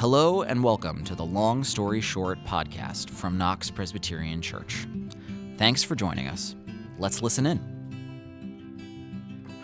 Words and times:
Hello 0.00 0.40
and 0.40 0.64
welcome 0.64 1.04
to 1.04 1.14
the 1.14 1.26
Long 1.26 1.62
Story 1.62 2.00
Short 2.00 2.42
podcast 2.46 3.10
from 3.10 3.36
Knox 3.36 3.70
Presbyterian 3.70 4.40
Church. 4.40 4.86
Thanks 5.58 5.82
for 5.82 5.94
joining 5.94 6.26
us. 6.26 6.56
Let's 6.98 7.20
listen 7.20 7.44
in. 7.44 7.60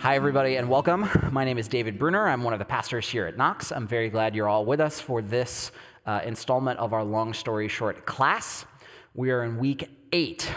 Hi, 0.00 0.14
everybody, 0.14 0.56
and 0.56 0.68
welcome. 0.68 1.08
My 1.32 1.46
name 1.46 1.56
is 1.56 1.68
David 1.68 1.98
Bruner. 1.98 2.28
I'm 2.28 2.42
one 2.42 2.52
of 2.52 2.58
the 2.58 2.66
pastors 2.66 3.08
here 3.08 3.24
at 3.24 3.38
Knox. 3.38 3.72
I'm 3.72 3.86
very 3.86 4.10
glad 4.10 4.34
you're 4.34 4.46
all 4.46 4.66
with 4.66 4.78
us 4.78 5.00
for 5.00 5.22
this 5.22 5.72
uh, 6.04 6.20
installment 6.22 6.78
of 6.80 6.92
our 6.92 7.02
Long 7.02 7.32
Story 7.32 7.68
Short 7.68 8.04
class. 8.04 8.66
We 9.14 9.30
are 9.30 9.42
in 9.42 9.56
week 9.56 9.88
eight. 10.12 10.52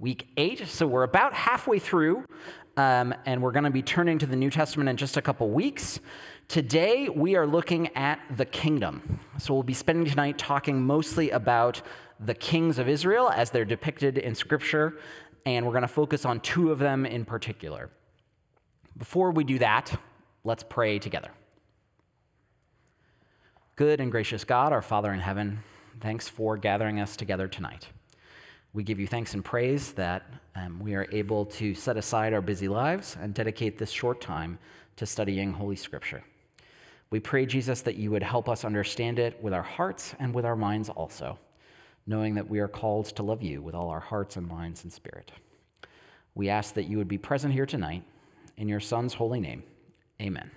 Week 0.00 0.26
eight, 0.38 0.66
so 0.66 0.88
we're 0.88 1.04
about 1.04 1.34
halfway 1.34 1.78
through, 1.78 2.24
um, 2.76 3.14
and 3.26 3.40
we're 3.40 3.52
going 3.52 3.62
to 3.62 3.70
be 3.70 3.82
turning 3.82 4.18
to 4.18 4.26
the 4.26 4.34
New 4.34 4.50
Testament 4.50 4.88
in 4.88 4.96
just 4.96 5.16
a 5.16 5.22
couple 5.22 5.48
weeks. 5.50 6.00
Today, 6.50 7.08
we 7.08 7.36
are 7.36 7.46
looking 7.46 7.96
at 7.96 8.18
the 8.36 8.44
kingdom. 8.44 9.20
So, 9.38 9.54
we'll 9.54 9.62
be 9.62 9.72
spending 9.72 10.10
tonight 10.10 10.36
talking 10.36 10.82
mostly 10.82 11.30
about 11.30 11.80
the 12.18 12.34
kings 12.34 12.80
of 12.80 12.88
Israel 12.88 13.30
as 13.30 13.50
they're 13.52 13.64
depicted 13.64 14.18
in 14.18 14.34
Scripture, 14.34 14.98
and 15.46 15.64
we're 15.64 15.70
going 15.70 15.82
to 15.82 15.86
focus 15.86 16.24
on 16.24 16.40
two 16.40 16.72
of 16.72 16.80
them 16.80 17.06
in 17.06 17.24
particular. 17.24 17.88
Before 18.98 19.30
we 19.30 19.44
do 19.44 19.60
that, 19.60 19.96
let's 20.42 20.64
pray 20.64 20.98
together. 20.98 21.30
Good 23.76 24.00
and 24.00 24.10
gracious 24.10 24.42
God, 24.42 24.72
our 24.72 24.82
Father 24.82 25.12
in 25.12 25.20
heaven, 25.20 25.60
thanks 26.00 26.28
for 26.28 26.56
gathering 26.56 26.98
us 26.98 27.16
together 27.16 27.46
tonight. 27.46 27.86
We 28.72 28.82
give 28.82 28.98
you 28.98 29.06
thanks 29.06 29.34
and 29.34 29.44
praise 29.44 29.92
that 29.92 30.26
um, 30.56 30.80
we 30.80 30.96
are 30.96 31.06
able 31.12 31.46
to 31.46 31.74
set 31.74 31.96
aside 31.96 32.34
our 32.34 32.42
busy 32.42 32.66
lives 32.66 33.16
and 33.20 33.34
dedicate 33.34 33.78
this 33.78 33.90
short 33.90 34.20
time 34.20 34.58
to 34.96 35.06
studying 35.06 35.52
Holy 35.52 35.76
Scripture. 35.76 36.24
We 37.10 37.18
pray, 37.18 37.44
Jesus, 37.44 37.82
that 37.82 37.96
you 37.96 38.12
would 38.12 38.22
help 38.22 38.48
us 38.48 38.64
understand 38.64 39.18
it 39.18 39.42
with 39.42 39.52
our 39.52 39.62
hearts 39.62 40.14
and 40.20 40.32
with 40.32 40.44
our 40.44 40.54
minds 40.54 40.88
also, 40.88 41.38
knowing 42.06 42.36
that 42.36 42.48
we 42.48 42.60
are 42.60 42.68
called 42.68 43.06
to 43.06 43.22
love 43.24 43.42
you 43.42 43.60
with 43.60 43.74
all 43.74 43.88
our 43.88 44.00
hearts 44.00 44.36
and 44.36 44.46
minds 44.46 44.84
and 44.84 44.92
spirit. 44.92 45.32
We 46.36 46.48
ask 46.48 46.74
that 46.74 46.84
you 46.84 46.98
would 46.98 47.08
be 47.08 47.18
present 47.18 47.52
here 47.52 47.66
tonight 47.66 48.04
in 48.56 48.68
your 48.68 48.78
Son's 48.78 49.14
holy 49.14 49.40
name. 49.40 49.64
Amen. 50.22 50.50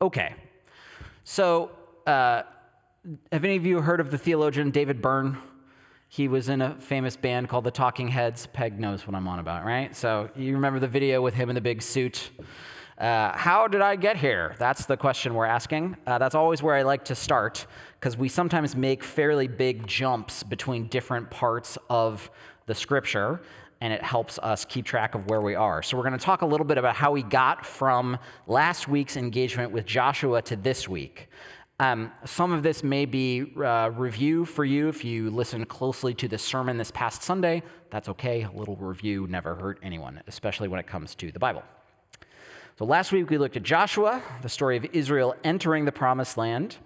Okay, 0.00 0.34
so 1.24 1.70
uh, 2.06 2.42
have 3.30 3.44
any 3.44 3.56
of 3.56 3.66
you 3.66 3.80
heard 3.82 4.00
of 4.00 4.10
the 4.10 4.18
theologian 4.18 4.70
David 4.70 5.02
Byrne? 5.02 5.36
He 6.08 6.28
was 6.28 6.48
in 6.48 6.62
a 6.62 6.76
famous 6.80 7.16
band 7.16 7.48
called 7.48 7.64
the 7.64 7.70
Talking 7.70 8.08
Heads. 8.08 8.46
Peg 8.46 8.78
knows 8.78 9.06
what 9.06 9.14
I'm 9.14 9.28
on 9.28 9.38
about, 9.38 9.64
right? 9.64 9.94
So 9.94 10.30
you 10.36 10.54
remember 10.54 10.78
the 10.78 10.88
video 10.88 11.20
with 11.20 11.34
him 11.34 11.50
in 11.50 11.54
the 11.54 11.60
big 11.60 11.82
suit? 11.82 12.30
Uh, 12.98 13.36
how 13.36 13.66
did 13.66 13.80
I 13.80 13.96
get 13.96 14.16
here? 14.16 14.54
That's 14.58 14.86
the 14.86 14.96
question 14.96 15.34
we're 15.34 15.46
asking. 15.46 15.96
Uh, 16.06 16.18
that's 16.18 16.34
always 16.34 16.62
where 16.62 16.76
I 16.76 16.82
like 16.82 17.04
to 17.06 17.14
start 17.14 17.66
because 17.98 18.16
we 18.16 18.28
sometimes 18.28 18.76
make 18.76 19.02
fairly 19.02 19.48
big 19.48 19.86
jumps 19.86 20.44
between 20.44 20.86
different 20.86 21.28
parts 21.30 21.76
of 21.90 22.30
the 22.66 22.74
scripture 22.74 23.40
and 23.80 23.92
it 23.92 24.02
helps 24.02 24.38
us 24.38 24.64
keep 24.64 24.84
track 24.84 25.16
of 25.16 25.26
where 25.28 25.40
we 25.40 25.56
are. 25.56 25.82
So, 25.82 25.96
we're 25.96 26.04
going 26.04 26.18
to 26.18 26.24
talk 26.24 26.42
a 26.42 26.46
little 26.46 26.64
bit 26.64 26.78
about 26.78 26.94
how 26.94 27.10
we 27.10 27.24
got 27.24 27.66
from 27.66 28.16
last 28.46 28.86
week's 28.86 29.16
engagement 29.16 29.72
with 29.72 29.84
Joshua 29.84 30.40
to 30.42 30.56
this 30.56 30.88
week. 30.88 31.28
Um, 31.80 32.12
some 32.24 32.52
of 32.52 32.62
this 32.62 32.84
may 32.84 33.04
be 33.04 33.52
uh, 33.56 33.90
review 33.90 34.44
for 34.44 34.64
you 34.64 34.88
if 34.88 35.04
you 35.04 35.30
listened 35.30 35.68
closely 35.68 36.14
to 36.14 36.28
the 36.28 36.38
sermon 36.38 36.78
this 36.78 36.92
past 36.92 37.24
Sunday. 37.24 37.64
That's 37.90 38.08
okay. 38.10 38.42
A 38.42 38.50
little 38.52 38.76
review 38.76 39.26
never 39.26 39.56
hurt 39.56 39.80
anyone, 39.82 40.22
especially 40.28 40.68
when 40.68 40.78
it 40.78 40.86
comes 40.86 41.16
to 41.16 41.32
the 41.32 41.40
Bible. 41.40 41.64
So 42.76 42.84
last 42.84 43.12
week 43.12 43.30
we 43.30 43.38
looked 43.38 43.56
at 43.56 43.62
Joshua, 43.62 44.20
the 44.42 44.48
story 44.48 44.76
of 44.76 44.84
Israel 44.92 45.36
entering 45.44 45.84
the 45.84 45.92
promised 45.92 46.36
land. 46.36 46.78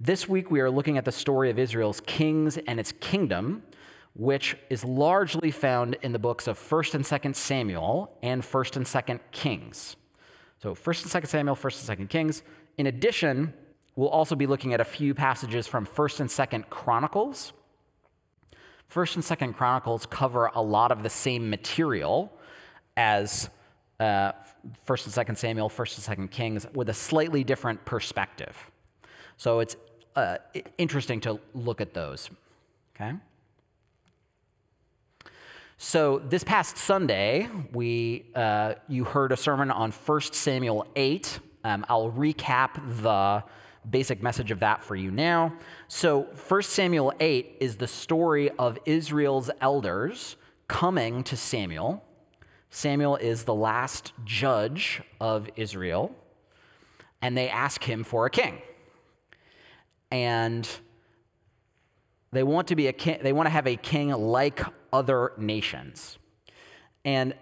This 0.00 0.28
week 0.28 0.50
we 0.50 0.58
are 0.58 0.68
looking 0.68 0.98
at 0.98 1.04
the 1.04 1.12
story 1.12 1.50
of 1.50 1.58
Israel's 1.58 2.00
kings 2.00 2.56
and 2.56 2.80
its 2.80 2.90
kingdom, 2.98 3.62
which 4.16 4.56
is 4.70 4.84
largely 4.84 5.52
found 5.52 5.96
in 6.02 6.10
the 6.10 6.18
books 6.18 6.48
of 6.48 6.58
1st 6.58 6.94
and 6.94 7.04
2nd 7.04 7.36
Samuel 7.36 8.12
and 8.24 8.42
1st 8.42 8.78
and 8.78 8.86
2nd 8.86 9.20
Kings. 9.30 9.94
So 10.60 10.74
1st 10.74 11.14
and 11.14 11.24
2nd 11.24 11.28
Samuel, 11.28 11.54
1st 11.54 11.88
and 11.88 12.00
2nd 12.00 12.10
Kings. 12.10 12.42
In 12.76 12.88
addition, 12.88 13.54
we'll 13.94 14.08
also 14.08 14.34
be 14.34 14.48
looking 14.48 14.74
at 14.74 14.80
a 14.80 14.84
few 14.84 15.14
passages 15.14 15.68
from 15.68 15.86
1st 15.86 16.20
and 16.20 16.28
2nd 16.28 16.70
Chronicles. 16.70 17.52
1st 18.92 19.14
and 19.14 19.24
2nd 19.24 19.56
Chronicles 19.56 20.06
cover 20.06 20.50
a 20.56 20.60
lot 20.60 20.90
of 20.90 21.04
the 21.04 21.10
same 21.10 21.48
material 21.48 22.32
as 22.96 23.48
uh, 24.00 24.32
First 24.84 25.06
and 25.06 25.14
Second 25.14 25.36
Samuel, 25.36 25.68
First 25.68 25.96
and 25.96 26.04
Second 26.04 26.30
Kings, 26.30 26.66
with 26.74 26.88
a 26.88 26.94
slightly 26.94 27.44
different 27.44 27.84
perspective. 27.84 28.56
So 29.36 29.60
it's 29.60 29.76
uh, 30.16 30.38
interesting 30.78 31.20
to 31.20 31.38
look 31.54 31.80
at 31.80 31.94
those. 31.94 32.30
Okay. 32.96 33.12
So 35.78 36.18
this 36.18 36.44
past 36.44 36.76
Sunday, 36.76 37.48
we 37.72 38.26
uh, 38.34 38.74
you 38.88 39.04
heard 39.04 39.32
a 39.32 39.36
sermon 39.36 39.70
on 39.70 39.92
1 39.92 40.20
Samuel 40.32 40.86
8. 40.96 41.38
Um, 41.64 41.86
I'll 41.88 42.10
recap 42.10 43.02
the 43.02 43.42
basic 43.88 44.22
message 44.22 44.50
of 44.50 44.60
that 44.60 44.84
for 44.84 44.94
you 44.94 45.10
now. 45.10 45.54
So 45.88 46.22
1 46.48 46.62
Samuel 46.62 47.14
8 47.18 47.56
is 47.60 47.76
the 47.76 47.86
story 47.86 48.50
of 48.58 48.78
Israel's 48.84 49.50
elders 49.60 50.36
coming 50.68 51.24
to 51.24 51.36
Samuel 51.36 52.04
Samuel 52.70 53.16
is 53.16 53.44
the 53.44 53.54
last 53.54 54.12
judge 54.24 55.02
of 55.20 55.48
Israel, 55.56 56.14
and 57.20 57.36
they 57.36 57.48
ask 57.48 57.82
him 57.82 58.04
for 58.04 58.26
a 58.26 58.30
king. 58.30 58.62
And 60.12 60.68
they 62.32 62.44
want 62.44 62.68
to 62.68 62.76
be 62.76 62.86
a 62.86 62.92
king, 62.92 63.18
they 63.22 63.32
want 63.32 63.46
to 63.46 63.50
have 63.50 63.66
a 63.66 63.76
king 63.76 64.10
like 64.10 64.60
other 64.92 65.32
nations. 65.36 66.18
And 67.04 67.34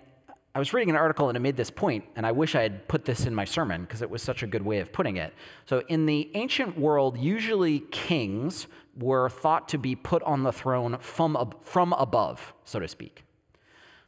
I 0.55 0.59
was 0.59 0.73
reading 0.73 0.91
an 0.91 0.97
article 0.97 1.29
and 1.29 1.37
it 1.37 1.41
made 1.41 1.57
this 1.57 1.71
point, 1.71 2.05
and 2.17 2.27
I 2.27 2.33
wish 2.33 2.55
I 2.55 2.63
had 2.63 2.89
put 2.89 3.05
this 3.05 3.27
in 3.27 3.35
my 3.35 3.45
sermon 3.45 3.83
because 3.83 4.03
it 4.03 4.11
was 4.11 4.23
such 4.23 4.43
a 4.43 4.47
good 4.47 4.65
way 4.65 4.81
of 4.81 4.93
putting 4.93 5.19
it. 5.19 5.35
So, 5.67 5.83
in 5.89 6.07
the 6.07 6.31
ancient 6.35 6.79
world, 6.79 7.19
usually 7.19 7.81
kings 7.91 8.67
were 8.97 9.29
thought 9.29 9.69
to 9.69 9.79
be 9.79 9.95
put 9.95 10.23
on 10.23 10.43
the 10.43 10.53
throne 10.53 10.97
from, 11.01 11.53
from 11.61 11.93
above, 11.93 12.55
so 12.65 12.81
to 12.81 12.89
speak. 12.89 13.25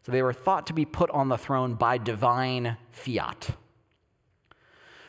So 0.03 0.13
they 0.13 0.23
were 0.23 0.33
thought 0.33 0.67
to 0.69 0.73
be 0.73 0.85
put 0.85 1.11
on 1.11 1.29
the 1.29 1.37
throne 1.37 1.75
by 1.75 1.99
divine 1.99 2.77
fiat. 2.91 3.51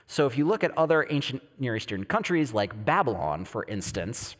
So 0.07 0.25
if 0.25 0.37
you 0.37 0.45
look 0.45 0.63
at 0.63 0.77
other 0.77 1.07
ancient 1.09 1.41
Near 1.57 1.77
Eastern 1.77 2.03
countries 2.03 2.53
like 2.53 2.85
Babylon, 2.85 3.45
for 3.45 3.63
instance, 3.65 4.35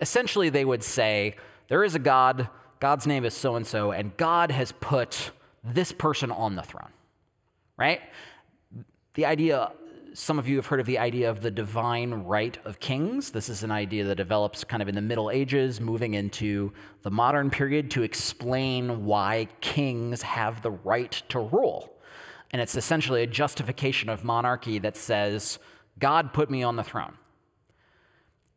essentially 0.00 0.48
they 0.48 0.64
would 0.64 0.82
say, 0.82 1.36
There 1.68 1.84
is 1.84 1.94
a 1.94 1.98
God, 1.98 2.48
God's 2.80 3.06
name 3.06 3.24
is 3.26 3.34
so 3.34 3.56
and 3.56 3.66
so, 3.66 3.92
and 3.92 4.16
God 4.16 4.50
has 4.50 4.72
put 4.72 5.32
this 5.62 5.92
person 5.92 6.30
on 6.30 6.56
the 6.56 6.62
throne, 6.62 6.92
right? 7.76 8.00
The 9.14 9.26
idea 9.26 9.72
some 10.16 10.38
of 10.38 10.48
you 10.48 10.56
have 10.56 10.64
heard 10.64 10.80
of 10.80 10.86
the 10.86 10.98
idea 10.98 11.28
of 11.28 11.42
the 11.42 11.50
divine 11.50 12.14
right 12.24 12.56
of 12.64 12.80
kings. 12.80 13.32
This 13.32 13.50
is 13.50 13.62
an 13.62 13.70
idea 13.70 14.02
that 14.04 14.14
develops 14.14 14.64
kind 14.64 14.80
of 14.80 14.88
in 14.88 14.94
the 14.94 15.02
Middle 15.02 15.30
Ages, 15.30 15.78
moving 15.78 16.14
into 16.14 16.72
the 17.02 17.10
modern 17.10 17.50
period 17.50 17.90
to 17.90 18.02
explain 18.02 19.04
why 19.04 19.46
kings 19.60 20.22
have 20.22 20.62
the 20.62 20.70
right 20.70 21.10
to 21.28 21.40
rule. 21.40 21.92
And 22.50 22.62
it's 22.62 22.76
essentially 22.76 23.24
a 23.24 23.26
justification 23.26 24.08
of 24.08 24.24
monarchy 24.24 24.78
that 24.78 24.96
says, 24.96 25.58
God 25.98 26.32
put 26.32 26.50
me 26.50 26.62
on 26.62 26.76
the 26.76 26.84
throne. 26.84 27.18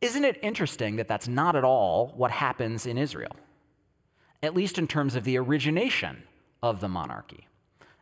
Isn't 0.00 0.24
it 0.24 0.38
interesting 0.42 0.96
that 0.96 1.08
that's 1.08 1.28
not 1.28 1.56
at 1.56 1.64
all 1.64 2.14
what 2.16 2.30
happens 2.30 2.86
in 2.86 2.96
Israel? 2.96 3.36
At 4.42 4.54
least 4.54 4.78
in 4.78 4.86
terms 4.86 5.14
of 5.14 5.24
the 5.24 5.36
origination 5.36 6.22
of 6.62 6.80
the 6.80 6.88
monarchy. 6.88 7.48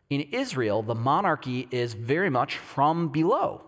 In 0.09 0.21
Israel, 0.31 0.81
the 0.81 0.95
monarchy 0.95 1.67
is 1.69 1.93
very 1.93 2.29
much 2.29 2.57
from 2.57 3.09
below. 3.09 3.61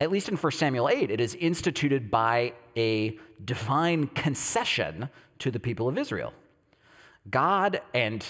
At 0.00 0.10
least 0.10 0.28
in 0.28 0.36
1 0.36 0.52
Samuel 0.52 0.88
8, 0.88 1.10
it 1.10 1.20
is 1.20 1.34
instituted 1.34 2.10
by 2.10 2.52
a 2.76 3.18
divine 3.44 4.06
concession 4.08 5.08
to 5.38 5.50
the 5.50 5.60
people 5.60 5.88
of 5.88 5.98
Israel. 5.98 6.32
God 7.30 7.80
and 7.94 8.24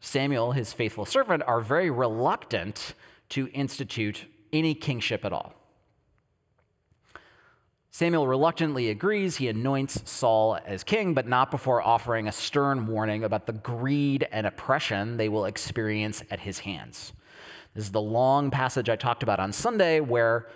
Samuel, 0.00 0.52
his 0.52 0.72
faithful 0.72 1.04
servant, 1.04 1.42
are 1.46 1.60
very 1.60 1.90
reluctant 1.90 2.94
to 3.30 3.48
institute 3.48 4.26
any 4.52 4.74
kingship 4.74 5.24
at 5.24 5.32
all. 5.32 5.54
Samuel 7.94 8.26
reluctantly 8.26 8.90
agrees. 8.90 9.36
He 9.36 9.46
anoints 9.46 10.02
Saul 10.10 10.58
as 10.66 10.82
king, 10.82 11.14
but 11.14 11.28
not 11.28 11.52
before 11.52 11.80
offering 11.80 12.26
a 12.26 12.32
stern 12.32 12.88
warning 12.88 13.22
about 13.22 13.46
the 13.46 13.52
greed 13.52 14.26
and 14.32 14.48
oppression 14.48 15.16
they 15.16 15.28
will 15.28 15.44
experience 15.44 16.20
at 16.28 16.40
his 16.40 16.58
hands. 16.58 17.12
This 17.72 17.84
is 17.84 17.92
the 17.92 18.00
long 18.00 18.50
passage 18.50 18.88
I 18.88 18.96
talked 18.96 19.22
about 19.22 19.38
on 19.38 19.52
Sunday 19.52 20.00
where 20.00 20.48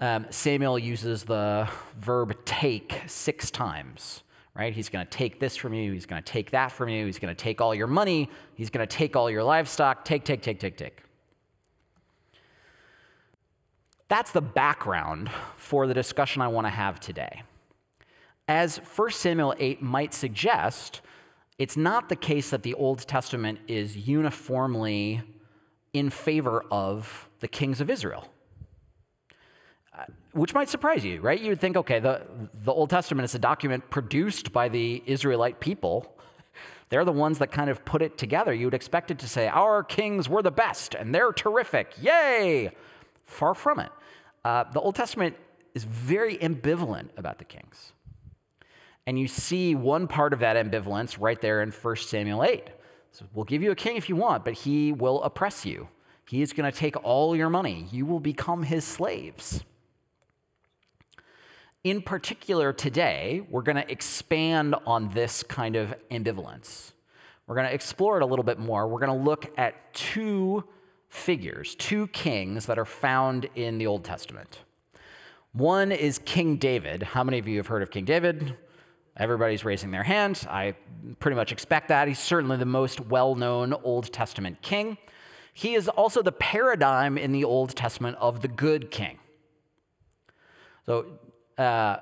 um, 0.00 0.24
Samuel 0.30 0.78
uses 0.78 1.24
the 1.24 1.68
verb 2.00 2.42
take 2.46 3.02
six 3.06 3.50
times, 3.50 4.22
right? 4.54 4.72
He's 4.72 4.88
going 4.88 5.04
to 5.04 5.10
take 5.10 5.40
this 5.40 5.56
from 5.56 5.74
you. 5.74 5.92
He's 5.92 6.06
going 6.06 6.22
to 6.22 6.32
take 6.32 6.52
that 6.52 6.72
from 6.72 6.88
you. 6.88 7.04
He's 7.04 7.18
going 7.18 7.36
to 7.36 7.38
take 7.38 7.60
all 7.60 7.74
your 7.74 7.86
money. 7.86 8.30
He's 8.54 8.70
going 8.70 8.88
to 8.88 8.96
take 8.96 9.14
all 9.14 9.30
your 9.30 9.44
livestock. 9.44 10.06
Take, 10.06 10.24
take, 10.24 10.40
take, 10.40 10.58
take, 10.58 10.78
take. 10.78 11.02
That's 14.12 14.30
the 14.30 14.42
background 14.42 15.30
for 15.56 15.86
the 15.86 15.94
discussion 15.94 16.42
I 16.42 16.48
want 16.48 16.66
to 16.66 16.70
have 16.70 17.00
today. 17.00 17.44
As 18.46 18.76
1 18.76 19.10
Samuel 19.12 19.54
8 19.58 19.80
might 19.80 20.12
suggest, 20.12 21.00
it's 21.56 21.78
not 21.78 22.10
the 22.10 22.16
case 22.16 22.50
that 22.50 22.62
the 22.62 22.74
Old 22.74 22.98
Testament 23.08 23.60
is 23.68 23.96
uniformly 23.96 25.22
in 25.94 26.10
favor 26.10 26.62
of 26.70 27.30
the 27.40 27.48
kings 27.48 27.80
of 27.80 27.88
Israel. 27.88 28.28
Uh, 29.98 30.04
which 30.32 30.52
might 30.52 30.68
surprise 30.68 31.06
you, 31.06 31.18
right? 31.22 31.40
You 31.40 31.48
would 31.48 31.60
think, 31.62 31.78
okay, 31.78 31.98
the, 31.98 32.20
the 32.64 32.72
Old 32.72 32.90
Testament 32.90 33.24
is 33.24 33.34
a 33.34 33.38
document 33.38 33.88
produced 33.88 34.52
by 34.52 34.68
the 34.68 35.02
Israelite 35.06 35.58
people. 35.58 36.18
They're 36.90 37.06
the 37.06 37.12
ones 37.12 37.38
that 37.38 37.50
kind 37.50 37.70
of 37.70 37.82
put 37.86 38.02
it 38.02 38.18
together. 38.18 38.52
You 38.52 38.66
would 38.66 38.74
expect 38.74 39.10
it 39.10 39.18
to 39.20 39.26
say, 39.26 39.48
Our 39.48 39.82
kings 39.82 40.28
were 40.28 40.42
the 40.42 40.50
best 40.50 40.94
and 40.94 41.14
they're 41.14 41.32
terrific. 41.32 41.94
Yay! 41.98 42.72
Far 43.24 43.54
from 43.54 43.80
it. 43.80 43.90
Uh, 44.44 44.64
the 44.72 44.80
Old 44.80 44.94
Testament 44.94 45.36
is 45.74 45.84
very 45.84 46.36
ambivalent 46.38 47.08
about 47.16 47.38
the 47.38 47.44
kings. 47.44 47.92
And 49.06 49.18
you 49.18 49.26
see 49.26 49.74
one 49.74 50.06
part 50.06 50.32
of 50.32 50.40
that 50.40 50.56
ambivalence 50.56 51.16
right 51.20 51.40
there 51.40 51.62
in 51.62 51.70
1 51.70 51.96
Samuel 51.96 52.44
8. 52.44 52.68
So 53.10 53.26
we'll 53.34 53.44
give 53.44 53.62
you 53.62 53.70
a 53.70 53.76
king 53.76 53.96
if 53.96 54.08
you 54.08 54.16
want, 54.16 54.44
but 54.44 54.54
he 54.54 54.92
will 54.92 55.22
oppress 55.22 55.66
you. 55.66 55.88
He 56.28 56.40
is 56.40 56.52
going 56.52 56.70
to 56.70 56.76
take 56.76 56.96
all 57.04 57.36
your 57.36 57.50
money. 57.50 57.86
You 57.90 58.06
will 58.06 58.20
become 58.20 58.62
his 58.62 58.84
slaves. 58.84 59.64
In 61.84 62.00
particular, 62.00 62.72
today, 62.72 63.44
we're 63.50 63.62
going 63.62 63.76
to 63.76 63.90
expand 63.90 64.76
on 64.86 65.08
this 65.10 65.42
kind 65.42 65.74
of 65.74 65.94
ambivalence. 66.10 66.92
We're 67.46 67.56
going 67.56 67.66
to 67.66 67.74
explore 67.74 68.16
it 68.16 68.22
a 68.22 68.26
little 68.26 68.44
bit 68.44 68.58
more. 68.58 68.86
We're 68.86 69.00
going 69.00 69.18
to 69.18 69.24
look 69.24 69.52
at 69.58 69.92
two 69.92 70.64
figures, 71.12 71.74
two 71.74 72.06
kings 72.08 72.64
that 72.64 72.78
are 72.78 72.86
found 72.86 73.46
in 73.54 73.76
the 73.76 73.86
Old 73.86 74.02
Testament. 74.02 74.60
One 75.52 75.92
is 75.92 76.18
King 76.18 76.56
David. 76.56 77.02
How 77.02 77.22
many 77.22 77.38
of 77.38 77.46
you 77.46 77.58
have 77.58 77.66
heard 77.66 77.82
of 77.82 77.90
King 77.90 78.06
David? 78.06 78.56
Everybody's 79.18 79.62
raising 79.62 79.90
their 79.90 80.04
hand. 80.04 80.46
I 80.48 80.74
pretty 81.20 81.34
much 81.34 81.52
expect 81.52 81.88
that. 81.88 82.08
He's 82.08 82.18
certainly 82.18 82.56
the 82.56 82.64
most 82.64 82.98
well 82.98 83.34
known 83.34 83.74
Old 83.84 84.10
Testament 84.10 84.62
king. 84.62 84.96
He 85.52 85.74
is 85.74 85.86
also 85.86 86.22
the 86.22 86.32
paradigm 86.32 87.18
in 87.18 87.30
the 87.32 87.44
Old 87.44 87.76
Testament 87.76 88.16
of 88.18 88.40
the 88.40 88.48
good 88.48 88.90
king. 88.90 89.18
So, 90.86 91.04
uh, 91.58 91.98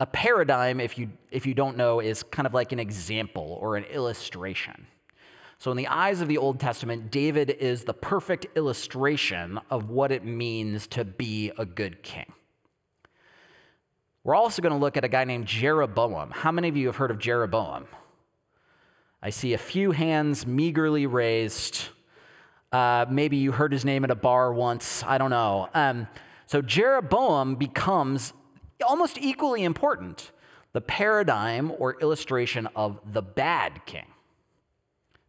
a 0.00 0.06
paradigm, 0.06 0.80
if 0.80 0.98
you, 0.98 1.10
if 1.30 1.46
you 1.46 1.54
don't 1.54 1.76
know, 1.76 2.00
is 2.00 2.24
kind 2.24 2.46
of 2.46 2.54
like 2.54 2.72
an 2.72 2.80
example 2.80 3.56
or 3.60 3.76
an 3.76 3.84
illustration. 3.84 4.88
So, 5.60 5.72
in 5.72 5.76
the 5.76 5.88
eyes 5.88 6.20
of 6.20 6.28
the 6.28 6.38
Old 6.38 6.60
Testament, 6.60 7.10
David 7.10 7.50
is 7.50 7.82
the 7.82 7.92
perfect 7.92 8.46
illustration 8.56 9.58
of 9.70 9.90
what 9.90 10.12
it 10.12 10.24
means 10.24 10.86
to 10.88 11.04
be 11.04 11.50
a 11.58 11.66
good 11.66 12.02
king. 12.04 12.32
We're 14.22 14.36
also 14.36 14.62
going 14.62 14.72
to 14.72 14.78
look 14.78 14.96
at 14.96 15.04
a 15.04 15.08
guy 15.08 15.24
named 15.24 15.46
Jeroboam. 15.46 16.30
How 16.30 16.52
many 16.52 16.68
of 16.68 16.76
you 16.76 16.86
have 16.86 16.96
heard 16.96 17.10
of 17.10 17.18
Jeroboam? 17.18 17.86
I 19.20 19.30
see 19.30 19.52
a 19.52 19.58
few 19.58 19.90
hands 19.90 20.46
meagerly 20.46 21.06
raised. 21.06 21.88
Uh, 22.70 23.06
maybe 23.10 23.36
you 23.38 23.50
heard 23.50 23.72
his 23.72 23.84
name 23.84 24.04
at 24.04 24.12
a 24.12 24.14
bar 24.14 24.52
once. 24.52 25.02
I 25.02 25.18
don't 25.18 25.30
know. 25.30 25.68
Um, 25.74 26.06
so 26.46 26.62
Jeroboam 26.62 27.56
becomes 27.56 28.32
almost 28.86 29.18
equally 29.18 29.64
important 29.64 30.30
the 30.72 30.80
paradigm 30.82 31.72
or 31.78 32.00
illustration 32.00 32.68
of 32.76 33.00
the 33.12 33.22
bad 33.22 33.84
king. 33.86 34.04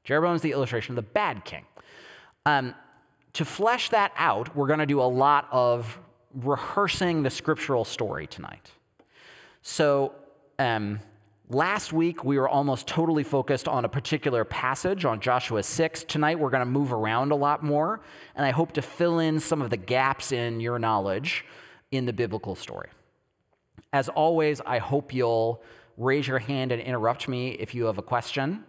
Jeroboam 0.09 0.35
is 0.35 0.41
the 0.41 0.53
illustration 0.53 0.93
of 0.93 0.95
the 0.95 1.11
bad 1.11 1.45
king. 1.45 1.63
Um, 2.47 2.73
to 3.33 3.45
flesh 3.45 3.89
that 3.89 4.11
out, 4.17 4.55
we're 4.55 4.65
going 4.65 4.79
to 4.79 4.87
do 4.87 4.99
a 4.99 5.03
lot 5.03 5.47
of 5.51 5.99
rehearsing 6.33 7.21
the 7.21 7.29
scriptural 7.29 7.85
story 7.85 8.25
tonight. 8.25 8.71
So, 9.61 10.15
um, 10.57 10.99
last 11.47 11.93
week 11.93 12.23
we 12.23 12.39
were 12.39 12.49
almost 12.49 12.87
totally 12.87 13.23
focused 13.23 13.67
on 13.67 13.85
a 13.85 13.87
particular 13.87 14.43
passage 14.43 15.05
on 15.05 15.19
Joshua 15.19 15.61
6. 15.61 16.03
Tonight 16.05 16.39
we're 16.39 16.49
going 16.49 16.65
to 16.65 16.71
move 16.71 16.91
around 16.91 17.31
a 17.31 17.35
lot 17.35 17.61
more, 17.61 18.01
and 18.35 18.43
I 18.43 18.49
hope 18.49 18.71
to 18.71 18.81
fill 18.81 19.19
in 19.19 19.39
some 19.39 19.61
of 19.61 19.69
the 19.69 19.77
gaps 19.77 20.31
in 20.31 20.59
your 20.59 20.79
knowledge 20.79 21.45
in 21.91 22.07
the 22.07 22.13
biblical 22.13 22.55
story. 22.55 22.89
As 23.93 24.09
always, 24.09 24.59
I 24.61 24.79
hope 24.79 25.13
you'll 25.13 25.61
raise 25.97 26.27
your 26.27 26.39
hand 26.39 26.71
and 26.71 26.81
interrupt 26.81 27.27
me 27.27 27.51
if 27.51 27.75
you 27.75 27.85
have 27.85 27.99
a 27.99 28.01
question, 28.01 28.63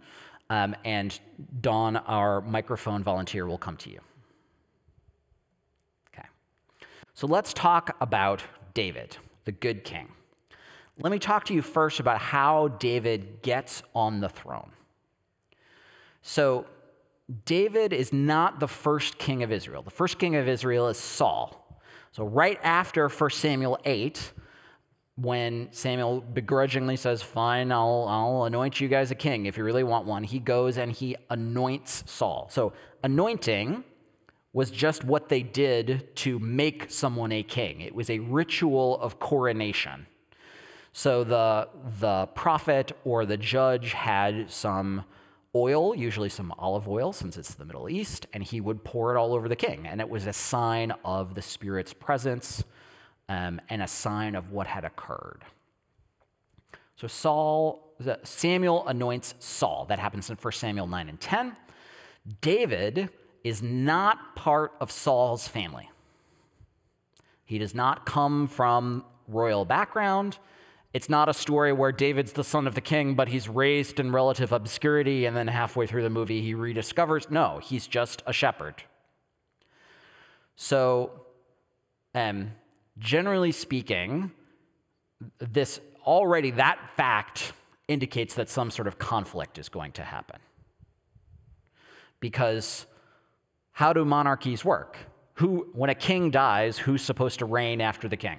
um, 0.50 0.74
and 0.84 1.18
Dawn, 1.60 1.96
our 1.96 2.40
microphone 2.40 3.02
volunteer, 3.02 3.46
will 3.46 3.58
come 3.58 3.76
to 3.78 3.90
you. 3.90 4.00
Okay. 6.12 6.26
So 7.14 7.26
let's 7.26 7.54
talk 7.54 7.96
about 8.00 8.42
David, 8.74 9.16
the 9.44 9.52
good 9.52 9.84
king. 9.84 10.08
Let 10.98 11.12
me 11.12 11.18
talk 11.18 11.46
to 11.46 11.54
you 11.54 11.62
first 11.62 12.00
about 12.00 12.20
how 12.20 12.68
David 12.68 13.42
gets 13.42 13.82
on 13.94 14.20
the 14.20 14.28
throne. 14.28 14.72
So, 16.20 16.66
David 17.44 17.92
is 17.92 18.12
not 18.12 18.58
the 18.58 18.66
first 18.66 19.16
king 19.16 19.44
of 19.44 19.52
Israel. 19.52 19.82
The 19.82 19.90
first 19.90 20.18
king 20.18 20.34
of 20.34 20.48
Israel 20.48 20.88
is 20.88 20.98
Saul. 20.98 21.80
So, 22.12 22.24
right 22.24 22.58
after 22.62 23.08
1 23.08 23.30
Samuel 23.30 23.78
8, 23.84 24.32
when 25.20 25.68
Samuel 25.72 26.20
begrudgingly 26.20 26.96
says, 26.96 27.22
Fine, 27.22 27.72
I'll, 27.72 28.06
I'll 28.08 28.44
anoint 28.44 28.80
you 28.80 28.88
guys 28.88 29.10
a 29.10 29.14
king 29.14 29.46
if 29.46 29.56
you 29.56 29.64
really 29.64 29.84
want 29.84 30.06
one, 30.06 30.24
he 30.24 30.38
goes 30.38 30.78
and 30.78 30.92
he 30.92 31.16
anoints 31.28 32.04
Saul. 32.06 32.48
So, 32.50 32.72
anointing 33.02 33.84
was 34.52 34.70
just 34.70 35.04
what 35.04 35.28
they 35.28 35.42
did 35.42 36.14
to 36.16 36.38
make 36.38 36.90
someone 36.90 37.32
a 37.32 37.42
king, 37.42 37.80
it 37.80 37.94
was 37.94 38.10
a 38.10 38.18
ritual 38.18 39.00
of 39.00 39.18
coronation. 39.18 40.06
So 40.92 41.22
the, 41.22 41.68
the 42.00 42.26
prophet 42.34 42.92
or 43.04 43.24
the 43.24 43.36
judge 43.36 43.92
had 43.92 44.50
some 44.50 45.04
oil, 45.54 45.94
usually 45.94 46.28
some 46.28 46.52
olive 46.58 46.88
oil, 46.88 47.12
since 47.12 47.36
it's 47.36 47.54
the 47.54 47.64
Middle 47.64 47.88
East, 47.88 48.26
and 48.32 48.42
he 48.42 48.60
would 48.60 48.82
pour 48.82 49.14
it 49.14 49.18
all 49.18 49.32
over 49.32 49.48
the 49.48 49.56
king. 49.56 49.86
And 49.86 50.00
it 50.00 50.08
was 50.08 50.26
a 50.26 50.32
sign 50.32 50.92
of 51.04 51.34
the 51.34 51.42
Spirit's 51.42 51.92
presence 51.92 52.64
um, 53.30 53.60
and 53.68 53.80
a 53.80 53.86
sign 53.86 54.34
of 54.34 54.50
what 54.50 54.66
had 54.66 54.84
occurred. 54.84 55.44
So 56.96 57.06
Saul, 57.06 57.94
Samuel 58.24 58.86
anoints 58.88 59.34
Saul. 59.38 59.86
That 59.88 60.00
happens 60.00 60.28
in 60.28 60.36
1 60.36 60.52
Samuel 60.52 60.88
9 60.88 61.08
and 61.08 61.20
10. 61.20 61.56
David 62.40 63.08
is 63.44 63.62
not 63.62 64.34
part 64.34 64.72
of 64.80 64.90
Saul's 64.90 65.46
family. 65.46 65.88
He 67.44 67.58
does 67.58 67.72
not 67.72 68.04
come 68.04 68.48
from 68.48 69.04
royal 69.28 69.64
background. 69.64 70.38
It's 70.92 71.08
not 71.08 71.28
a 71.28 71.34
story 71.34 71.72
where 71.72 71.92
David's 71.92 72.32
the 72.32 72.42
son 72.42 72.66
of 72.66 72.74
the 72.74 72.80
king, 72.80 73.14
but 73.14 73.28
he's 73.28 73.48
raised 73.48 74.00
in 74.00 74.10
relative 74.10 74.50
obscurity, 74.50 75.24
and 75.24 75.36
then 75.36 75.46
halfway 75.46 75.86
through 75.86 76.02
the 76.02 76.10
movie 76.10 76.42
he 76.42 76.54
rediscovers. 76.54 77.30
No, 77.30 77.60
he's 77.62 77.86
just 77.86 78.24
a 78.26 78.32
shepherd. 78.32 78.82
So, 80.56 81.12
um, 82.12 82.50
generally 82.98 83.52
speaking, 83.52 84.32
this 85.38 85.80
already 86.04 86.50
that 86.52 86.78
fact 86.96 87.52
indicates 87.88 88.34
that 88.34 88.48
some 88.48 88.70
sort 88.70 88.88
of 88.88 88.98
conflict 88.98 89.58
is 89.58 89.68
going 89.68 89.92
to 89.92 90.02
happen. 90.02 90.38
Because 92.20 92.86
how 93.72 93.92
do 93.92 94.04
monarchies 94.04 94.64
work? 94.64 94.96
Who, 95.34 95.68
when 95.72 95.90
a 95.90 95.94
king 95.94 96.30
dies, 96.30 96.78
who's 96.78 97.02
supposed 97.02 97.38
to 97.38 97.46
reign 97.46 97.80
after 97.80 98.08
the 98.08 98.16
king? 98.16 98.38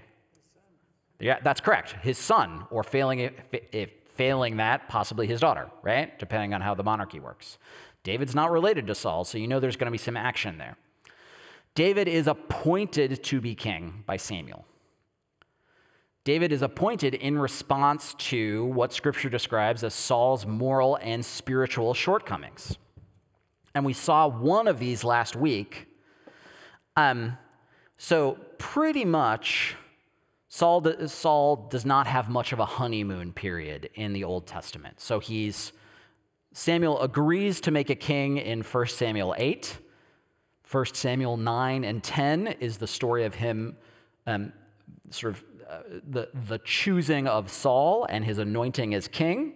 Yeah, 1.19 1.39
that's 1.43 1.61
correct. 1.61 1.91
His 2.01 2.17
son, 2.17 2.65
or 2.69 2.83
failing, 2.83 3.31
if 3.51 3.89
failing 4.13 4.57
that, 4.57 4.87
possibly 4.87 5.27
his 5.27 5.39
daughter, 5.39 5.69
right? 5.81 6.17
Depending 6.19 6.53
on 6.53 6.61
how 6.61 6.75
the 6.75 6.83
monarchy 6.83 7.19
works. 7.19 7.57
David's 8.03 8.35
not 8.35 8.51
related 8.51 8.87
to 8.87 8.95
Saul, 8.95 9.23
so 9.23 9.37
you 9.37 9.47
know 9.47 9.59
there's 9.59 9.75
going 9.75 9.87
to 9.87 9.91
be 9.91 9.97
some 9.97 10.17
action 10.17 10.57
there. 10.57 10.77
David 11.75 12.07
is 12.07 12.27
appointed 12.27 13.23
to 13.23 13.41
be 13.41 13.55
king 13.55 14.03
by 14.05 14.17
Samuel. 14.17 14.65
David 16.23 16.51
is 16.51 16.61
appointed 16.61 17.15
in 17.15 17.39
response 17.39 18.13
to 18.15 18.65
what 18.65 18.93
scripture 18.93 19.29
describes 19.29 19.83
as 19.83 19.93
Saul's 19.93 20.45
moral 20.45 20.97
and 21.01 21.25
spiritual 21.25 21.93
shortcomings. 21.93 22.77
And 23.73 23.85
we 23.85 23.93
saw 23.93 24.27
one 24.27 24.67
of 24.67 24.77
these 24.77 25.03
last 25.03 25.35
week. 25.35 25.87
Um, 26.95 27.37
so, 27.97 28.37
pretty 28.57 29.05
much, 29.05 29.75
Saul, 30.49 31.07
Saul 31.07 31.67
does 31.71 31.85
not 31.85 32.05
have 32.05 32.29
much 32.29 32.51
of 32.51 32.59
a 32.59 32.65
honeymoon 32.65 33.31
period 33.31 33.89
in 33.95 34.13
the 34.13 34.25
Old 34.25 34.45
Testament. 34.45 34.99
So 34.99 35.19
he's 35.19 35.71
Samuel 36.53 37.01
agrees 37.01 37.61
to 37.61 37.71
make 37.71 37.89
a 37.89 37.95
king 37.95 38.37
in 38.37 38.61
1 38.61 38.87
Samuel 38.87 39.33
8. 39.37 39.77
1 40.71 40.85
Samuel 40.93 41.35
9 41.35 41.83
and 41.83 42.01
10 42.01 42.47
is 42.59 42.77
the 42.77 42.87
story 42.87 43.25
of 43.25 43.35
him, 43.35 43.75
um, 44.25 44.53
sort 45.09 45.33
of 45.33 45.43
uh, 45.69 45.79
the, 46.09 46.29
the 46.47 46.59
choosing 46.59 47.27
of 47.27 47.51
Saul 47.51 48.05
and 48.09 48.23
his 48.23 48.37
anointing 48.37 48.93
as 48.93 49.07
king. 49.09 49.55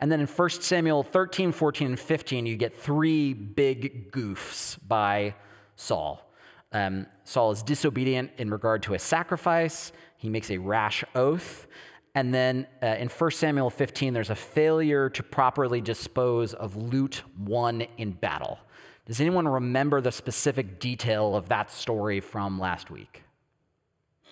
And 0.00 0.12
then 0.12 0.20
in 0.20 0.26
1 0.26 0.50
Samuel 0.50 1.02
13, 1.02 1.50
14, 1.50 1.86
and 1.88 1.98
15, 1.98 2.46
you 2.46 2.56
get 2.56 2.76
three 2.76 3.32
big 3.32 4.12
goofs 4.12 4.78
by 4.86 5.34
Saul. 5.76 6.30
Um, 6.72 7.06
Saul 7.24 7.50
is 7.50 7.62
disobedient 7.62 8.30
in 8.38 8.50
regard 8.50 8.82
to 8.84 8.94
a 8.94 8.98
sacrifice. 8.98 9.92
He 10.16 10.28
makes 10.28 10.50
a 10.50 10.58
rash 10.58 11.04
oath. 11.14 11.66
And 12.14 12.32
then 12.32 12.66
uh, 12.80 12.86
in 12.86 13.08
1 13.08 13.30
Samuel 13.32 13.70
15, 13.70 14.12
there's 14.12 14.30
a 14.30 14.36
failure 14.36 15.08
to 15.10 15.22
properly 15.22 15.80
dispose 15.80 16.54
of 16.54 16.76
loot 16.76 17.22
won 17.38 17.82
in 17.98 18.12
battle. 18.12 18.58
Does 19.06 19.20
anyone 19.20 19.46
remember 19.46 20.00
the 20.00 20.12
specific 20.12 20.80
detail 20.80 21.36
of 21.36 21.48
that 21.48 21.70
story 21.70 22.20
from 22.20 22.58
last 22.58 22.90
week? 22.90 23.22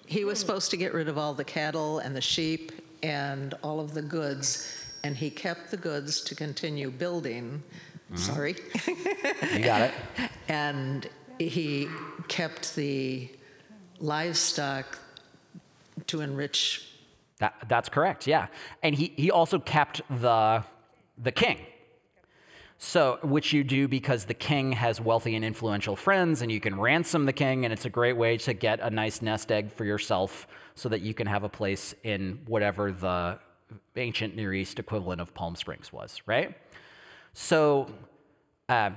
He 0.07 0.25
was 0.25 0.39
supposed 0.39 0.71
to 0.71 0.77
get 0.77 0.95
rid 0.95 1.09
of 1.09 1.19
all 1.19 1.35
the 1.35 1.45
cattle 1.45 1.99
and 1.99 2.17
the 2.17 2.23
sheep 2.23 2.73
and 3.03 3.55
all 3.63 3.81
of 3.81 3.93
the 3.93 4.03
goods, 4.03 4.83
and 5.05 5.17
he 5.17 5.29
kept 5.29 5.71
the 5.71 5.77
goods 5.77 6.23
to 6.23 6.35
continue 6.35 6.91
building. 6.91 7.63
Mm-hmm. 8.11 8.17
Sorry. 8.17 8.57
You 9.55 9.65
got 9.65 9.83
it. 9.83 9.95
And 10.49 11.09
he 11.39 11.89
kept 12.29 12.75
the 12.77 13.31
livestock 14.01 14.99
to 16.09 16.21
enrich. 16.21 16.89
That, 17.39 17.55
that's 17.69 17.89
correct, 17.89 18.27
yeah. 18.27 18.49
And 18.83 18.95
he, 18.95 19.15
he 19.17 19.31
also 19.31 19.59
kept 19.59 20.03
the, 20.21 20.63
the 21.17 21.33
king. 21.33 21.59
So, 22.85 23.21
which 23.23 23.53
you 23.53 23.63
do 23.63 23.87
because 23.87 24.25
the 24.25 24.35
king 24.35 24.73
has 24.73 25.01
wealthy 25.01 25.37
and 25.37 25.45
influential 25.45 25.95
friends, 25.95 26.43
and 26.43 26.51
you 26.51 26.59
can 26.59 26.81
ransom 26.81 27.27
the 27.27 27.33
king, 27.33 27.65
and 27.65 27.73
it's 27.73 27.85
a 27.85 27.89
great 27.89 28.17
way 28.17 28.37
to 28.39 28.55
get 28.55 28.81
a 28.81 28.91
nice 28.91 29.23
nest 29.23 29.53
egg 29.53 29.71
for 29.71 29.85
yourself 29.85 30.49
so 30.75 30.89
that 30.89 31.01
you 31.01 31.15
can 31.15 31.29
have 31.29 31.45
a 31.45 31.49
place 31.49 31.95
in 32.03 32.41
whatever 32.45 32.91
the 32.91 33.39
ancient 33.95 34.35
Near 34.35 34.53
East 34.53 34.81
equivalent 34.81 35.21
of 35.21 35.33
Palm 35.33 35.55
Springs 35.55 35.93
was, 35.93 36.23
right? 36.27 36.57
So, 37.35 37.89
uh, 38.69 38.91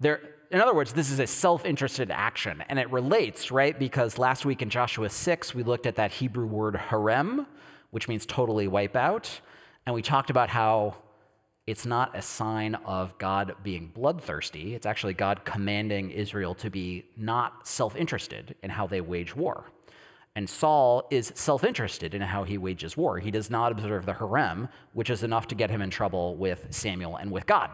there, 0.00 0.20
in 0.50 0.60
other 0.60 0.74
words, 0.74 0.92
this 0.92 1.12
is 1.12 1.20
a 1.20 1.26
self 1.28 1.64
interested 1.64 2.10
action, 2.10 2.64
and 2.68 2.76
it 2.76 2.90
relates, 2.90 3.52
right? 3.52 3.78
Because 3.78 4.18
last 4.18 4.44
week 4.44 4.62
in 4.62 4.68
Joshua 4.68 5.08
6, 5.08 5.54
we 5.54 5.62
looked 5.62 5.86
at 5.86 5.94
that 5.94 6.10
Hebrew 6.10 6.46
word 6.46 6.74
herem, 6.74 7.46
which 7.92 8.08
means 8.08 8.26
totally 8.26 8.66
wipe 8.66 8.96
out, 8.96 9.40
and 9.86 9.94
we 9.94 10.02
talked 10.02 10.28
about 10.28 10.48
how 10.48 10.96
it's 11.66 11.86
not 11.86 12.16
a 12.16 12.22
sign 12.22 12.74
of 12.74 13.16
God 13.18 13.54
being 13.62 13.92
bloodthirsty. 13.94 14.74
It's 14.74 14.86
actually 14.86 15.14
God 15.14 15.44
commanding 15.44 16.10
Israel 16.10 16.54
to 16.56 16.70
be 16.70 17.04
not 17.16 17.66
self 17.66 17.94
interested 17.94 18.56
in 18.62 18.70
how 18.70 18.86
they 18.86 19.00
wage 19.00 19.36
war. 19.36 19.66
And 20.34 20.48
Saul 20.48 21.06
is 21.10 21.32
self 21.36 21.62
interested 21.62 22.14
in 22.14 22.22
how 22.22 22.42
he 22.42 22.58
wages 22.58 22.96
war. 22.96 23.18
He 23.18 23.30
does 23.30 23.48
not 23.48 23.70
observe 23.70 24.06
the 24.06 24.14
herem, 24.14 24.68
which 24.92 25.10
is 25.10 25.22
enough 25.22 25.46
to 25.48 25.54
get 25.54 25.70
him 25.70 25.82
in 25.82 25.90
trouble 25.90 26.36
with 26.36 26.66
Samuel 26.70 27.16
and 27.16 27.30
with 27.30 27.46
God. 27.46 27.70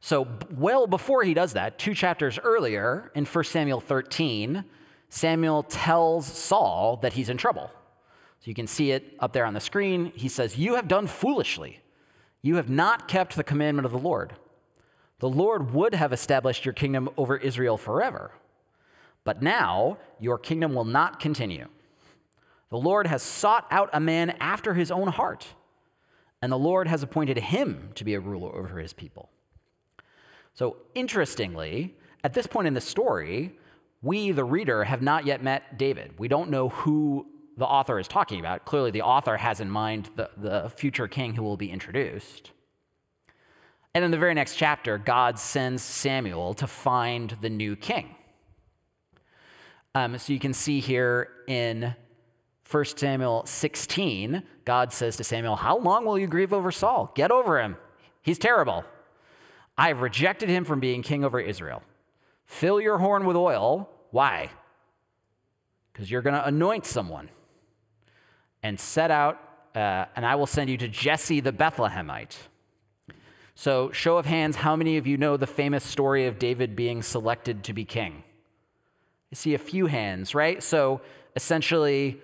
So, 0.00 0.26
well 0.50 0.86
before 0.86 1.22
he 1.22 1.34
does 1.34 1.52
that, 1.52 1.78
two 1.78 1.94
chapters 1.94 2.38
earlier 2.42 3.12
in 3.14 3.24
1 3.24 3.44
Samuel 3.44 3.80
13, 3.80 4.64
Samuel 5.08 5.62
tells 5.62 6.26
Saul 6.26 6.96
that 7.02 7.12
he's 7.12 7.28
in 7.28 7.36
trouble. 7.36 7.70
So 8.40 8.48
you 8.48 8.54
can 8.54 8.66
see 8.66 8.90
it 8.90 9.14
up 9.20 9.32
there 9.32 9.46
on 9.46 9.54
the 9.54 9.60
screen. 9.60 10.12
He 10.16 10.28
says, 10.28 10.58
You 10.58 10.74
have 10.74 10.88
done 10.88 11.06
foolishly. 11.06 11.80
You 12.44 12.56
have 12.56 12.68
not 12.68 13.08
kept 13.08 13.36
the 13.36 13.42
commandment 13.42 13.86
of 13.86 13.92
the 13.92 13.98
Lord. 13.98 14.34
The 15.20 15.30
Lord 15.30 15.72
would 15.72 15.94
have 15.94 16.12
established 16.12 16.66
your 16.66 16.74
kingdom 16.74 17.08
over 17.16 17.38
Israel 17.38 17.78
forever. 17.78 18.32
But 19.24 19.40
now 19.40 19.96
your 20.20 20.36
kingdom 20.36 20.74
will 20.74 20.84
not 20.84 21.18
continue. 21.18 21.68
The 22.68 22.76
Lord 22.76 23.06
has 23.06 23.22
sought 23.22 23.66
out 23.70 23.88
a 23.94 23.98
man 24.00 24.36
after 24.40 24.74
his 24.74 24.90
own 24.90 25.08
heart, 25.08 25.46
and 26.42 26.52
the 26.52 26.58
Lord 26.58 26.86
has 26.86 27.02
appointed 27.02 27.38
him 27.38 27.88
to 27.94 28.04
be 28.04 28.12
a 28.12 28.20
ruler 28.20 28.54
over 28.54 28.78
his 28.78 28.92
people. 28.92 29.30
So, 30.52 30.76
interestingly, 30.94 31.94
at 32.22 32.34
this 32.34 32.46
point 32.46 32.68
in 32.68 32.74
the 32.74 32.80
story, 32.82 33.56
we, 34.02 34.32
the 34.32 34.44
reader, 34.44 34.84
have 34.84 35.00
not 35.00 35.24
yet 35.24 35.42
met 35.42 35.78
David. 35.78 36.18
We 36.18 36.28
don't 36.28 36.50
know 36.50 36.68
who 36.68 37.26
the 37.56 37.64
author 37.64 37.98
is 37.98 38.08
talking 38.08 38.40
about. 38.40 38.64
Clearly, 38.64 38.90
the 38.90 39.02
author 39.02 39.36
has 39.36 39.60
in 39.60 39.70
mind 39.70 40.10
the, 40.16 40.30
the 40.36 40.70
future 40.70 41.08
king 41.08 41.34
who 41.34 41.42
will 41.42 41.56
be 41.56 41.70
introduced. 41.70 42.50
And 43.94 44.04
in 44.04 44.10
the 44.10 44.18
very 44.18 44.34
next 44.34 44.56
chapter, 44.56 44.98
God 44.98 45.38
sends 45.38 45.82
Samuel 45.82 46.54
to 46.54 46.66
find 46.66 47.36
the 47.40 47.50
new 47.50 47.76
king. 47.76 48.16
Um, 49.94 50.18
so 50.18 50.32
you 50.32 50.40
can 50.40 50.52
see 50.52 50.80
here 50.80 51.28
in 51.46 51.94
1 52.68 52.84
Samuel 52.84 53.46
16, 53.46 54.42
God 54.64 54.92
says 54.92 55.16
to 55.18 55.24
Samuel, 55.24 55.54
How 55.54 55.78
long 55.78 56.04
will 56.04 56.18
you 56.18 56.26
grieve 56.26 56.52
over 56.52 56.72
Saul? 56.72 57.12
Get 57.14 57.30
over 57.30 57.60
him. 57.60 57.76
He's 58.22 58.38
terrible. 58.38 58.84
I 59.78 59.88
have 59.88 60.00
rejected 60.00 60.48
him 60.48 60.64
from 60.64 60.80
being 60.80 61.02
king 61.02 61.24
over 61.24 61.38
Israel. 61.38 61.82
Fill 62.46 62.80
your 62.80 62.98
horn 62.98 63.26
with 63.26 63.36
oil. 63.36 63.88
Why? 64.10 64.50
Because 65.92 66.10
you're 66.10 66.22
going 66.22 66.34
to 66.34 66.46
anoint 66.46 66.86
someone 66.86 67.30
and 68.64 68.80
set 68.80 69.12
out, 69.12 69.38
uh, 69.76 70.06
and 70.16 70.26
I 70.26 70.34
will 70.34 70.46
send 70.46 70.70
you 70.70 70.78
to 70.78 70.88
Jesse 70.88 71.38
the 71.40 71.52
Bethlehemite. 71.52 72.34
So, 73.54 73.92
show 73.92 74.16
of 74.16 74.26
hands, 74.26 74.56
how 74.56 74.74
many 74.74 74.96
of 74.96 75.06
you 75.06 75.16
know 75.16 75.36
the 75.36 75.46
famous 75.46 75.84
story 75.84 76.26
of 76.26 76.40
David 76.40 76.74
being 76.74 77.02
selected 77.02 77.62
to 77.64 77.72
be 77.72 77.84
king? 77.84 78.24
You 79.30 79.36
see 79.36 79.54
a 79.54 79.58
few 79.58 79.86
hands, 79.86 80.34
right? 80.34 80.60
So, 80.62 81.02
essentially, 81.36 82.20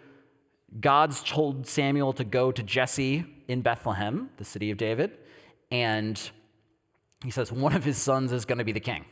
God's 0.81 1.23
told 1.23 1.67
Samuel 1.67 2.15
to 2.15 2.25
go 2.25 2.51
to 2.51 2.63
Jesse 2.63 3.27
in 3.47 3.61
Bethlehem, 3.61 4.31
the 4.39 4.45
city 4.45 4.71
of 4.71 4.79
David, 4.79 5.13
and 5.71 6.19
he 7.23 7.31
says 7.31 7.53
one 7.53 7.75
of 7.75 7.85
his 7.85 7.99
sons 7.99 8.33
is 8.33 8.45
going 8.45 8.59
to 8.59 8.65
be 8.65 8.73
the 8.73 8.81
king. 8.81 9.05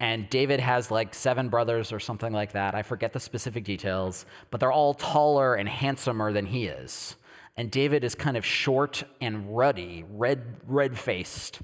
And 0.00 0.28
David 0.28 0.60
has 0.60 0.90
like 0.90 1.14
seven 1.14 1.48
brothers 1.48 1.92
or 1.92 2.00
something 2.00 2.32
like 2.32 2.52
that. 2.52 2.74
I 2.74 2.82
forget 2.82 3.12
the 3.12 3.20
specific 3.20 3.64
details, 3.64 4.26
but 4.50 4.60
they're 4.60 4.72
all 4.72 4.94
taller 4.94 5.54
and 5.54 5.68
handsomer 5.68 6.32
than 6.32 6.46
he 6.46 6.66
is. 6.66 7.16
And 7.56 7.70
David 7.70 8.02
is 8.02 8.14
kind 8.14 8.36
of 8.36 8.44
short 8.44 9.04
and 9.20 9.56
ruddy, 9.56 10.04
red 10.10 10.42
red 10.66 10.98
faced. 10.98 11.60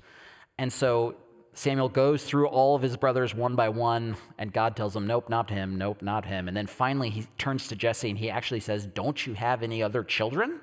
And 0.59 0.73
so 0.73 1.17
Samuel 1.53 1.89
goes 1.89 2.23
through 2.23 2.47
all 2.47 2.77
of 2.77 2.83
his 2.83 2.97
brothers 2.97 3.35
one 3.35 3.57
by 3.57 3.69
one, 3.69 4.17
and 4.39 4.53
God 4.53 4.77
tells 4.77 4.95
him, 4.95 5.07
Nope, 5.07 5.29
not 5.29 5.51
him, 5.51 5.77
nope, 5.77 6.01
not 6.01 6.25
him. 6.25 6.47
And 6.47 6.57
then 6.57 6.67
finally 6.67 7.11
he 7.11 7.27
turns 7.39 7.67
to 7.69 7.77
Jesse 7.77 8.09
and 8.09 8.19
he 8.19 8.31
actually 8.31 8.61
says, 8.61 8.87
Don't 8.87 9.27
you 9.27 9.35
have 9.35 9.63
any 9.63 9.83
other 9.83 10.05
children? 10.05 10.61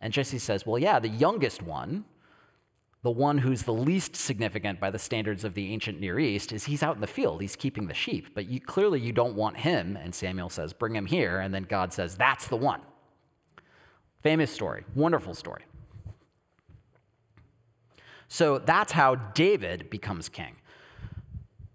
And 0.00 0.12
Jesse 0.12 0.38
says, 0.38 0.66
Well, 0.66 0.78
yeah, 0.78 0.98
the 0.98 1.08
youngest 1.08 1.62
one, 1.62 2.04
the 3.06 3.10
one 3.12 3.38
who's 3.38 3.62
the 3.62 3.72
least 3.72 4.16
significant 4.16 4.80
by 4.80 4.90
the 4.90 4.98
standards 4.98 5.44
of 5.44 5.54
the 5.54 5.72
ancient 5.72 6.00
Near 6.00 6.18
East 6.18 6.50
is 6.50 6.64
he's 6.64 6.82
out 6.82 6.96
in 6.96 7.00
the 7.00 7.06
field, 7.06 7.40
he's 7.40 7.54
keeping 7.54 7.86
the 7.86 7.94
sheep, 7.94 8.34
but 8.34 8.48
you, 8.48 8.58
clearly 8.58 8.98
you 8.98 9.12
don't 9.12 9.36
want 9.36 9.56
him. 9.58 9.96
And 9.96 10.12
Samuel 10.12 10.50
says, 10.50 10.72
Bring 10.72 10.96
him 10.96 11.06
here. 11.06 11.38
And 11.38 11.54
then 11.54 11.62
God 11.62 11.92
says, 11.92 12.16
That's 12.16 12.48
the 12.48 12.56
one. 12.56 12.80
Famous 14.24 14.50
story, 14.50 14.82
wonderful 14.96 15.34
story. 15.34 15.62
So 18.26 18.58
that's 18.58 18.90
how 18.90 19.14
David 19.14 19.88
becomes 19.88 20.28
king. 20.28 20.56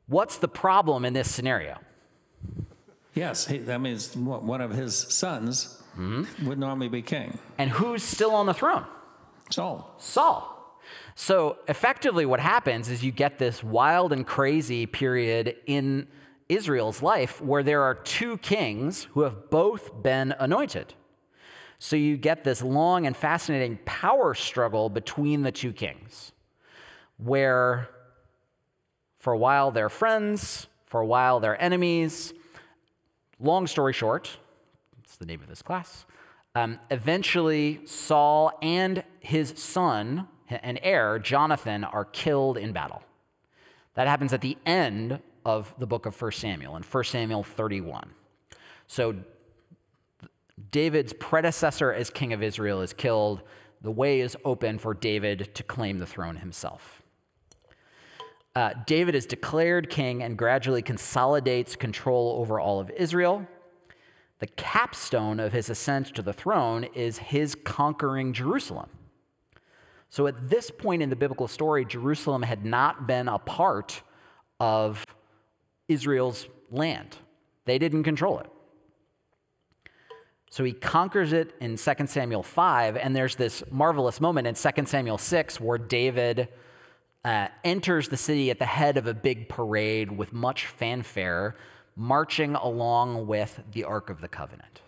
What's 0.07 0.37
the 0.37 0.49
problem 0.49 1.05
in 1.05 1.13
this 1.13 1.31
scenario? 1.31 1.77
Yes, 3.13 3.47
he, 3.47 3.59
that 3.59 3.79
means 3.79 4.17
one 4.17 4.59
of 4.59 4.71
his 4.71 4.97
sons 4.97 5.81
mm-hmm. 5.97 6.45
would 6.45 6.59
normally 6.59 6.89
be 6.89 7.01
king. 7.01 7.39
And 7.57 7.69
who's 7.69 8.03
still 8.03 8.35
on 8.35 8.47
the 8.47 8.53
throne? 8.53 8.85
Saul. 9.49 9.95
Saul. 9.97 10.50
So 11.15 11.57
effectively, 11.67 12.25
what 12.25 12.39
happens 12.39 12.89
is 12.89 13.03
you 13.03 13.11
get 13.11 13.39
this 13.39 13.63
wild 13.63 14.13
and 14.13 14.25
crazy 14.25 14.85
period 14.85 15.55
in 15.65 16.07
Israel's 16.49 17.01
life 17.01 17.41
where 17.41 17.63
there 17.63 17.81
are 17.81 17.95
two 17.95 18.37
kings 18.37 19.07
who 19.11 19.21
have 19.21 19.49
both 19.49 20.03
been 20.03 20.33
anointed. 20.39 20.93
So 21.79 21.95
you 21.95 22.17
get 22.17 22.43
this 22.43 22.61
long 22.61 23.07
and 23.07 23.17
fascinating 23.17 23.79
power 23.85 24.33
struggle 24.33 24.89
between 24.89 25.41
the 25.41 25.51
two 25.51 25.73
kings, 25.73 26.31
where 27.17 27.89
for 29.17 29.33
a 29.33 29.37
while 29.37 29.71
they're 29.71 29.89
friends, 29.89 30.67
for 30.85 31.01
a 31.01 31.05
while 31.05 31.39
they're 31.39 31.59
enemies. 31.61 32.33
Long 33.39 33.65
story 33.65 33.93
short, 33.93 34.37
it's 35.03 35.17
the 35.17 35.25
name 35.25 35.41
of 35.41 35.47
this 35.47 35.61
class. 35.61 36.05
Um, 36.53 36.79
eventually, 36.89 37.79
Saul 37.85 38.51
and 38.61 39.03
his 39.19 39.53
son 39.55 40.27
and 40.51 40.79
heir, 40.81 41.19
Jonathan, 41.19 41.83
are 41.83 42.05
killed 42.05 42.57
in 42.57 42.71
battle. 42.71 43.03
That 43.95 44.07
happens 44.07 44.33
at 44.33 44.41
the 44.41 44.57
end 44.65 45.19
of 45.45 45.73
the 45.77 45.87
book 45.87 46.05
of 46.05 46.19
1 46.19 46.31
Samuel, 46.31 46.75
in 46.75 46.83
1 46.83 47.03
Samuel 47.03 47.43
31. 47.43 48.11
So 48.87 49.15
David's 50.69 51.13
predecessor 51.13 51.91
as 51.91 52.09
king 52.09 52.33
of 52.33 52.43
Israel 52.43 52.81
is 52.81 52.93
killed. 52.93 53.41
The 53.81 53.91
way 53.91 54.21
is 54.21 54.37
open 54.45 54.77
for 54.77 54.93
David 54.93 55.55
to 55.55 55.63
claim 55.63 55.99
the 55.99 56.05
throne 56.05 56.37
himself. 56.37 57.01
Uh, 58.55 58.73
David 58.85 59.15
is 59.15 59.25
declared 59.25 59.89
king 59.89 60.21
and 60.21 60.37
gradually 60.37 60.81
consolidates 60.81 61.75
control 61.75 62.37
over 62.39 62.59
all 62.59 62.79
of 62.79 62.89
Israel. 62.91 63.47
The 64.39 64.47
capstone 64.47 65.39
of 65.39 65.53
his 65.53 65.69
ascent 65.69 66.13
to 66.15 66.21
the 66.21 66.33
throne 66.33 66.83
is 66.95 67.17
his 67.17 67.55
conquering 67.55 68.33
Jerusalem. 68.33 68.89
So 70.11 70.27
at 70.27 70.49
this 70.49 70.69
point 70.69 71.01
in 71.01 71.09
the 71.09 71.15
biblical 71.15 71.47
story, 71.47 71.85
Jerusalem 71.85 72.43
had 72.43 72.65
not 72.65 73.07
been 73.07 73.29
a 73.29 73.39
part 73.39 74.03
of 74.59 75.05
Israel's 75.87 76.47
land. 76.69 77.15
They 77.63 77.79
didn't 77.79 78.03
control 78.03 78.39
it. 78.39 78.49
So 80.49 80.65
he 80.65 80.73
conquers 80.73 81.31
it 81.31 81.55
in 81.61 81.77
2 81.77 81.93
Samuel 82.07 82.43
5, 82.43 82.97
and 82.97 83.15
there's 83.15 83.37
this 83.37 83.63
marvelous 83.71 84.19
moment 84.19 84.47
in 84.47 84.55
2 84.55 84.85
Samuel 84.85 85.17
6 85.17 85.61
where 85.61 85.77
David 85.77 86.49
uh, 87.23 87.47
enters 87.63 88.09
the 88.09 88.17
city 88.17 88.51
at 88.51 88.59
the 88.59 88.65
head 88.65 88.97
of 88.97 89.07
a 89.07 89.13
big 89.13 89.47
parade 89.47 90.11
with 90.11 90.33
much 90.33 90.65
fanfare, 90.65 91.55
marching 91.95 92.55
along 92.55 93.27
with 93.27 93.61
the 93.71 93.85
Ark 93.85 94.09
of 94.09 94.19
the 94.19 94.27
Covenant. 94.27 94.81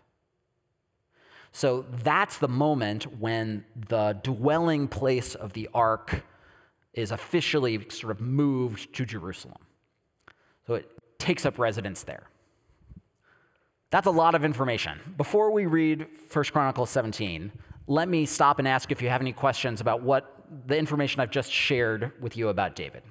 So 1.54 1.86
that's 2.04 2.40
the 2.40 2.48
moment 2.48 3.20
when 3.20 3.64
the 3.88 4.20
dwelling 4.24 4.88
place 4.88 5.36
of 5.36 5.54
the 5.54 5.70
Ark 5.74 6.26
is 6.94 7.12
officially 7.12 7.88
sort 7.90 8.12
of 8.12 8.20
moved 8.20 8.94
to 8.96 9.06
Jerusalem. 9.06 9.62
So 10.66 10.74
it 10.74 10.90
takes 11.20 11.46
up 11.46 11.60
residence 11.60 12.04
there. 12.04 12.28
That's 13.92 14.08
a 14.08 14.12
lot 14.12 14.34
of 14.34 14.44
information. 14.44 15.00
Before 15.16 15.52
we 15.52 15.68
read 15.68 16.08
1 16.32 16.46
Chronicles 16.46 16.90
17, 16.90 17.52
let 17.86 18.10
me 18.10 18.26
stop 18.26 18.58
and 18.58 18.68
ask 18.68 18.92
if 18.92 19.04
you 19.04 19.10
have 19.10 19.22
any 19.22 19.34
questions 19.34 19.80
about 19.80 20.02
what 20.02 20.44
the 20.66 20.76
information 20.76 21.22
I've 21.22 21.30
just 21.30 21.52
shared 21.52 22.12
with 22.20 22.36
you 22.36 22.50
about 22.50 22.76
David. 22.76 23.04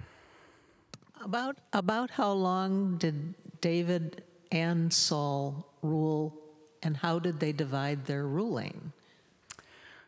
About, 1.25 1.59
about 1.73 2.11
how 2.11 2.33
long 2.33 2.99
did 2.99 3.35
David 3.61 4.25
and 4.51 4.93
Saul 4.93 5.73
rule, 5.83 6.42
and 6.83 6.97
how 6.97 7.19
did 7.19 7.41
they 7.41 7.53
divide 7.53 8.07
their 8.07 8.27
ruling? 8.27 8.93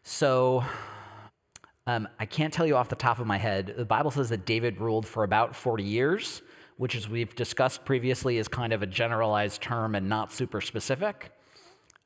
So, 0.02 0.64
um, 1.87 2.09
I 2.19 2.26
can't 2.26 2.52
tell 2.52 2.66
you 2.66 2.76
off 2.76 2.88
the 2.88 2.97
top 2.97 3.19
of 3.19 3.26
my 3.26 3.38
head. 3.38 3.75
The 3.76 3.85
Bible 3.85 4.11
says 4.11 4.28
that 4.31 4.45
David 4.47 4.81
ruled 4.81 5.07
for 5.07 5.25
about 5.25 5.54
40 5.54 5.85
years 5.85 6.43
which, 6.76 6.97
as 6.97 7.09
we've 7.09 7.35
discussed 7.35 7.85
previously, 7.85 8.38
is 8.38 8.49
kind 8.49 8.73
of 8.73 8.83
a 8.83 8.87
generalized 8.87 9.62
term 9.62 9.95
and 9.95 10.09
not 10.09 10.33
super 10.33 10.61
specific. 10.61 11.31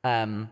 Um, 0.04 0.50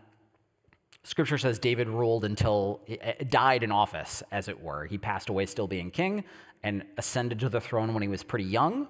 scripture 1.03 1.37
says 1.37 1.59
David 1.59 1.87
ruled 1.87 2.25
until 2.25 2.81
died 3.29 3.63
in 3.63 3.71
office, 3.71 4.23
as 4.31 4.47
it 4.47 4.59
were. 4.61 4.85
He 4.85 4.97
passed 4.97 5.29
away 5.29 5.45
still 5.45 5.67
being 5.67 5.91
king 5.91 6.23
and 6.63 6.83
ascended 6.97 7.39
to 7.41 7.49
the 7.49 7.61
throne 7.61 7.93
when 7.93 8.01
he 8.01 8.09
was 8.09 8.23
pretty 8.23 8.45
young. 8.45 8.87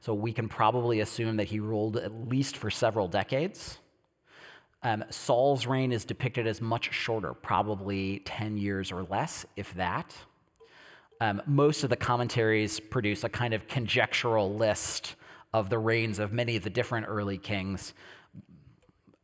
So 0.00 0.14
we 0.14 0.32
can 0.32 0.48
probably 0.48 1.00
assume 1.00 1.36
that 1.38 1.48
he 1.48 1.58
ruled 1.58 1.96
at 1.96 2.28
least 2.28 2.56
for 2.56 2.70
several 2.70 3.08
decades. 3.08 3.78
Um, 4.82 5.04
Saul's 5.10 5.66
reign 5.66 5.92
is 5.92 6.04
depicted 6.04 6.46
as 6.46 6.60
much 6.60 6.92
shorter, 6.92 7.34
probably 7.34 8.20
10 8.20 8.56
years 8.56 8.92
or 8.92 9.02
less, 9.02 9.44
if 9.56 9.74
that. 9.74 10.14
Um, 11.20 11.42
most 11.46 11.82
of 11.82 11.90
the 11.90 11.96
commentaries 11.96 12.78
produce 12.78 13.24
a 13.24 13.28
kind 13.28 13.54
of 13.54 13.66
conjectural 13.66 14.54
list 14.54 15.16
of 15.52 15.68
the 15.68 15.78
reigns 15.78 16.20
of 16.20 16.32
many 16.32 16.56
of 16.56 16.62
the 16.62 16.70
different 16.70 17.06
early 17.08 17.38
kings, 17.38 17.92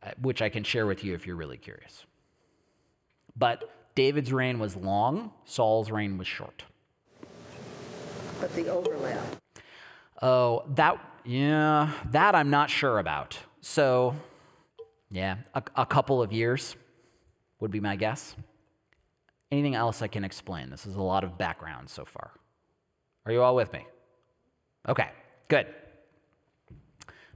uh, 0.03 0.11
which 0.21 0.41
I 0.41 0.49
can 0.49 0.63
share 0.63 0.85
with 0.85 1.03
you 1.03 1.13
if 1.13 1.25
you're 1.25 1.37
really 1.37 1.57
curious. 1.57 2.05
But 3.37 3.69
David's 3.95 4.33
reign 4.33 4.59
was 4.59 4.75
long, 4.75 5.31
Saul's 5.45 5.89
reign 5.89 6.17
was 6.17 6.27
short. 6.27 6.65
But 8.41 8.53
the 8.55 8.67
overlap. 8.67 9.23
Oh, 10.21 10.63
that, 10.75 10.99
yeah, 11.23 11.91
that 12.11 12.35
I'm 12.35 12.49
not 12.49 12.69
sure 12.69 12.99
about. 12.99 13.37
So, 13.61 14.15
yeah, 15.11 15.37
a, 15.53 15.63
a 15.75 15.85
couple 15.85 16.21
of 16.21 16.31
years 16.33 16.75
would 17.59 17.71
be 17.71 17.79
my 17.79 17.95
guess. 17.95 18.35
Anything 19.51 19.75
else 19.75 20.01
I 20.01 20.07
can 20.07 20.23
explain? 20.23 20.69
This 20.69 20.85
is 20.85 20.95
a 20.95 21.01
lot 21.01 21.23
of 21.23 21.37
background 21.37 21.89
so 21.89 22.05
far. 22.05 22.31
Are 23.25 23.31
you 23.31 23.41
all 23.41 23.55
with 23.55 23.71
me? 23.73 23.85
Okay, 24.87 25.09
good. 25.47 25.67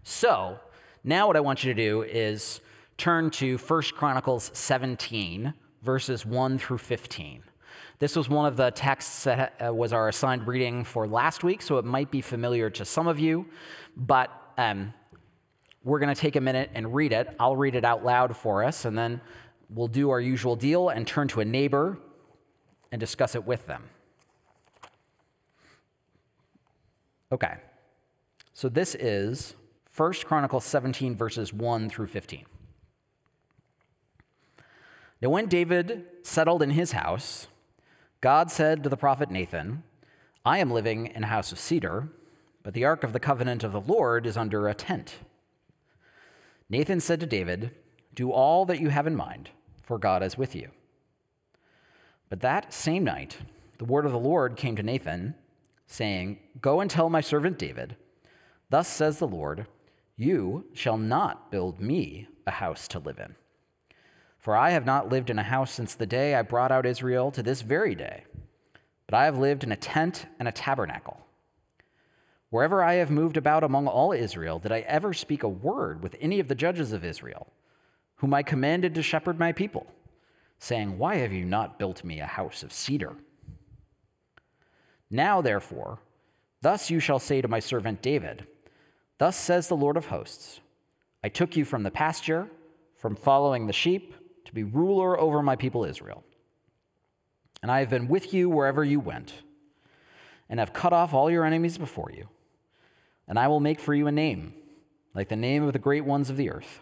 So, 0.04 0.60
now 1.04 1.28
what 1.28 1.36
I 1.36 1.40
want 1.40 1.64
you 1.64 1.74
to 1.74 1.82
do 1.82 2.04
is 2.04 2.62
turn 2.98 3.30
to 3.32 3.58
1 3.58 3.82
Chronicles 3.96 4.52
17, 4.54 5.54
verses 5.82 6.26
1 6.26 6.60
through 6.60 6.78
15. 6.78 7.44
This 8.00 8.16
was 8.16 8.30
one 8.30 8.46
of 8.46 8.56
the 8.56 8.72
texts 8.72 9.24
that 9.26 9.56
uh, 9.66 9.74
was 9.74 9.94
our 9.94 10.08
assigned 10.08 10.48
reading 10.48 10.84
for 10.84 11.08
last 11.08 11.44
week, 11.44 11.62
so 11.62 11.78
it 11.78 11.86
might 11.86 12.12
be 12.12 12.22
familiar 12.22 12.70
to 12.70 12.86
some 12.86 13.08
of 13.08 13.20
you, 13.20 13.46
but 13.98 14.32
um, 14.58 14.94
we're 15.84 16.00
going 16.00 16.14
to 16.14 16.20
take 16.20 16.36
a 16.36 16.42
minute 16.42 16.70
and 16.74 16.94
read 16.94 17.14
it. 17.14 17.36
I'll 17.40 17.56
read 17.56 17.76
it 17.76 17.86
out 17.86 18.04
loud 18.04 18.36
for 18.36 18.64
us, 18.64 18.86
and 18.86 18.98
then 18.98 19.22
we'll 19.70 19.88
do 19.88 20.10
our 20.10 20.20
usual 20.20 20.56
deal 20.56 20.90
and 20.90 21.08
turn 21.08 21.28
to 21.30 21.40
a 21.40 21.46
neighbor 21.46 21.98
and 22.92 23.00
discuss 23.00 23.36
it 23.36 23.46
with 23.46 23.66
them. 23.68 23.84
Okay. 27.32 27.56
So 28.54 28.68
this 28.68 28.96
is 28.96 29.56
1 29.96 30.14
Chronicles 30.26 30.66
17, 30.66 31.16
verses 31.16 31.54
1 31.54 31.90
through 31.90 32.08
15. 32.08 32.46
Now, 35.22 35.30
when 35.30 35.48
David 35.48 36.06
settled 36.24 36.62
in 36.62 36.72
his 36.72 36.94
house, 36.94 37.48
God 38.22 38.50
said 38.50 38.84
to 38.84 38.90
the 38.90 38.98
prophet 38.98 39.30
Nathan, 39.30 39.84
I 40.46 40.60
am 40.60 40.72
living 40.72 41.08
in 41.08 41.24
a 41.24 41.28
house 41.28 41.52
of 41.52 41.60
cedar, 41.60 42.10
but 42.64 42.74
the 42.74 42.86
ark 42.86 43.04
of 43.04 43.14
the 43.14 43.20
covenant 43.20 43.64
of 43.64 43.72
the 43.72 43.82
Lord 43.82 44.26
is 44.26 44.38
under 44.38 44.68
a 44.68 44.74
tent. 44.74 45.20
Nathan 46.70 47.00
said 47.00 47.20
to 47.20 47.26
David, 47.26 47.72
Do 48.14 48.32
all 48.32 48.66
that 48.66 48.80
you 48.80 48.90
have 48.90 49.08
in 49.08 49.16
mind 49.16 49.50
for 49.90 49.98
God 49.98 50.22
is 50.22 50.38
with 50.38 50.56
you. 50.56 50.70
But 52.30 52.42
that 52.42 52.72
same 52.72 53.04
night, 53.04 53.40
the 53.80 53.86
word 53.86 54.06
of 54.06 54.12
the 54.12 54.20
Lord 54.20 54.56
came 54.56 54.76
to 54.76 54.84
Nathan, 54.84 55.34
saying, 55.88 56.38
Go 56.62 56.80
and 56.80 56.92
tell 56.92 57.10
my 57.10 57.22
servant 57.22 57.58
David, 57.58 57.96
Thus 58.70 58.88
says 58.88 59.18
the 59.18 59.28
Lord, 59.28 59.66
You 60.16 60.66
shall 60.74 60.98
not 60.98 61.50
build 61.50 61.82
me 61.82 62.28
a 62.46 62.52
house 62.52 62.88
to 62.90 63.00
live 63.00 63.18
in. 63.18 63.34
For 64.38 64.56
I 64.56 64.70
have 64.70 64.86
not 64.86 65.10
lived 65.10 65.32
in 65.32 65.40
a 65.40 65.44
house 65.44 65.72
since 65.72 65.96
the 65.96 66.06
day 66.06 66.36
I 66.36 66.44
brought 66.44 66.72
out 66.72 66.86
Israel 66.86 67.32
to 67.32 67.42
this 67.42 67.62
very 67.62 67.96
day, 67.96 68.26
but 69.08 69.16
I 69.16 69.26
have 69.26 69.40
lived 69.40 69.64
in 69.64 69.72
a 69.72 69.76
tent 69.76 70.28
and 70.38 70.48
a 70.48 70.52
tabernacle. 70.52 71.18
Wherever 72.50 72.84
I 72.84 72.96
have 72.96 73.12
moved 73.12 73.38
about 73.38 73.64
among 73.64 73.88
all 73.88 74.12
Israel, 74.12 74.60
did 74.60 74.72
I 74.72 74.80
ever 74.80 75.14
speak 75.14 75.44
a 75.44 75.50
word 75.50 76.02
with 76.02 76.16
any 76.20 76.40
of 76.40 76.48
the 76.48 76.56
judges 76.56 76.92
of 76.92 77.06
Israel? 77.06 77.52
whom 78.20 78.34
I 78.34 78.44
commanded 78.44 78.96
to 78.96 79.02
shepherd 79.02 79.40
my 79.40 79.54
people, 79.54 79.88
saying, 80.60 80.98
Why 80.98 81.16
have 81.18 81.32
you 81.32 81.46
not 81.46 81.80
built 81.80 82.04
me 82.04 82.20
a 82.20 82.26
house 82.26 82.64
of 82.64 82.74
cedar? 82.74 83.16
Now, 85.10 85.42
therefore, 85.42 86.00
thus 86.62 86.90
you 86.90 87.00
shall 87.00 87.20
say 87.20 87.42
to 87.42 87.48
my 87.48 87.60
servant 87.60 88.02
David, 88.02 88.46
Thus 89.18 89.38
says 89.38 89.68
the 89.68 89.78
Lord 89.78 89.96
of 89.96 90.08
hosts 90.08 90.60
I 91.24 91.30
took 91.30 91.56
you 91.56 91.64
from 91.64 91.84
the 91.84 91.92
pasture, 91.92 92.50
from 92.96 93.16
following 93.16 93.68
the 93.68 93.74
sheep, 93.74 94.16
to 94.46 94.54
be 94.54 94.64
ruler 94.64 95.18
over 95.18 95.42
my 95.42 95.56
people 95.56 95.86
Israel. 95.86 96.24
And 97.62 97.72
I 97.72 97.80
have 97.80 97.90
been 97.90 98.10
with 98.10 98.34
you 98.34 98.50
wherever 98.50 98.84
you 98.84 99.00
went, 99.00 99.34
and 100.50 100.60
have 100.60 100.74
cut 100.74 100.92
off 100.92 101.14
all 101.14 101.32
your 101.32 101.46
enemies 101.46 101.78
before 101.78 102.12
you. 102.14 102.28
And 103.30 103.40
I 103.40 103.48
will 103.48 103.60
make 103.60 103.80
for 103.80 103.94
you 103.94 104.08
a 104.08 104.12
name, 104.12 104.54
like 105.14 105.30
the 105.30 105.36
name 105.36 105.64
of 105.64 105.72
the 105.72 105.80
great 105.80 106.04
ones 106.04 106.30
of 106.30 106.36
the 106.36 106.50
earth. 106.50 106.82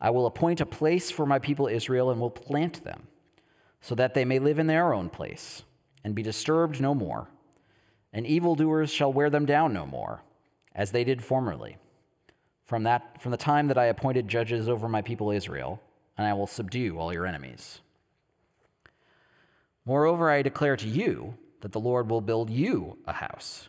I 0.00 0.10
will 0.10 0.26
appoint 0.26 0.60
a 0.60 0.66
place 0.66 1.10
for 1.12 1.26
my 1.26 1.38
people 1.38 1.68
Israel 1.68 2.10
and 2.10 2.20
will 2.20 2.30
plant 2.30 2.82
them, 2.82 3.06
so 3.80 3.94
that 3.94 4.14
they 4.14 4.24
may 4.24 4.40
live 4.40 4.58
in 4.58 4.66
their 4.66 4.92
own 4.92 5.10
place 5.10 5.62
and 6.02 6.14
be 6.14 6.22
disturbed 6.22 6.80
no 6.80 6.94
more. 6.94 7.28
And 8.12 8.26
evildoers 8.26 8.90
shall 8.90 9.12
wear 9.12 9.30
them 9.30 9.46
down 9.46 9.72
no 9.72 9.86
more, 9.86 10.22
as 10.74 10.90
they 10.90 11.04
did 11.04 11.22
formerly. 11.22 11.76
From, 12.64 12.84
that, 12.84 13.20
from 13.20 13.30
the 13.30 13.36
time 13.36 13.68
that 13.68 13.78
I 13.78 13.86
appointed 13.86 14.28
judges 14.28 14.68
over 14.68 14.88
my 14.88 15.02
people 15.02 15.30
Israel, 15.30 15.80
and 16.16 16.26
I 16.26 16.32
will 16.32 16.46
subdue 16.46 16.98
all 16.98 17.12
your 17.12 17.26
enemies. 17.26 17.80
Moreover, 19.84 20.30
I 20.30 20.42
declare 20.42 20.76
to 20.76 20.88
you 20.88 21.34
that 21.60 21.72
the 21.72 21.80
Lord 21.80 22.10
will 22.10 22.20
build 22.20 22.50
you 22.50 22.98
a 23.06 23.12
house. 23.12 23.68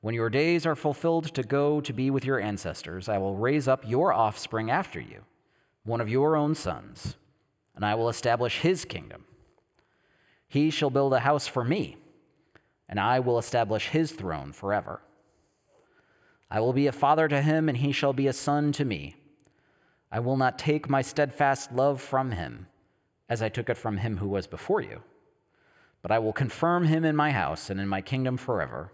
When 0.00 0.14
your 0.14 0.30
days 0.30 0.64
are 0.64 0.76
fulfilled 0.76 1.34
to 1.34 1.42
go 1.42 1.80
to 1.82 1.92
be 1.92 2.10
with 2.10 2.24
your 2.24 2.40
ancestors, 2.40 3.08
I 3.08 3.18
will 3.18 3.36
raise 3.36 3.68
up 3.68 3.86
your 3.86 4.14
offspring 4.14 4.70
after 4.70 4.98
you, 4.98 5.24
one 5.84 6.00
of 6.00 6.08
your 6.08 6.36
own 6.36 6.54
sons, 6.54 7.16
and 7.76 7.84
I 7.84 7.94
will 7.94 8.08
establish 8.08 8.60
his 8.60 8.86
kingdom. 8.86 9.24
He 10.48 10.70
shall 10.70 10.90
build 10.90 11.12
a 11.12 11.20
house 11.20 11.46
for 11.46 11.64
me, 11.64 11.98
and 12.88 12.98
I 12.98 13.20
will 13.20 13.38
establish 13.38 13.88
his 13.88 14.12
throne 14.12 14.52
forever. 14.52 15.02
I 16.50 16.60
will 16.60 16.72
be 16.72 16.86
a 16.86 16.92
father 16.92 17.28
to 17.28 17.42
him, 17.42 17.68
and 17.68 17.78
he 17.78 17.92
shall 17.92 18.14
be 18.14 18.26
a 18.26 18.32
son 18.32 18.72
to 18.72 18.86
me. 18.86 19.16
I 20.10 20.18
will 20.18 20.38
not 20.38 20.58
take 20.58 20.88
my 20.88 21.02
steadfast 21.02 21.72
love 21.72 22.00
from 22.00 22.32
him, 22.32 22.68
as 23.28 23.42
I 23.42 23.50
took 23.50 23.68
it 23.68 23.76
from 23.76 23.98
him 23.98 24.16
who 24.16 24.28
was 24.28 24.46
before 24.46 24.80
you, 24.80 25.02
but 26.00 26.10
I 26.10 26.18
will 26.18 26.32
confirm 26.32 26.86
him 26.86 27.04
in 27.04 27.14
my 27.14 27.32
house 27.32 27.68
and 27.68 27.78
in 27.78 27.86
my 27.86 28.00
kingdom 28.00 28.38
forever 28.38 28.90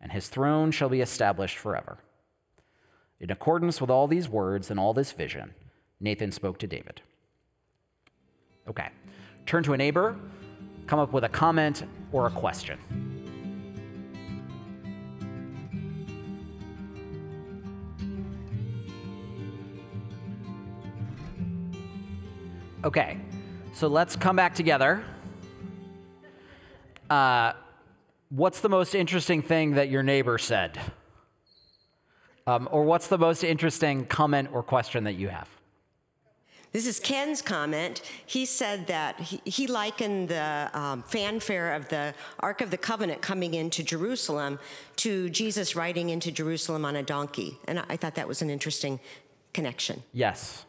and 0.00 0.12
his 0.12 0.28
throne 0.28 0.70
shall 0.70 0.88
be 0.88 1.00
established 1.00 1.56
forever. 1.56 1.98
In 3.20 3.30
accordance 3.30 3.80
with 3.80 3.90
all 3.90 4.06
these 4.06 4.28
words 4.28 4.70
and 4.70 4.78
all 4.78 4.94
this 4.94 5.12
vision, 5.12 5.54
Nathan 6.00 6.30
spoke 6.30 6.58
to 6.58 6.66
David. 6.66 7.00
Okay, 8.68 8.88
turn 9.46 9.62
to 9.64 9.72
a 9.72 9.76
neighbor, 9.76 10.16
come 10.86 10.98
up 10.98 11.12
with 11.12 11.24
a 11.24 11.28
comment 11.28 11.84
or 12.12 12.26
a 12.26 12.30
question. 12.30 12.78
Okay, 22.84 23.18
so 23.74 23.88
let's 23.88 24.14
come 24.14 24.36
back 24.36 24.54
together. 24.54 25.02
Uh, 27.10 27.52
what's 28.30 28.60
the 28.60 28.68
most 28.68 28.94
interesting 28.94 29.42
thing 29.42 29.74
that 29.74 29.88
your 29.88 30.02
neighbor 30.02 30.38
said? 30.38 30.78
Um, 32.46 32.68
or 32.72 32.84
what's 32.84 33.08
the 33.08 33.18
most 33.18 33.44
interesting 33.44 34.06
comment 34.06 34.50
or 34.52 34.62
question 34.62 35.04
that 35.04 35.14
you 35.14 35.28
have? 35.28 35.48
This 36.72 36.86
is 36.86 37.00
Ken's 37.00 37.40
comment. 37.40 38.02
He 38.26 38.44
said 38.44 38.88
that 38.88 39.18
he, 39.20 39.40
he 39.44 39.66
likened 39.66 40.28
the 40.28 40.70
um, 40.74 41.02
fanfare 41.02 41.72
of 41.72 41.88
the 41.88 42.14
Ark 42.40 42.60
of 42.60 42.70
the 42.70 42.76
Covenant 42.76 43.22
coming 43.22 43.54
into 43.54 43.82
Jerusalem 43.82 44.58
to 44.96 45.30
Jesus 45.30 45.74
riding 45.74 46.10
into 46.10 46.30
Jerusalem 46.30 46.84
on 46.84 46.94
a 46.96 47.02
donkey. 47.02 47.58
And 47.66 47.78
I, 47.78 47.84
I 47.90 47.96
thought 47.96 48.16
that 48.16 48.28
was 48.28 48.42
an 48.42 48.50
interesting 48.50 49.00
connection. 49.54 50.02
Yes. 50.12 50.66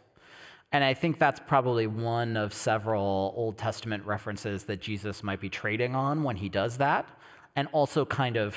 And 0.72 0.84
I 0.84 0.94
think 0.94 1.20
that's 1.20 1.40
probably 1.46 1.88
one 1.88 2.38
of 2.38 2.54
several 2.54 3.34
Old 3.36 3.58
Testament 3.58 4.06
references 4.06 4.64
that 4.66 4.80
Jesus 4.80 5.22
might 5.24 5.42
be 5.42 5.50
trading 5.50 5.96
on 5.96 6.24
when 6.24 6.38
he 6.38 6.48
does 6.48 6.78
that, 6.78 7.08
and 7.60 7.68
also 7.74 8.06
kind 8.06 8.38
of 8.38 8.56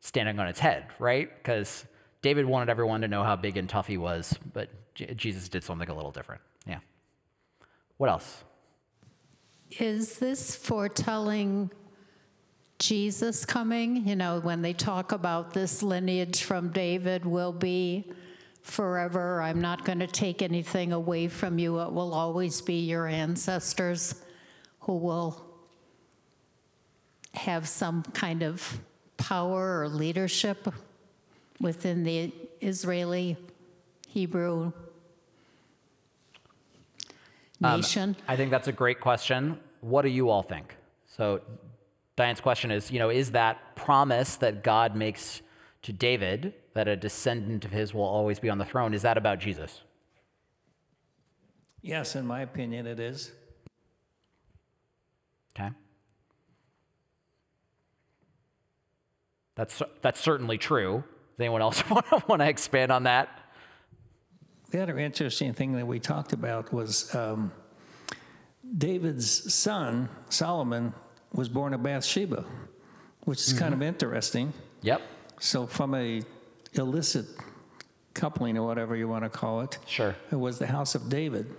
standing 0.00 0.38
on 0.38 0.48
its 0.48 0.58
head, 0.58 0.86
right? 0.98 1.30
Because 1.36 1.84
David 2.22 2.46
wanted 2.46 2.70
everyone 2.70 3.02
to 3.02 3.08
know 3.08 3.22
how 3.22 3.36
big 3.36 3.58
and 3.58 3.68
tough 3.68 3.86
he 3.86 3.98
was, 3.98 4.34
but 4.54 4.70
Jesus 4.94 5.50
did 5.50 5.62
something 5.62 5.90
a 5.90 5.94
little 5.94 6.10
different. 6.10 6.40
Yeah. 6.66 6.78
What 7.98 8.08
else? 8.08 8.42
Is 9.78 10.18
this 10.18 10.56
foretelling 10.56 11.70
Jesus 12.78 13.44
coming? 13.44 14.08
You 14.08 14.16
know, 14.16 14.40
when 14.40 14.62
they 14.62 14.72
talk 14.72 15.12
about 15.12 15.52
this 15.52 15.82
lineage 15.82 16.42
from 16.42 16.70
David 16.70 17.26
will 17.26 17.52
be 17.52 18.10
forever, 18.62 19.42
I'm 19.42 19.60
not 19.60 19.84
going 19.84 19.98
to 19.98 20.06
take 20.06 20.40
anything 20.40 20.94
away 20.94 21.28
from 21.28 21.58
you. 21.58 21.78
It 21.80 21.92
will 21.92 22.14
always 22.14 22.62
be 22.62 22.86
your 22.86 23.06
ancestors 23.06 24.14
who 24.80 24.96
will 24.96 25.49
have 27.34 27.68
some 27.68 28.02
kind 28.02 28.42
of 28.42 28.80
power 29.16 29.80
or 29.80 29.88
leadership 29.88 30.68
within 31.60 32.04
the 32.04 32.32
Israeli 32.60 33.36
Hebrew 34.08 34.72
um, 37.62 37.80
nation. 37.80 38.16
I 38.26 38.36
think 38.36 38.50
that's 38.50 38.68
a 38.68 38.72
great 38.72 39.00
question. 39.00 39.58
What 39.80 40.02
do 40.02 40.08
you 40.08 40.30
all 40.30 40.42
think? 40.42 40.74
So, 41.06 41.40
Diane's 42.16 42.40
question 42.40 42.70
is, 42.70 42.90
you 42.90 42.98
know, 42.98 43.10
is 43.10 43.30
that 43.32 43.76
promise 43.76 44.36
that 44.36 44.62
God 44.62 44.96
makes 44.96 45.42
to 45.82 45.92
David 45.92 46.54
that 46.74 46.88
a 46.88 46.96
descendant 46.96 47.64
of 47.64 47.70
his 47.70 47.94
will 47.94 48.04
always 48.04 48.38
be 48.38 48.50
on 48.50 48.58
the 48.58 48.64
throne, 48.64 48.94
is 48.94 49.02
that 49.02 49.16
about 49.16 49.38
Jesus? 49.38 49.82
Yes, 51.82 52.14
in 52.14 52.26
my 52.26 52.42
opinion, 52.42 52.86
it 52.86 53.00
is. 53.00 53.32
Okay. 55.58 55.70
That's 59.60 59.82
that's 60.00 60.18
certainly 60.18 60.56
true. 60.56 61.04
Does 61.36 61.40
anyone 61.44 61.60
else 61.60 61.82
want 61.90 62.40
to 62.40 62.48
expand 62.48 62.90
on 62.90 63.02
that? 63.02 63.28
The 64.70 64.82
other 64.82 64.98
interesting 64.98 65.52
thing 65.52 65.72
that 65.72 65.86
we 65.86 66.00
talked 66.00 66.32
about 66.32 66.72
was 66.72 67.14
um, 67.14 67.52
David's 68.78 69.52
son, 69.52 70.08
Solomon, 70.30 70.94
was 71.34 71.50
born 71.50 71.74
of 71.74 71.82
Bathsheba, 71.82 72.46
which 73.24 73.40
is 73.40 73.52
kind 73.52 73.74
of 73.74 73.82
interesting. 73.82 74.54
Yep. 74.80 75.02
So, 75.40 75.66
from 75.66 75.94
a 75.94 76.22
illicit 76.72 77.26
coupling 78.14 78.56
or 78.56 78.66
whatever 78.66 78.96
you 78.96 79.08
want 79.08 79.24
to 79.24 79.28
call 79.28 79.60
it, 79.60 79.76
Sure. 79.86 80.16
it 80.32 80.36
was 80.36 80.58
the 80.58 80.68
house 80.68 80.94
of 80.94 81.10
David. 81.10 81.54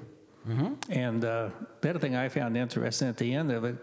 And 0.89 1.23
uh, 1.23 1.49
the 1.81 1.91
other 1.91 1.99
thing 1.99 2.15
I 2.15 2.29
found 2.29 2.57
interesting 2.57 3.09
at 3.09 3.17
the 3.17 3.35
end 3.35 3.51
of 3.51 3.63
it, 3.63 3.75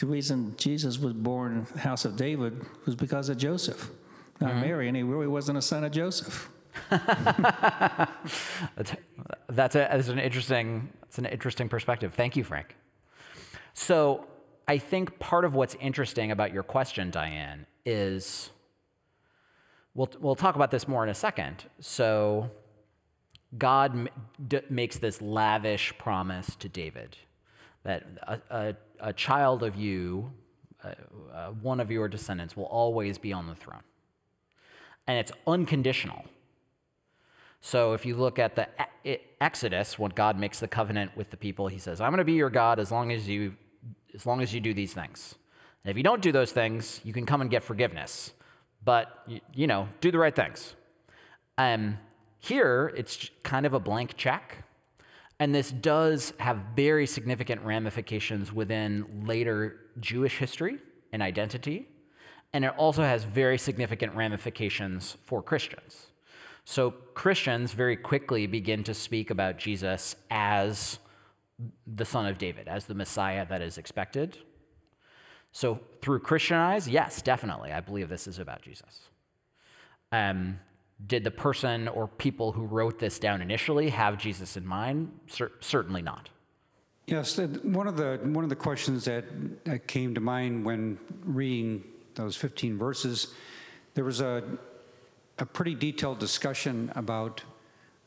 the 0.00 0.06
reason 0.06 0.54
Jesus 0.56 0.98
was 0.98 1.12
born 1.12 1.58
in 1.58 1.66
the 1.74 1.80
house 1.80 2.06
of 2.06 2.16
David 2.16 2.64
was 2.86 2.96
because 2.96 3.28
of 3.28 3.36
Joseph, 3.36 3.90
not 4.40 4.52
mm-hmm. 4.52 4.60
Mary, 4.62 4.88
and 4.88 4.96
he 4.96 5.02
really 5.02 5.26
wasn't 5.26 5.58
a 5.58 5.62
son 5.62 5.84
of 5.84 5.92
Joseph. 5.92 6.50
That's 6.90 8.10
that's, 9.50 9.74
a, 9.74 9.88
that's 9.92 10.08
an 10.08 10.18
interesting 10.18 10.88
that's 11.02 11.18
an 11.18 11.26
interesting 11.26 11.68
perspective. 11.68 12.14
Thank 12.14 12.34
you, 12.34 12.44
Frank. 12.44 12.76
So 13.74 14.26
I 14.66 14.78
think 14.78 15.18
part 15.18 15.44
of 15.44 15.54
what's 15.54 15.74
interesting 15.80 16.30
about 16.30 16.54
your 16.54 16.62
question, 16.62 17.10
Diane, 17.10 17.66
is 17.84 18.50
we'll 19.94 20.08
we'll 20.18 20.34
talk 20.34 20.54
about 20.54 20.70
this 20.70 20.88
more 20.88 21.02
in 21.04 21.10
a 21.10 21.14
second. 21.14 21.64
So 21.78 22.50
God 23.58 23.92
m- 23.92 24.08
d- 24.48 24.62
makes 24.70 24.96
this 24.96 25.20
lavish 25.20 25.92
promise 25.98 26.56
to 26.56 26.70
David 26.70 27.18
that 27.82 28.04
a, 28.22 28.40
a, 28.50 28.76
a 29.00 29.12
child 29.12 29.62
of 29.62 29.76
you, 29.76 30.32
uh, 30.84 30.94
uh, 31.32 31.48
one 31.62 31.80
of 31.80 31.90
your 31.90 32.08
descendants, 32.08 32.56
will 32.56 32.64
always 32.64 33.18
be 33.18 33.32
on 33.32 33.46
the 33.46 33.54
throne, 33.54 33.82
and 35.06 35.18
it's 35.18 35.32
unconditional. 35.46 36.24
So 37.60 37.92
if 37.92 38.06
you 38.06 38.16
look 38.16 38.38
at 38.38 38.56
the 38.56 38.68
Exodus, 39.40 39.98
when 39.98 40.12
God 40.12 40.38
makes 40.38 40.60
the 40.60 40.68
covenant 40.68 41.14
with 41.16 41.30
the 41.30 41.36
people, 41.36 41.68
He 41.68 41.78
says, 41.78 42.00
"I'm 42.00 42.10
going 42.10 42.18
to 42.18 42.24
be 42.24 42.32
your 42.32 42.50
God 42.50 42.78
as 42.78 42.90
long 42.90 43.12
as 43.12 43.28
you, 43.28 43.54
as 44.14 44.24
long 44.24 44.40
as 44.40 44.54
you 44.54 44.60
do 44.60 44.72
these 44.72 44.94
things. 44.94 45.34
And 45.84 45.90
if 45.90 45.96
you 45.96 46.02
don't 46.02 46.22
do 46.22 46.32
those 46.32 46.52
things, 46.52 47.00
you 47.04 47.12
can 47.12 47.26
come 47.26 47.40
and 47.40 47.50
get 47.50 47.62
forgiveness. 47.62 48.32
But 48.84 49.22
you, 49.26 49.40
you 49.52 49.66
know, 49.66 49.88
do 50.00 50.10
the 50.10 50.18
right 50.18 50.34
things." 50.34 50.74
Um, 51.58 51.98
here, 52.38 52.90
it's 52.96 53.30
kind 53.42 53.66
of 53.66 53.74
a 53.74 53.80
blank 53.80 54.16
check, 54.16 54.64
and 55.40 55.54
this 55.54 55.70
does 55.70 56.34
have 56.38 56.58
very 56.76 57.06
significant 57.06 57.62
ramifications 57.62 58.52
within 58.52 59.24
later 59.26 59.80
Jewish 59.98 60.36
history 60.36 60.78
and 61.14 61.22
identity, 61.22 61.88
and 62.52 62.64
it 62.64 62.74
also 62.76 63.02
has 63.02 63.24
very 63.24 63.56
significant 63.56 64.14
ramifications 64.14 65.16
for 65.24 65.42
Christians. 65.42 66.08
So 66.66 66.90
Christians 66.90 67.72
very 67.72 67.96
quickly 67.96 68.46
begin 68.46 68.84
to 68.84 68.92
speak 68.92 69.30
about 69.30 69.56
Jesus 69.56 70.14
as 70.30 70.98
the 71.86 72.04
Son 72.04 72.26
of 72.26 72.36
David, 72.36 72.68
as 72.68 72.84
the 72.84 72.94
Messiah 72.94 73.46
that 73.48 73.62
is 73.62 73.78
expected. 73.78 74.36
So 75.52 75.80
through 76.02 76.20
Christian 76.20 76.58
eyes, 76.58 76.86
yes, 76.86 77.22
definitely, 77.22 77.72
I 77.72 77.80
believe 77.80 78.10
this 78.10 78.26
is 78.26 78.38
about 78.38 78.60
Jesus. 78.60 79.08
Um, 80.12 80.60
did 81.06 81.24
the 81.24 81.30
person 81.30 81.88
or 81.88 82.06
people 82.08 82.52
who 82.52 82.64
wrote 82.66 82.98
this 82.98 83.18
down 83.18 83.40
initially 83.42 83.90
have 83.90 84.18
Jesus 84.18 84.56
in 84.56 84.66
mind? 84.66 85.10
Cer- 85.28 85.52
certainly 85.60 86.02
not. 86.02 86.28
Yes, 87.06 87.38
one 87.38 87.88
of 87.88 87.96
the 87.96 88.20
one 88.22 88.44
of 88.44 88.50
the 88.50 88.56
questions 88.56 89.04
that, 89.06 89.24
that 89.64 89.88
came 89.88 90.14
to 90.14 90.20
mind 90.20 90.64
when 90.64 90.98
reading 91.24 91.82
those 92.14 92.36
15 92.36 92.78
verses, 92.78 93.34
there 93.94 94.04
was 94.04 94.20
a 94.20 94.42
a 95.38 95.46
pretty 95.46 95.74
detailed 95.74 96.18
discussion 96.18 96.92
about 96.94 97.42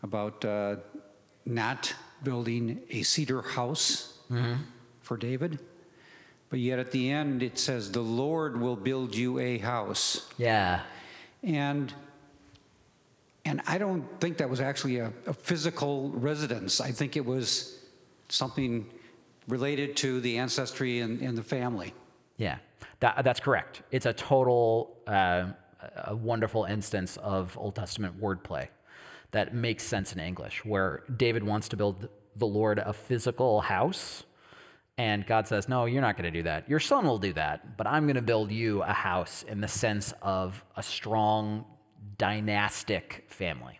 about 0.03 0.45
uh, 0.45 0.75
not 1.45 1.93
building 2.23 2.79
a 2.89 3.01
cedar 3.03 3.41
house 3.41 4.19
for 5.01 5.17
David, 5.17 5.59
but 6.49 6.59
yet 6.59 6.79
at 6.79 6.91
the 6.91 7.09
end 7.11 7.43
it 7.43 7.59
says, 7.59 7.91
"The 7.91 8.01
Lord 8.01 8.59
will 8.61 8.75
build 8.77 9.15
you 9.15 9.39
a 9.39 9.57
house," 9.57 10.29
Yeah. 10.37 10.81
and 11.41 11.93
and 13.45 13.61
I 13.67 13.77
don't 13.77 14.05
think 14.19 14.37
that 14.37 14.49
was 14.49 14.61
actually 14.61 14.99
a, 14.99 15.11
a 15.25 15.33
physical 15.33 16.09
residence. 16.11 16.79
I 16.79 16.91
think 16.91 17.17
it 17.17 17.25
was 17.25 17.77
something 18.29 18.89
related 19.47 19.97
to 19.97 20.21
the 20.21 20.37
ancestry 20.37 20.99
and, 20.99 21.21
and 21.21 21.37
the 21.37 21.43
family. 21.43 21.93
Yeah, 22.37 22.57
that, 23.01 23.23
that's 23.23 23.39
correct. 23.39 23.81
It's 23.91 24.05
a 24.05 24.13
total, 24.13 24.97
uh, 25.07 25.47
a 26.05 26.15
wonderful 26.15 26.63
instance 26.65 27.17
of 27.17 27.57
Old 27.57 27.75
Testament 27.75 28.19
wordplay 28.19 28.67
that 29.31 29.53
makes 29.53 29.83
sense 29.83 30.13
in 30.13 30.19
English, 30.19 30.63
where 30.63 31.03
David 31.17 31.43
wants 31.43 31.67
to 31.69 31.75
build 31.75 32.07
the 32.35 32.47
Lord 32.47 32.79
a 32.79 32.93
physical 32.93 33.61
house, 33.61 34.23
and 34.97 35.25
God 35.25 35.47
says, 35.47 35.67
No, 35.67 35.85
you're 35.85 36.01
not 36.01 36.17
going 36.17 36.31
to 36.31 36.39
do 36.39 36.43
that. 36.43 36.69
Your 36.69 36.79
son 36.79 37.05
will 37.05 37.17
do 37.17 37.33
that, 37.33 37.77
but 37.77 37.87
I'm 37.87 38.05
going 38.05 38.15
to 38.15 38.21
build 38.21 38.51
you 38.51 38.83
a 38.83 38.93
house 38.93 39.43
in 39.47 39.59
the 39.59 39.67
sense 39.67 40.13
of 40.21 40.63
a 40.77 40.83
strong 40.83 41.65
dynastic 42.23 43.25
family. 43.27 43.77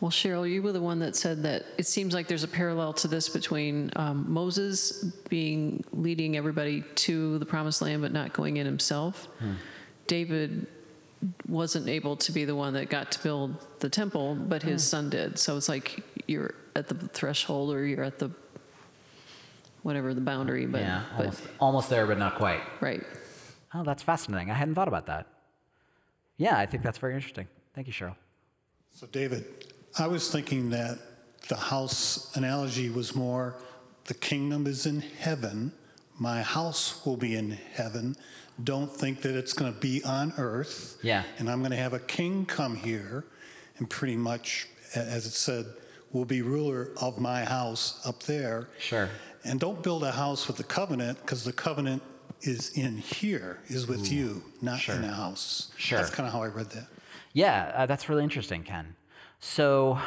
Well, 0.00 0.10
Cheryl, 0.10 0.50
you 0.50 0.62
were 0.62 0.72
the 0.72 0.80
one 0.80 1.00
that 1.00 1.14
said 1.14 1.42
that 1.42 1.66
it 1.76 1.86
seems 1.86 2.14
like 2.14 2.26
there's 2.26 2.42
a 2.42 2.48
parallel 2.48 2.94
to 2.94 3.08
this 3.08 3.28
between 3.28 3.90
um, 3.96 4.24
Moses 4.26 5.04
being 5.28 5.84
leading 5.92 6.38
everybody 6.38 6.82
to 7.06 7.38
the 7.38 7.44
promised 7.44 7.82
land 7.82 8.00
but 8.00 8.12
not 8.12 8.32
going 8.32 8.56
in 8.56 8.64
himself. 8.64 9.28
David 10.06 10.66
wasn't 11.46 11.86
able 11.86 12.16
to 12.16 12.32
be 12.32 12.46
the 12.46 12.56
one 12.56 12.72
that 12.72 12.88
got 12.88 13.12
to 13.12 13.22
build 13.22 13.56
the 13.80 13.90
temple, 13.90 14.34
but 14.36 14.62
his 14.62 14.82
son 14.82 15.10
did. 15.10 15.38
So 15.38 15.58
it's 15.58 15.68
like 15.68 16.02
you're 16.26 16.54
at 16.74 16.88
the 16.88 16.94
threshold 16.94 17.74
or 17.74 17.84
you're 17.84 18.02
at 18.04 18.18
the 18.18 18.30
whatever 19.82 20.14
the 20.14 20.22
boundary, 20.22 20.64
but, 20.64 20.80
yeah, 20.80 21.02
but 21.14 21.26
almost, 21.26 21.42
almost 21.60 21.90
there, 21.90 22.06
but 22.06 22.16
not 22.16 22.36
quite. 22.36 22.62
right. 22.80 23.02
Oh, 23.74 23.84
that's 23.84 24.02
fascinating. 24.02 24.50
I 24.50 24.54
hadn't 24.54 24.74
thought 24.76 24.88
about 24.88 25.06
that. 25.06 25.26
Yeah, 26.40 26.56
I 26.56 26.64
think 26.64 26.82
that's 26.82 26.96
very 26.96 27.14
interesting. 27.14 27.46
Thank 27.74 27.86
you, 27.86 27.92
Cheryl. 27.92 28.16
So, 28.92 29.06
David, 29.06 29.44
I 29.98 30.06
was 30.06 30.30
thinking 30.32 30.70
that 30.70 30.98
the 31.48 31.56
house 31.56 32.34
analogy 32.34 32.88
was 32.88 33.14
more 33.14 33.56
the 34.06 34.14
kingdom 34.14 34.66
is 34.66 34.86
in 34.86 35.02
heaven, 35.02 35.70
my 36.18 36.42
house 36.42 37.04
will 37.04 37.18
be 37.18 37.36
in 37.36 37.58
heaven. 37.74 38.16
Don't 38.64 38.90
think 38.90 39.20
that 39.22 39.36
it's 39.36 39.52
going 39.52 39.72
to 39.72 39.78
be 39.78 40.02
on 40.02 40.32
earth. 40.36 40.98
Yeah. 41.02 41.24
And 41.38 41.50
I'm 41.50 41.60
going 41.60 41.70
to 41.70 41.76
have 41.76 41.92
a 41.92 42.00
king 42.00 42.44
come 42.46 42.74
here 42.74 43.24
and 43.78 43.88
pretty 43.88 44.16
much, 44.16 44.66
as 44.94 45.26
it 45.26 45.32
said, 45.32 45.66
will 46.12 46.24
be 46.24 46.42
ruler 46.42 46.90
of 47.00 47.20
my 47.20 47.44
house 47.44 48.00
up 48.04 48.22
there. 48.24 48.68
Sure. 48.78 49.08
And 49.44 49.60
don't 49.60 49.82
build 49.82 50.04
a 50.04 50.12
house 50.12 50.48
with 50.48 50.56
the 50.56 50.64
covenant 50.64 51.20
because 51.20 51.44
the 51.44 51.52
covenant 51.52 52.02
is 52.42 52.70
in 52.76 52.98
here, 52.98 53.58
is 53.68 53.86
with 53.86 54.10
you, 54.10 54.42
not 54.62 54.86
in 54.88 55.04
a 55.04 55.12
house. 55.12 55.72
Sure. 55.76 55.98
That's 55.98 56.10
kind 56.10 56.26
of 56.26 56.32
how 56.32 56.42
I 56.42 56.48
read 56.48 56.70
that. 56.70 56.86
Yeah, 57.32 57.72
uh, 57.74 57.86
that's 57.86 58.08
really 58.08 58.24
interesting, 58.24 58.62
Ken. 58.64 58.96
So, 59.38 59.98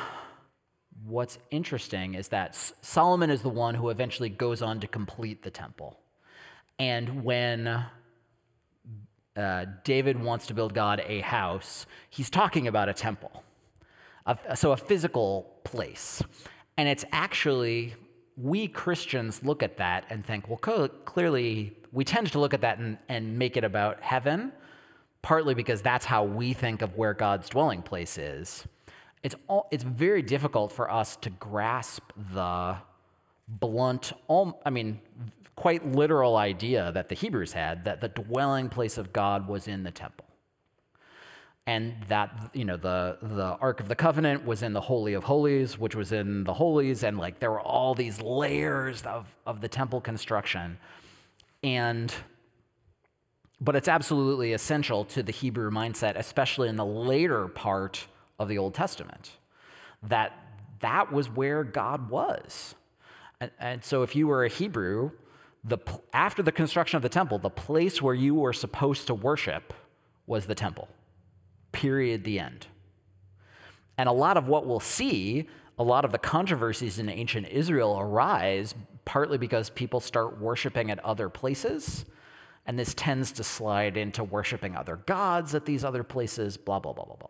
what's 1.05 1.37
interesting 1.51 2.15
is 2.15 2.27
that 2.29 2.49
S- 2.49 2.73
Solomon 2.81 3.29
is 3.29 3.41
the 3.41 3.49
one 3.49 3.75
who 3.75 3.89
eventually 3.89 4.29
goes 4.29 4.61
on 4.61 4.79
to 4.81 4.87
complete 4.87 5.43
the 5.43 5.51
temple. 5.51 5.99
And 6.79 7.23
when 7.23 7.85
uh, 9.35 9.65
David 9.83 10.21
wants 10.21 10.47
to 10.47 10.53
build 10.53 10.73
God 10.73 11.01
a 11.05 11.21
house, 11.21 11.85
he's 12.09 12.29
talking 12.29 12.67
about 12.67 12.89
a 12.89 12.93
temple, 12.93 13.43
a, 14.25 14.55
so 14.55 14.71
a 14.71 14.77
physical 14.77 15.59
place. 15.63 16.21
And 16.77 16.89
it's 16.89 17.05
actually, 17.11 17.93
we 18.35 18.67
Christians 18.67 19.43
look 19.43 19.63
at 19.63 19.77
that 19.77 20.05
and 20.09 20.25
think, 20.25 20.47
well, 20.49 20.57
co- 20.57 20.87
clearly, 21.05 21.77
we 21.93 22.03
tend 22.03 22.31
to 22.31 22.39
look 22.39 22.53
at 22.53 22.61
that 22.61 22.79
and, 22.79 22.97
and 23.07 23.37
make 23.37 23.55
it 23.55 23.63
about 23.63 24.01
heaven, 24.01 24.51
partly 25.21 25.53
because 25.53 25.81
that's 25.81 26.05
how 26.05 26.23
we 26.23 26.53
think 26.53 26.81
of 26.81 26.97
where 26.97 27.13
God's 27.13 27.47
dwelling 27.47 27.83
place 27.83 28.17
is. 28.17 28.65
It's, 29.21 29.35
all, 29.47 29.67
it's 29.71 29.83
very 29.83 30.21
difficult 30.21 30.71
for 30.71 30.91
us 30.91 31.15
to 31.17 31.29
grasp 31.29 32.03
the 32.33 32.75
blunt, 33.47 34.11
al- 34.29 34.59
I 34.65 34.69
mean, 34.69 34.99
quite 35.55 35.85
literal 35.85 36.35
idea 36.35 36.91
that 36.93 37.09
the 37.09 37.15
Hebrews 37.15 37.53
had 37.53 37.85
that 37.85 38.01
the 38.01 38.09
dwelling 38.09 38.69
place 38.69 38.97
of 38.97 39.13
God 39.13 39.47
was 39.47 39.67
in 39.67 39.83
the 39.83 39.91
temple. 39.91 40.25
And 41.65 41.95
that, 42.09 42.49
you 42.53 42.65
know, 42.65 42.75
the, 42.75 43.17
the 43.21 43.55
Ark 43.61 43.79
of 43.79 43.87
the 43.87 43.95
Covenant 43.95 44.45
was 44.45 44.63
in 44.63 44.73
the 44.73 44.81
Holy 44.81 45.13
of 45.13 45.23
Holies, 45.23 45.79
which 45.79 45.95
was 45.95 46.11
in 46.11 46.43
the 46.43 46.53
Holies, 46.53 47.03
and 47.03 47.17
like 47.17 47.39
there 47.39 47.51
were 47.51 47.61
all 47.61 47.95
these 47.95 48.19
layers 48.21 49.03
of, 49.03 49.33
of 49.45 49.61
the 49.61 49.69
temple 49.69 50.01
construction. 50.01 50.77
And 51.63 52.13
but 53.63 53.77
it's 53.77 53.87
absolutely 53.87 54.51
essential 54.51 55.05
to 55.05 55.23
the 55.23 55.31
Hebrew 55.31 55.71
mindset, 55.71 56.17
especially 56.17 56.67
in 56.67 56.75
the 56.75 56.85
later 56.85 57.47
part 57.47 58.07
of 58.37 58.49
the 58.49 58.57
Old 58.57 58.73
Testament, 58.73 59.31
that 60.03 60.33
that 60.81 61.13
was 61.13 61.29
where 61.29 61.63
God 61.63 62.09
was. 62.09 62.75
And, 63.39 63.51
and 63.59 63.83
so 63.83 64.03
if 64.03 64.17
you 64.17 64.27
were 64.27 64.43
a 64.43 64.49
Hebrew, 64.49 65.11
the, 65.63 65.77
after 66.11 66.43
the 66.43 66.51
construction 66.51 66.97
of 66.97 67.03
the 67.03 67.09
temple, 67.09 67.39
the 67.39 67.49
place 67.49 68.01
where 68.01 68.13
you 68.13 68.35
were 68.35 68.51
supposed 68.51 69.07
to 69.07 69.13
worship 69.13 69.73
was 70.27 70.45
the 70.45 70.55
temple. 70.55 70.89
Period, 71.71 72.25
the 72.25 72.39
end. 72.39 72.67
And 73.97 74.09
a 74.09 74.13
lot 74.13 74.35
of 74.35 74.49
what 74.49 74.65
we'll 74.65 74.81
see, 74.81 75.47
a 75.79 75.83
lot 75.83 76.03
of 76.03 76.11
the 76.11 76.17
controversies 76.17 76.99
in 76.99 77.07
ancient 77.07 77.47
Israel 77.47 77.97
arise 77.97 78.75
partly 79.05 79.37
because 79.37 79.69
people 79.69 79.99
start 79.99 80.39
worshiping 80.39 80.91
at 80.91 81.03
other 81.03 81.29
places. 81.29 82.05
And 82.65 82.79
this 82.79 82.93
tends 82.93 83.31
to 83.33 83.43
slide 83.43 83.97
into 83.97 84.23
worshiping 84.23 84.75
other 84.75 84.97
gods 85.05 85.53
at 85.53 85.65
these 85.65 85.83
other 85.83 86.03
places, 86.03 86.55
blah, 86.55 86.79
blah, 86.79 86.93
blah, 86.93 87.05
blah, 87.05 87.17
blah. 87.17 87.29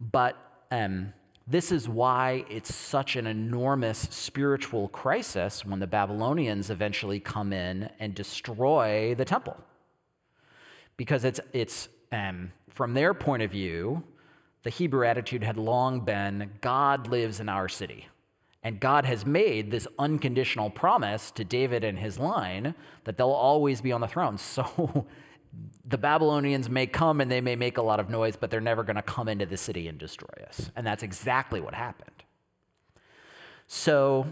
But 0.00 0.36
um, 0.70 1.12
this 1.46 1.72
is 1.72 1.88
why 1.88 2.44
it's 2.48 2.72
such 2.74 3.16
an 3.16 3.26
enormous 3.26 3.98
spiritual 4.10 4.88
crisis 4.88 5.64
when 5.64 5.80
the 5.80 5.86
Babylonians 5.86 6.70
eventually 6.70 7.18
come 7.18 7.52
in 7.52 7.90
and 7.98 8.14
destroy 8.14 9.14
the 9.16 9.24
temple. 9.24 9.56
Because 10.96 11.24
it's, 11.24 11.40
it's 11.52 11.88
um, 12.12 12.52
from 12.70 12.94
their 12.94 13.14
point 13.14 13.42
of 13.42 13.50
view, 13.50 14.04
the 14.62 14.70
Hebrew 14.70 15.06
attitude 15.06 15.42
had 15.42 15.56
long 15.56 16.00
been 16.00 16.50
God 16.60 17.08
lives 17.08 17.40
in 17.40 17.48
our 17.48 17.68
city. 17.68 18.06
And 18.62 18.80
God 18.80 19.04
has 19.04 19.24
made 19.24 19.70
this 19.70 19.86
unconditional 19.98 20.68
promise 20.68 21.30
to 21.32 21.44
David 21.44 21.84
and 21.84 21.98
his 21.98 22.18
line 22.18 22.74
that 23.04 23.16
they'll 23.16 23.30
always 23.30 23.80
be 23.80 23.92
on 23.92 24.00
the 24.00 24.08
throne. 24.08 24.38
So 24.48 25.06
the 25.84 25.98
Babylonians 25.98 26.68
may 26.68 26.86
come 26.86 27.20
and 27.20 27.30
they 27.30 27.40
may 27.40 27.56
make 27.56 27.78
a 27.78 27.82
lot 27.82 28.00
of 28.00 28.10
noise, 28.10 28.36
but 28.36 28.50
they're 28.50 28.60
never 28.60 28.82
going 28.82 28.96
to 28.96 29.02
come 29.02 29.28
into 29.28 29.46
the 29.46 29.56
city 29.56 29.88
and 29.88 29.98
destroy 29.98 30.44
us. 30.46 30.70
And 30.76 30.86
that's 30.86 31.02
exactly 31.02 31.60
what 31.60 31.74
happened. 31.74 32.10
So 33.66 34.26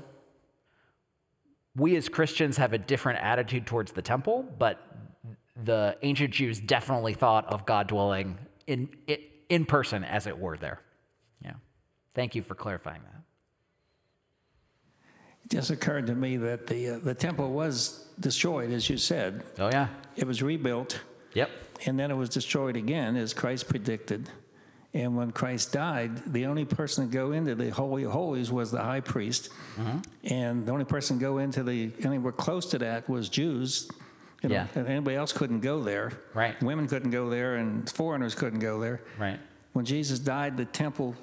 we 1.75 1.97
as 1.97 2.09
Christians 2.09 2.57
have 2.57 2.73
a 2.73 2.79
different 2.79 3.21
attitude 3.21 3.67
towards 3.67 3.93
the 3.93 4.03
temple, 4.03 4.45
but 4.59 4.83
the 5.65 5.97
ancient 6.03 6.33
Jews 6.33 6.61
definitely 6.61 7.15
thought 7.15 7.47
of 7.47 7.65
God 7.65 7.87
dwelling 7.87 8.39
in, 8.67 8.89
in 9.49 9.65
person, 9.65 10.05
as 10.05 10.27
it 10.27 10.39
were, 10.39 10.57
there. 10.57 10.81
Yeah. 11.43 11.55
Thank 12.15 12.35
you 12.35 12.43
for 12.43 12.55
clarifying 12.55 13.03
that. 13.05 13.23
It 15.47 15.51
just 15.51 15.71
occurred 15.71 16.09
to 16.09 16.15
me 16.15 16.37
that 16.39 16.67
the, 16.67 16.91
uh, 16.91 16.99
the 16.99 17.15
temple 17.15 17.53
was 17.53 18.05
destroyed, 18.19 18.73
as 18.73 18.91
you 18.91 18.97
said. 18.97 19.45
Oh, 19.59 19.69
yeah. 19.69 19.89
It 20.17 20.27
was 20.27 20.43
rebuilt, 20.43 21.01
Yep. 21.35 21.51
and 21.87 21.99
then 21.99 22.11
it 22.11 22.15
was 22.15 22.29
destroyed 22.29 22.77
again, 22.77 23.17
as 23.17 23.33
Christ 23.33 23.69
predicted. 23.69 24.29
And 24.93 25.15
when 25.17 25.31
Christ 25.31 25.73
died, 25.73 26.33
the 26.33 26.47
only 26.47 26.65
person 26.65 27.07
to 27.07 27.13
go 27.13 27.33
into 27.33 27.55
the 27.55 27.71
Holy 27.71 28.05
of 28.05 28.13
Holies 28.13 28.51
was 28.51 28.71
the 28.73 28.83
high 28.83 29.01
priest. 29.01 29.51
Mm-hmm. 29.77 29.99
And 30.25 30.67
the 30.67 30.73
only 30.73 30.87
person 30.87 31.19
to 31.19 31.21
go 31.21 31.39
into 31.39 31.63
the 31.63 31.93
anywhere 32.03 32.33
close 32.33 32.67
to 32.71 32.79
that 32.79 33.09
was 33.09 33.29
Jews. 33.29 33.89
You 34.43 34.49
know, 34.49 34.55
Yeah. 34.55 34.67
and 34.75 34.89
anybody 34.89 35.17
else 35.17 35.33
couldn't 35.33 35.61
go 35.61 35.83
there. 35.83 36.13
Right. 36.35 36.61
Women 36.63 36.89
couldn't 36.89 37.11
go 37.11 37.29
there, 37.31 37.57
and 37.57 37.89
foreigners 37.91 38.35
couldn't 38.35 38.61
go 38.61 38.81
there. 38.81 39.03
Right. 39.19 39.39
When 39.75 39.85
Jesus 39.85 40.19
died, 40.19 40.57
the 40.57 40.65
temple 40.65 41.15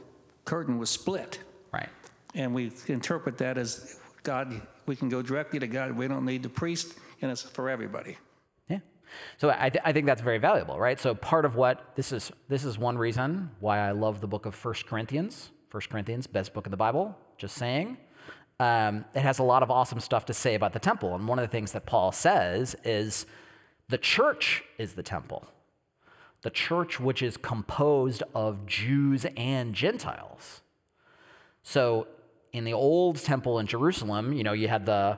curtain 0.45 0.77
was 0.77 0.89
split. 0.91 1.39
Right. 1.73 1.89
And 2.35 2.53
we 2.53 2.71
interpret 2.87 3.37
that 3.39 3.57
as 3.57 3.99
God, 4.23 4.61
we 4.85 4.95
can 4.95 5.09
go 5.09 5.21
directly 5.21 5.59
to 5.59 5.67
God. 5.67 5.91
We 5.91 6.07
don't 6.07 6.25
need 6.25 6.43
the 6.43 6.49
priest, 6.49 6.95
and 7.21 7.31
it's 7.31 7.41
for 7.41 7.69
everybody. 7.69 8.17
Yeah. 8.69 8.79
So 9.37 9.53
I, 9.57 9.69
th- 9.69 9.83
I 9.85 9.91
think 9.91 10.05
that's 10.05 10.21
very 10.21 10.37
valuable, 10.37 10.79
right? 10.79 10.99
So 10.99 11.13
part 11.13 11.45
of 11.45 11.55
what 11.55 11.95
this 11.95 12.11
is, 12.11 12.31
this 12.47 12.63
is 12.63 12.77
one 12.77 12.97
reason 12.97 13.51
why 13.59 13.79
I 13.79 13.91
love 13.91 14.21
the 14.21 14.27
book 14.27 14.45
of 14.45 14.55
First 14.55 14.87
Corinthians. 14.87 15.51
First 15.69 15.89
Corinthians, 15.89 16.27
best 16.27 16.53
book 16.53 16.65
in 16.65 16.71
the 16.71 16.77
Bible. 16.77 17.17
Just 17.37 17.55
saying. 17.55 17.97
Um, 18.59 19.05
it 19.13 19.21
has 19.21 19.39
a 19.39 19.43
lot 19.43 19.63
of 19.63 19.69
awesome 19.69 19.99
stuff 19.99 20.25
to 20.27 20.33
say 20.33 20.55
about 20.55 20.73
the 20.73 20.79
temple, 20.79 21.15
and 21.15 21.27
one 21.27 21.39
of 21.39 21.43
the 21.43 21.51
things 21.51 21.73
that 21.73 21.85
Paul 21.85 22.11
says 22.11 22.75
is 22.85 23.25
the 23.89 23.97
church 23.97 24.63
is 24.77 24.93
the 24.93 25.03
temple. 25.03 25.45
The 26.43 26.49
church, 26.49 26.99
which 26.99 27.21
is 27.21 27.35
composed 27.35 28.23
of 28.35 28.65
Jews 28.65 29.25
and 29.35 29.73
Gentiles. 29.73 30.61
So 31.63 32.07
in 32.53 32.63
the 32.63 32.73
old 32.73 33.17
temple 33.17 33.59
in 33.59 33.67
Jerusalem, 33.67 34.31
you 34.31 34.43
know, 34.43 34.53
you 34.53 34.67
had 34.67 34.85
the 34.85 35.17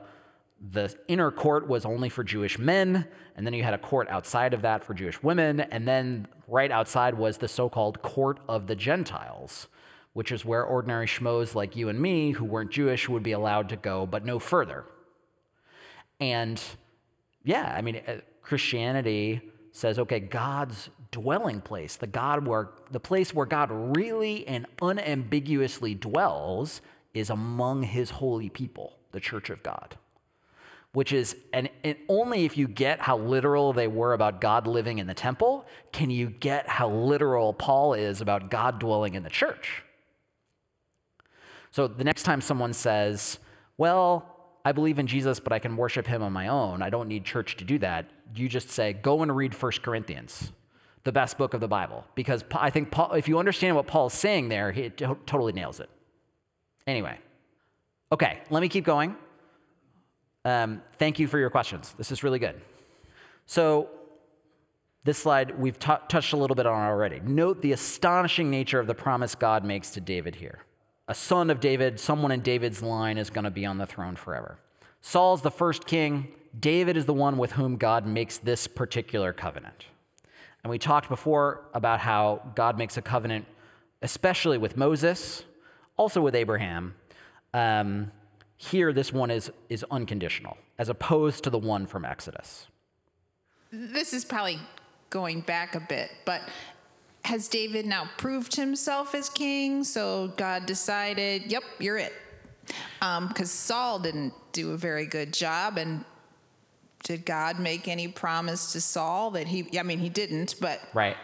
the 0.72 0.94
inner 1.06 1.30
court 1.30 1.68
was 1.68 1.84
only 1.84 2.08
for 2.08 2.24
Jewish 2.24 2.58
men, 2.58 3.06
and 3.36 3.46
then 3.46 3.52
you 3.52 3.62
had 3.62 3.74
a 3.74 3.78
court 3.78 4.08
outside 4.08 4.54
of 4.54 4.62
that 4.62 4.82
for 4.82 4.94
Jewish 4.94 5.22
women, 5.22 5.60
and 5.60 5.86
then 5.86 6.26
right 6.48 6.70
outside 6.70 7.14
was 7.14 7.36
the 7.36 7.46
so-called 7.46 8.00
court 8.00 8.40
of 8.48 8.66
the 8.66 8.74
Gentiles, 8.74 9.68
which 10.14 10.32
is 10.32 10.46
where 10.46 10.64
ordinary 10.64 11.06
schmoes 11.06 11.54
like 11.54 11.76
you 11.76 11.90
and 11.90 12.00
me 12.00 12.30
who 12.30 12.44
weren't 12.46 12.70
Jewish 12.70 13.06
would 13.06 13.22
be 13.22 13.32
allowed 13.32 13.68
to 13.68 13.76
go, 13.76 14.06
but 14.06 14.24
no 14.24 14.38
further. 14.38 14.86
And 16.20 16.60
yeah, 17.44 17.74
I 17.76 17.82
mean, 17.82 18.00
uh, 18.08 18.20
Christianity 18.40 19.42
says, 19.72 19.98
okay, 19.98 20.20
God's 20.20 20.88
dwelling 21.10 21.60
place, 21.60 21.96
the 21.96 22.06
God 22.06 22.46
where 22.46 22.70
the 22.90 23.00
place 23.00 23.34
where 23.34 23.44
God 23.44 23.70
really 23.94 24.46
and 24.48 24.64
unambiguously 24.80 25.94
dwells 25.94 26.80
is 27.16 27.30
among 27.30 27.82
his 27.82 28.10
holy 28.10 28.50
people, 28.50 28.98
the 29.12 29.20
church 29.20 29.48
of 29.48 29.62
God. 29.62 29.96
Which 30.92 31.12
is, 31.12 31.34
and, 31.52 31.70
and 31.82 31.96
only 32.08 32.44
if 32.44 32.58
you 32.58 32.68
get 32.68 33.00
how 33.00 33.16
literal 33.16 33.72
they 33.72 33.88
were 33.88 34.12
about 34.12 34.40
God 34.40 34.66
living 34.66 34.98
in 34.98 35.06
the 35.06 35.14
temple, 35.14 35.66
can 35.92 36.10
you 36.10 36.28
get 36.28 36.68
how 36.68 36.90
literal 36.90 37.54
Paul 37.54 37.94
is 37.94 38.20
about 38.20 38.50
God 38.50 38.78
dwelling 38.78 39.14
in 39.14 39.22
the 39.22 39.30
church. 39.30 39.82
So 41.70 41.86
the 41.86 42.04
next 42.04 42.22
time 42.22 42.40
someone 42.40 42.74
says, 42.74 43.38
Well, 43.78 44.36
I 44.64 44.72
believe 44.72 44.98
in 44.98 45.06
Jesus, 45.06 45.40
but 45.40 45.52
I 45.52 45.58
can 45.58 45.76
worship 45.76 46.06
him 46.06 46.22
on 46.22 46.32
my 46.32 46.48
own, 46.48 46.82
I 46.82 46.90
don't 46.90 47.08
need 47.08 47.24
church 47.24 47.56
to 47.56 47.64
do 47.64 47.78
that, 47.78 48.10
you 48.34 48.48
just 48.48 48.68
say, 48.68 48.92
Go 48.92 49.22
and 49.22 49.34
read 49.34 49.54
1 49.54 49.72
Corinthians, 49.82 50.52
the 51.04 51.12
best 51.12 51.38
book 51.38 51.54
of 51.54 51.60
the 51.60 51.68
Bible. 51.68 52.04
Because 52.14 52.44
I 52.54 52.68
think 52.68 52.90
Paul, 52.90 53.12
if 53.12 53.26
you 53.26 53.38
understand 53.38 53.74
what 53.74 53.86
Paul's 53.86 54.14
saying 54.14 54.50
there, 54.50 54.72
he 54.72 54.90
totally 54.90 55.52
nails 55.52 55.80
it. 55.80 55.88
Anyway, 56.86 57.18
okay, 58.12 58.40
let 58.50 58.60
me 58.60 58.68
keep 58.68 58.84
going. 58.84 59.16
Um, 60.44 60.82
thank 60.98 61.18
you 61.18 61.26
for 61.26 61.38
your 61.38 61.50
questions. 61.50 61.94
This 61.98 62.12
is 62.12 62.22
really 62.22 62.38
good. 62.38 62.60
So, 63.46 63.88
this 65.02 65.18
slide 65.18 65.58
we've 65.58 65.78
t- 65.78 65.92
touched 66.08 66.32
a 66.32 66.36
little 66.36 66.56
bit 66.56 66.66
on 66.66 66.86
already. 66.86 67.20
Note 67.20 67.62
the 67.62 67.72
astonishing 67.72 68.50
nature 68.50 68.80
of 68.80 68.86
the 68.86 68.94
promise 68.94 69.34
God 69.34 69.64
makes 69.64 69.90
to 69.92 70.00
David 70.00 70.36
here. 70.36 70.60
a 71.08 71.14
son 71.14 71.50
of 71.50 71.60
David, 71.60 72.00
someone 72.00 72.32
in 72.32 72.40
David's 72.40 72.82
line 72.82 73.16
is 73.16 73.30
going 73.30 73.44
to 73.44 73.50
be 73.50 73.64
on 73.64 73.78
the 73.78 73.86
throne 73.86 74.16
forever. 74.16 74.58
Saul's 75.00 75.42
the 75.42 75.52
first 75.52 75.86
king. 75.86 76.32
David 76.58 76.96
is 76.96 77.04
the 77.04 77.14
one 77.14 77.38
with 77.38 77.52
whom 77.52 77.76
God 77.76 78.06
makes 78.06 78.38
this 78.38 78.66
particular 78.66 79.32
covenant. 79.32 79.86
And 80.64 80.70
we 80.70 80.78
talked 80.78 81.08
before 81.08 81.68
about 81.74 82.00
how 82.00 82.42
God 82.56 82.76
makes 82.76 82.96
a 82.96 83.02
covenant, 83.02 83.44
especially 84.02 84.58
with 84.58 84.76
Moses, 84.76 85.44
also 85.96 86.20
with 86.20 86.34
Abraham. 86.34 86.94
Um, 87.54 88.12
here, 88.56 88.92
this 88.92 89.12
one 89.12 89.30
is, 89.30 89.50
is 89.68 89.84
unconditional, 89.90 90.56
as 90.78 90.88
opposed 90.88 91.44
to 91.44 91.50
the 91.50 91.58
one 91.58 91.86
from 91.86 92.04
Exodus. 92.04 92.66
This 93.70 94.12
is 94.12 94.24
probably 94.24 94.58
going 95.10 95.40
back 95.40 95.74
a 95.74 95.80
bit, 95.80 96.10
but 96.24 96.42
has 97.26 97.48
David 97.48 97.86
now 97.86 98.08
proved 98.16 98.56
himself 98.56 99.14
as 99.14 99.28
king? 99.28 99.84
So 99.84 100.32
God 100.36 100.64
decided, 100.64 101.50
yep, 101.50 101.64
you're 101.78 101.98
it. 101.98 102.12
Because 103.00 103.40
um, 103.40 103.46
Saul 103.46 103.98
didn't 103.98 104.32
do 104.52 104.72
a 104.72 104.76
very 104.76 105.06
good 105.06 105.32
job. 105.32 105.76
And 105.76 106.04
did 107.02 107.24
God 107.26 107.58
make 107.58 107.88
any 107.88 108.08
promise 108.08 108.72
to 108.72 108.80
Saul 108.80 109.32
that 109.32 109.48
he, 109.48 109.78
I 109.78 109.82
mean, 109.82 109.98
he 109.98 110.08
didn't, 110.08 110.54
but. 110.60 110.80
Right. 110.94 111.16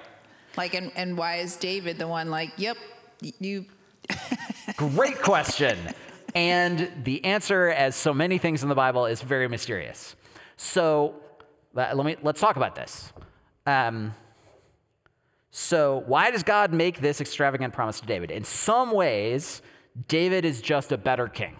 Like, 0.57 0.75
and, 0.75 0.93
and 0.97 1.17
why 1.17 1.37
is 1.37 1.57
David 1.57 1.99
the 1.99 2.09
one 2.09 2.31
like, 2.31 2.51
yep, 2.57 2.77
you. 3.21 3.65
Great 4.90 5.23
question. 5.23 5.79
and 6.35 6.90
the 7.05 7.25
answer, 7.25 7.68
as 7.68 7.95
so 7.95 8.12
many 8.12 8.38
things 8.38 8.64
in 8.64 8.68
the 8.68 8.75
Bible, 8.75 9.07
is 9.07 9.23
very 9.23 9.47
mysterious. 9.47 10.16
So 10.57 11.14
let 11.73 11.97
me 11.97 12.16
let's 12.23 12.40
talk 12.40 12.57
about 12.57 12.75
this. 12.75 13.12
Um, 13.64 14.12
so, 15.53 16.03
why 16.07 16.33
does 16.33 16.42
God 16.42 16.73
make 16.73 17.01
this 17.01 17.21
extravagant 17.21 17.75
promise 17.75 18.01
to 18.01 18.07
David? 18.07 18.33
In 18.33 18.42
some 18.42 18.90
ways, 18.90 19.62
David 20.09 20.45
is 20.45 20.61
just 20.61 20.90
a 20.90 20.99
better 20.99 21.29
king 21.29 21.57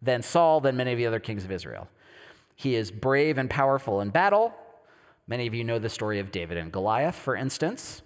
than 0.00 0.22
Saul, 0.22 0.60
than 0.60 0.76
many 0.76 0.92
of 0.92 0.98
the 0.98 1.06
other 1.06 1.18
kings 1.18 1.44
of 1.44 1.50
Israel. 1.50 1.88
He 2.54 2.76
is 2.76 2.92
brave 2.92 3.38
and 3.38 3.50
powerful 3.50 4.02
in 4.02 4.10
battle. 4.10 4.54
Many 5.26 5.48
of 5.48 5.54
you 5.54 5.64
know 5.64 5.78
the 5.78 5.88
story 5.88 6.20
of 6.20 6.30
David 6.30 6.58
and 6.58 6.70
Goliath, 6.70 7.16
for 7.16 7.34
instance. 7.34 8.02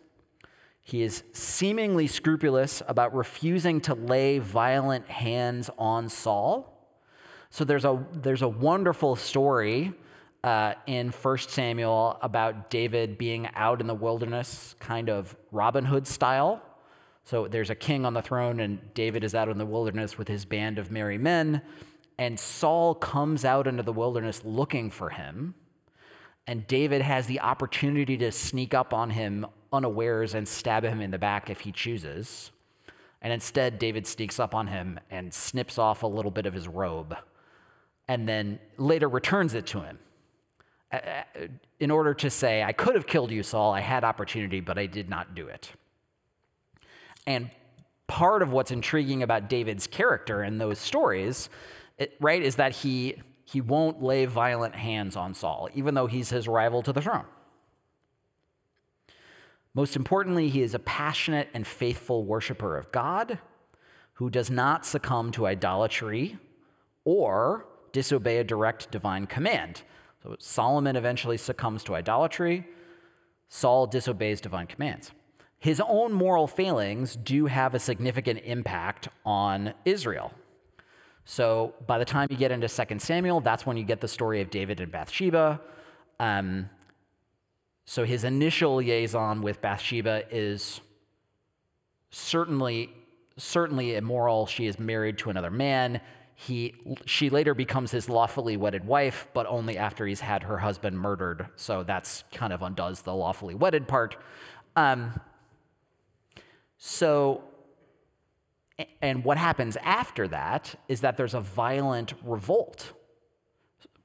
He 0.87 1.03
is 1.03 1.25
seemingly 1.33 2.07
scrupulous 2.07 2.83
about 2.87 3.15
refusing 3.15 3.81
to 3.83 3.95
lay 3.95 4.39
violent 4.39 5.09
hands 5.09 5.71
on 5.79 6.11
Saul. 6.11 6.71
So 7.49 7.65
there's 7.65 7.87
a, 7.87 8.05
there's 8.13 8.43
a 8.43 8.49
wonderful 8.49 9.17
story 9.17 9.95
uh, 10.45 10.75
in 10.87 11.09
1 11.09 11.39
Samuel 11.39 12.19
about 12.21 12.69
David 12.69 13.17
being 13.17 13.49
out 13.55 13.81
in 13.81 13.87
the 13.87 13.95
wilderness, 13.95 14.75
kind 14.79 15.09
of 15.09 15.35
Robin 15.53 15.87
Hood 15.87 16.07
style. 16.07 16.63
So 17.25 17.49
there's 17.49 17.71
a 17.71 17.75
king 17.75 18.05
on 18.05 18.13
the 18.13 18.21
throne, 18.21 18.61
and 18.61 18.93
David 18.93 19.25
is 19.25 19.35
out 19.35 19.49
in 19.49 19.57
the 19.57 19.65
wilderness 19.65 20.19
with 20.19 20.29
his 20.29 20.45
band 20.45 20.79
of 20.79 20.91
merry 20.91 21.17
men. 21.17 21.63
And 22.19 22.39
Saul 22.39 22.95
comes 22.95 23.47
out 23.47 23.67
into 23.67 23.83
the 23.83 23.93
wilderness 23.93 24.43
looking 24.45 24.91
for 24.91 25.09
him. 25.09 25.55
And 26.47 26.67
David 26.67 27.01
has 27.01 27.27
the 27.27 27.41
opportunity 27.41 28.19
to 28.19 28.31
sneak 28.31 28.75
up 28.75 28.93
on 28.93 29.09
him 29.09 29.47
unawares 29.75 30.35
and 30.35 30.47
stab 30.47 30.85
him 30.85 31.01
in 31.01 31.11
the 31.11 31.19
back 31.19 31.51
if 31.51 31.61
he 31.61 31.73
chooses. 31.73 32.51
And 33.21 33.33
instead, 33.33 33.79
David 33.79 34.07
sneaks 34.07 34.39
up 34.39 34.55
on 34.55 34.67
him 34.67 35.01
and 35.11 35.33
snips 35.33 35.79
off 35.79 36.03
a 36.03 36.07
little 36.07 36.31
bit 36.31 36.47
of 36.47 36.55
his 36.55 36.69
robe 36.69 37.17
and 38.09 38.29
then 38.29 38.59
later 38.77 39.09
returns 39.09 39.55
it 39.55 39.67
to 39.67 39.81
him 39.81 39.99
in 41.81 41.91
order 41.91 42.15
to 42.15 42.31
say, 42.31 42.63
I 42.63 42.73
could 42.73 42.95
have 42.95 43.07
killed 43.07 43.31
you, 43.31 43.43
Saul. 43.43 43.73
I 43.73 43.81
had 43.81 44.05
opportunity, 44.05 44.61
but 44.61 44.79
I 44.79 44.87
did 44.87 45.09
not 45.09 45.35
do 45.35 45.49
it. 45.49 45.73
And 47.27 47.51
part 48.07 48.43
of 48.43 48.53
what's 48.53 48.71
intriguing 48.71 49.23
about 49.23 49.49
David's 49.49 49.87
character 49.87 50.45
in 50.45 50.59
those 50.59 50.79
stories, 50.79 51.49
right, 52.21 52.43
is 52.43 52.57
that 52.57 52.73
he, 52.73 53.17
he 53.45 53.61
won't 53.61 54.03
lay 54.03 54.27
violent 54.27 54.75
hands 54.75 55.17
on 55.17 55.35
Saul, 55.35 55.69
even 55.75 55.95
though 55.95 56.07
he's 56.07 56.29
his 56.31 56.47
rival 56.47 56.83
to 56.83 56.93
the 56.93 57.01
throne. 57.01 57.25
Most 59.75 59.97
importantly, 59.97 60.49
he 60.49 60.63
is 60.63 60.75
a 60.75 60.79
passionate 60.79 61.49
and 61.53 61.67
faithful 61.67 62.25
worshiper 62.25 62.77
of 62.79 62.93
God 62.93 63.39
who 64.15 64.31
does 64.31 64.51
not 64.51 64.87
succumb 64.87 65.33
to 65.33 65.47
idolatry 65.47 66.39
or 67.05 67.67
disobey 67.93 68.39
a 68.39 68.45
direct 68.45 68.91
divine 68.93 69.27
command. 69.27 69.83
So 70.23 70.37
Solomon 70.39 70.97
eventually 70.97 71.37
succumbs 71.37 71.83
to 71.85 71.97
idolatry. 71.97 72.67
Saul 73.49 73.87
disobeys 73.87 74.41
divine 74.41 74.69
commands. 74.69 75.11
His 75.59 75.81
own 75.81 76.13
moral 76.13 76.47
failings 76.47 77.17
do 77.17 77.47
have 77.47 77.75
a 77.75 77.79
significant 77.79 78.41
impact 78.45 79.09
on 79.25 79.75
Israel. 79.85 80.33
So 81.25 81.75
by 81.87 81.99
the 81.99 82.05
time 82.05 82.29
you 82.31 82.37
get 82.37 82.53
into 82.53 82.69
2 82.69 82.99
Samuel, 82.99 83.41
that's 83.41 83.65
when 83.65 83.77
you 83.77 83.85
get 83.85 84.01
the 84.01 84.09
story 84.09 84.41
of 84.41 84.51
David 84.51 84.81
and 84.81 84.93
Bathsheba. 84.93 85.61
Um, 86.21 86.69
so 87.85 88.05
his 88.05 88.25
initial 88.25 88.77
liaison 88.77 89.43
with 89.43 89.61
Bathsheba 89.61 90.25
is 90.31 90.81
certainly 92.11 92.91
certainly 93.37 93.97
immoral. 93.97 94.47
She 94.47 94.67
is 94.67 94.79
married 94.79 95.19
to 95.19 95.31
another 95.31 95.51
man. 95.51 96.01
He, 96.37 96.75
she 97.07 97.31
later 97.31 97.55
becomes 97.55 97.91
his 97.91 98.09
lawfully 98.09 98.57
wedded 98.57 98.85
wife, 98.85 99.29
but 99.35 99.47
only 99.47 99.79
after 99.79 100.07
he's 100.07 100.21
had 100.21 100.43
her 100.45 100.59
husband 100.59 100.99
murdered. 100.99 101.47
So 101.57 101.83
that's 101.83 102.25
kind 102.33 102.53
of 102.53 102.63
undoes 102.63 103.03
the 103.03 103.15
lawfully 103.15 103.55
wedded 103.55 103.87
part. 103.87 104.17
Um, 104.77 105.21
so, 106.79 107.45
and 109.01 109.25
what 109.25 109.39
happens 109.39 109.77
after 109.83 110.27
that 110.29 110.75
is 110.89 111.01
that 111.03 111.17
there's 111.17 111.35
a 111.35 111.41
violent 111.41 112.15
revolt. 112.25 112.93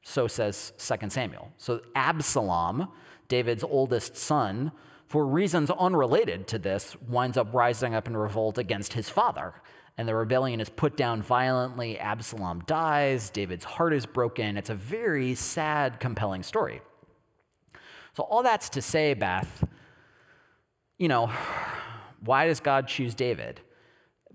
So 0.09 0.27
says 0.27 0.73
2 0.79 1.09
Samuel. 1.09 1.51
So 1.57 1.81
Absalom, 1.95 2.87
David's 3.27 3.63
oldest 3.63 4.17
son, 4.17 4.71
for 5.07 5.25
reasons 5.25 5.69
unrelated 5.71 6.47
to 6.47 6.59
this, 6.59 6.95
winds 7.07 7.37
up 7.37 7.53
rising 7.53 7.93
up 7.93 8.07
in 8.07 8.17
revolt 8.17 8.57
against 8.57 8.93
his 8.93 9.09
father 9.09 9.53
and 9.99 10.07
the 10.07 10.15
rebellion 10.15 10.61
is 10.61 10.69
put 10.69 10.95
down 10.95 11.21
violently. 11.21 11.99
Absalom 11.99 12.63
dies, 12.65 13.29
David's 13.29 13.65
heart 13.65 13.93
is 13.93 14.05
broken. 14.05 14.55
It's 14.55 14.69
a 14.69 14.75
very 14.75 15.35
sad, 15.35 15.99
compelling 15.99 16.41
story. 16.41 16.81
So, 18.15 18.23
all 18.23 18.41
that's 18.41 18.69
to 18.69 18.81
say, 18.81 19.13
Beth, 19.13 19.61
you 20.97 21.09
know, 21.09 21.29
why 22.23 22.47
does 22.47 22.61
God 22.61 22.87
choose 22.87 23.13
David? 23.13 23.59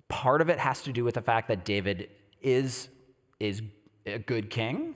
Part 0.09 0.43
of 0.43 0.51
it 0.51 0.59
has 0.59 0.83
to 0.83 0.93
do 0.93 1.03
with 1.03 1.15
the 1.15 1.23
fact 1.23 1.49
that 1.49 1.65
David 1.65 2.11
is, 2.43 2.91
is 3.41 3.63
a 4.05 4.19
good 4.19 4.51
king. 4.51 4.95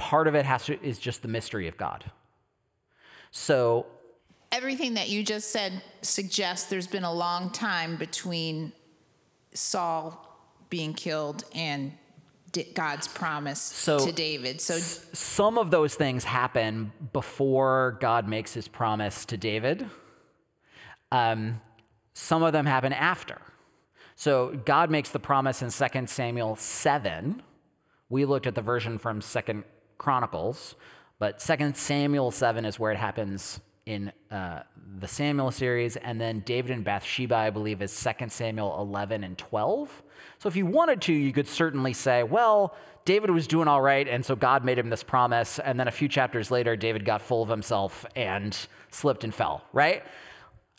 Part 0.00 0.26
of 0.26 0.34
it 0.34 0.46
has 0.46 0.64
to, 0.64 0.82
is 0.82 0.98
just 0.98 1.20
the 1.20 1.28
mystery 1.28 1.68
of 1.68 1.76
God. 1.76 2.10
So, 3.30 3.84
everything 4.50 4.94
that 4.94 5.10
you 5.10 5.22
just 5.22 5.50
said 5.50 5.82
suggests 6.00 6.70
there's 6.70 6.86
been 6.86 7.04
a 7.04 7.12
long 7.12 7.50
time 7.50 7.96
between 7.96 8.72
Saul 9.52 10.26
being 10.70 10.94
killed 10.94 11.44
and 11.54 11.92
God's 12.74 13.08
promise 13.08 13.60
so, 13.60 14.04
to 14.04 14.10
David. 14.10 14.60
So 14.60 14.78
some 14.78 15.58
of 15.58 15.70
those 15.70 15.94
things 15.94 16.24
happen 16.24 16.92
before 17.12 17.98
God 18.00 18.26
makes 18.26 18.54
his 18.54 18.66
promise 18.66 19.24
to 19.26 19.36
David. 19.36 19.88
Um, 21.12 21.60
some 22.14 22.42
of 22.42 22.52
them 22.52 22.66
happen 22.66 22.92
after. 22.92 23.38
So 24.16 24.58
God 24.64 24.90
makes 24.90 25.10
the 25.10 25.20
promise 25.20 25.62
in 25.62 25.70
2 25.70 26.06
Samuel 26.06 26.56
7. 26.56 27.42
We 28.08 28.24
looked 28.24 28.46
at 28.46 28.54
the 28.54 28.62
version 28.62 28.98
from 28.98 29.20
2 29.20 29.64
Chronicles, 30.00 30.74
but 31.18 31.38
2 31.38 31.72
Samuel 31.74 32.30
7 32.30 32.64
is 32.64 32.80
where 32.80 32.90
it 32.90 32.96
happens 32.96 33.60
in 33.84 34.10
uh, 34.30 34.62
the 34.98 35.06
Samuel 35.06 35.50
series, 35.50 35.96
and 35.96 36.18
then 36.18 36.40
David 36.40 36.70
and 36.70 36.82
Bathsheba, 36.82 37.36
I 37.36 37.50
believe, 37.50 37.82
is 37.82 37.92
2 38.02 38.28
Samuel 38.28 38.80
11 38.80 39.22
and 39.24 39.36
12. 39.36 40.02
So 40.38 40.48
if 40.48 40.56
you 40.56 40.64
wanted 40.64 41.02
to, 41.02 41.12
you 41.12 41.32
could 41.32 41.46
certainly 41.46 41.92
say, 41.92 42.22
well, 42.22 42.74
David 43.04 43.30
was 43.30 43.46
doing 43.46 43.68
all 43.68 43.82
right, 43.82 44.08
and 44.08 44.24
so 44.24 44.34
God 44.34 44.64
made 44.64 44.78
him 44.78 44.88
this 44.88 45.02
promise, 45.02 45.58
and 45.58 45.78
then 45.78 45.86
a 45.86 45.90
few 45.90 46.08
chapters 46.08 46.50
later, 46.50 46.76
David 46.76 47.04
got 47.04 47.20
full 47.20 47.42
of 47.42 47.48
himself 47.48 48.06
and 48.16 48.56
slipped 48.90 49.24
and 49.24 49.34
fell, 49.34 49.62
right? 49.72 50.02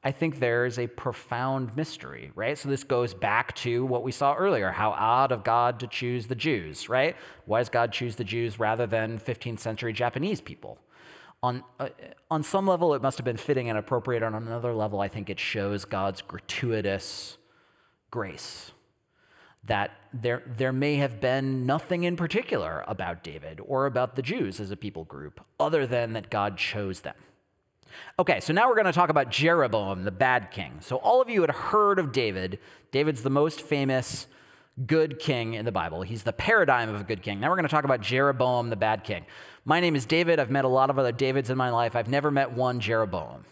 I 0.04 0.12
think 0.12 0.40
there 0.40 0.66
is 0.66 0.80
a 0.80 0.88
profound 0.88 1.76
mystery, 1.76 2.32
right? 2.34 2.58
So 2.58 2.70
this 2.70 2.84
goes 2.84 3.14
back 3.14 3.54
to 3.58 3.86
what 3.86 4.02
we 4.02 4.12
saw 4.12 4.34
earlier 4.34 4.72
how 4.72 4.92
odd 4.92 5.32
of 5.32 5.44
God 5.44 5.80
to 5.82 5.88
choose 5.88 6.28
the 6.28 6.36
Jews, 6.36 6.90
right? 6.90 7.16
Why 7.46 7.60
does 7.60 7.70
God 7.70 7.92
choose 7.92 8.16
the 8.16 8.24
Jews 8.24 8.60
rather 8.60 8.88
than 8.88 9.20
15th 9.20 9.60
century 9.60 9.94
Japanese 9.94 10.42
people? 10.42 10.80
on, 11.44 11.64
uh, 11.80 11.90
on 12.30 12.44
some 12.44 12.68
level, 12.68 12.94
it 12.94 13.02
must 13.02 13.18
have 13.18 13.26
been 13.26 13.38
fitting 13.38 13.70
and 13.70 13.78
appropriate. 13.78 14.24
On 14.24 14.36
another 14.36 14.74
level, 14.74 15.00
I 15.00 15.08
think 15.08 15.30
it 15.30 15.40
shows 15.40 15.86
God's 15.86 16.22
gratuitous 16.22 17.38
grace. 18.12 18.72
That 19.64 19.92
there, 20.14 20.44
there 20.46 20.74
may 20.74 20.96
have 20.96 21.20
been 21.20 21.66
nothing 21.66 22.04
in 22.04 22.16
particular 22.16 22.84
about 22.88 23.24
David 23.24 23.60
or 23.64 23.86
about 23.86 24.16
the 24.16 24.22
Jews 24.22 24.60
as 24.60 24.72
a 24.72 24.78
people 24.78 25.04
group, 25.04 25.40
other 25.60 25.86
than 25.88 26.14
that 26.14 26.30
God 26.30 26.58
chose 26.58 27.02
them. 27.02 27.16
Okay, 28.20 28.40
so 28.40 28.54
now 28.54 28.68
we're 28.68 28.76
going 28.76 28.86
to 28.86 28.92
talk 28.92 29.10
about 29.10 29.30
Jeroboam, 29.30 30.04
the 30.04 30.12
bad 30.12 30.52
king. 30.52 30.78
So, 30.82 30.98
all 30.98 31.22
of 31.22 31.30
you 31.30 31.42
had 31.42 31.52
heard 31.52 32.00
of 32.00 32.12
David. 32.12 32.60
David's 32.92 33.24
the 33.24 33.30
most 33.30 33.62
famous 33.62 34.28
good 34.86 35.20
king 35.20 35.54
in 35.54 35.66
the 35.66 35.72
Bible. 35.72 36.02
He's 36.02 36.24
the 36.24 36.34
paradigm 36.34 36.90
of 36.90 37.02
a 37.02 37.04
good 37.04 37.22
king. 37.22 37.40
Now 37.40 37.50
we're 37.50 37.56
going 37.56 37.68
to 37.68 37.72
talk 37.72 37.84
about 37.84 38.02
Jeroboam, 38.02 38.70
the 38.70 38.76
bad 38.76 39.04
king. 39.04 39.26
My 39.66 39.80
name 39.80 39.96
is 39.96 40.06
David. 40.06 40.40
I've 40.40 40.50
met 40.50 40.66
a 40.66 40.70
lot 40.70 40.90
of 40.90 40.98
other 40.98 41.12
Davids 41.12 41.50
in 41.50 41.58
my 41.58 41.70
life. 41.70 41.96
I've 41.96 42.10
never 42.10 42.32
met 42.32 42.52
one 42.52 42.80
Jeroboam. 42.80 43.46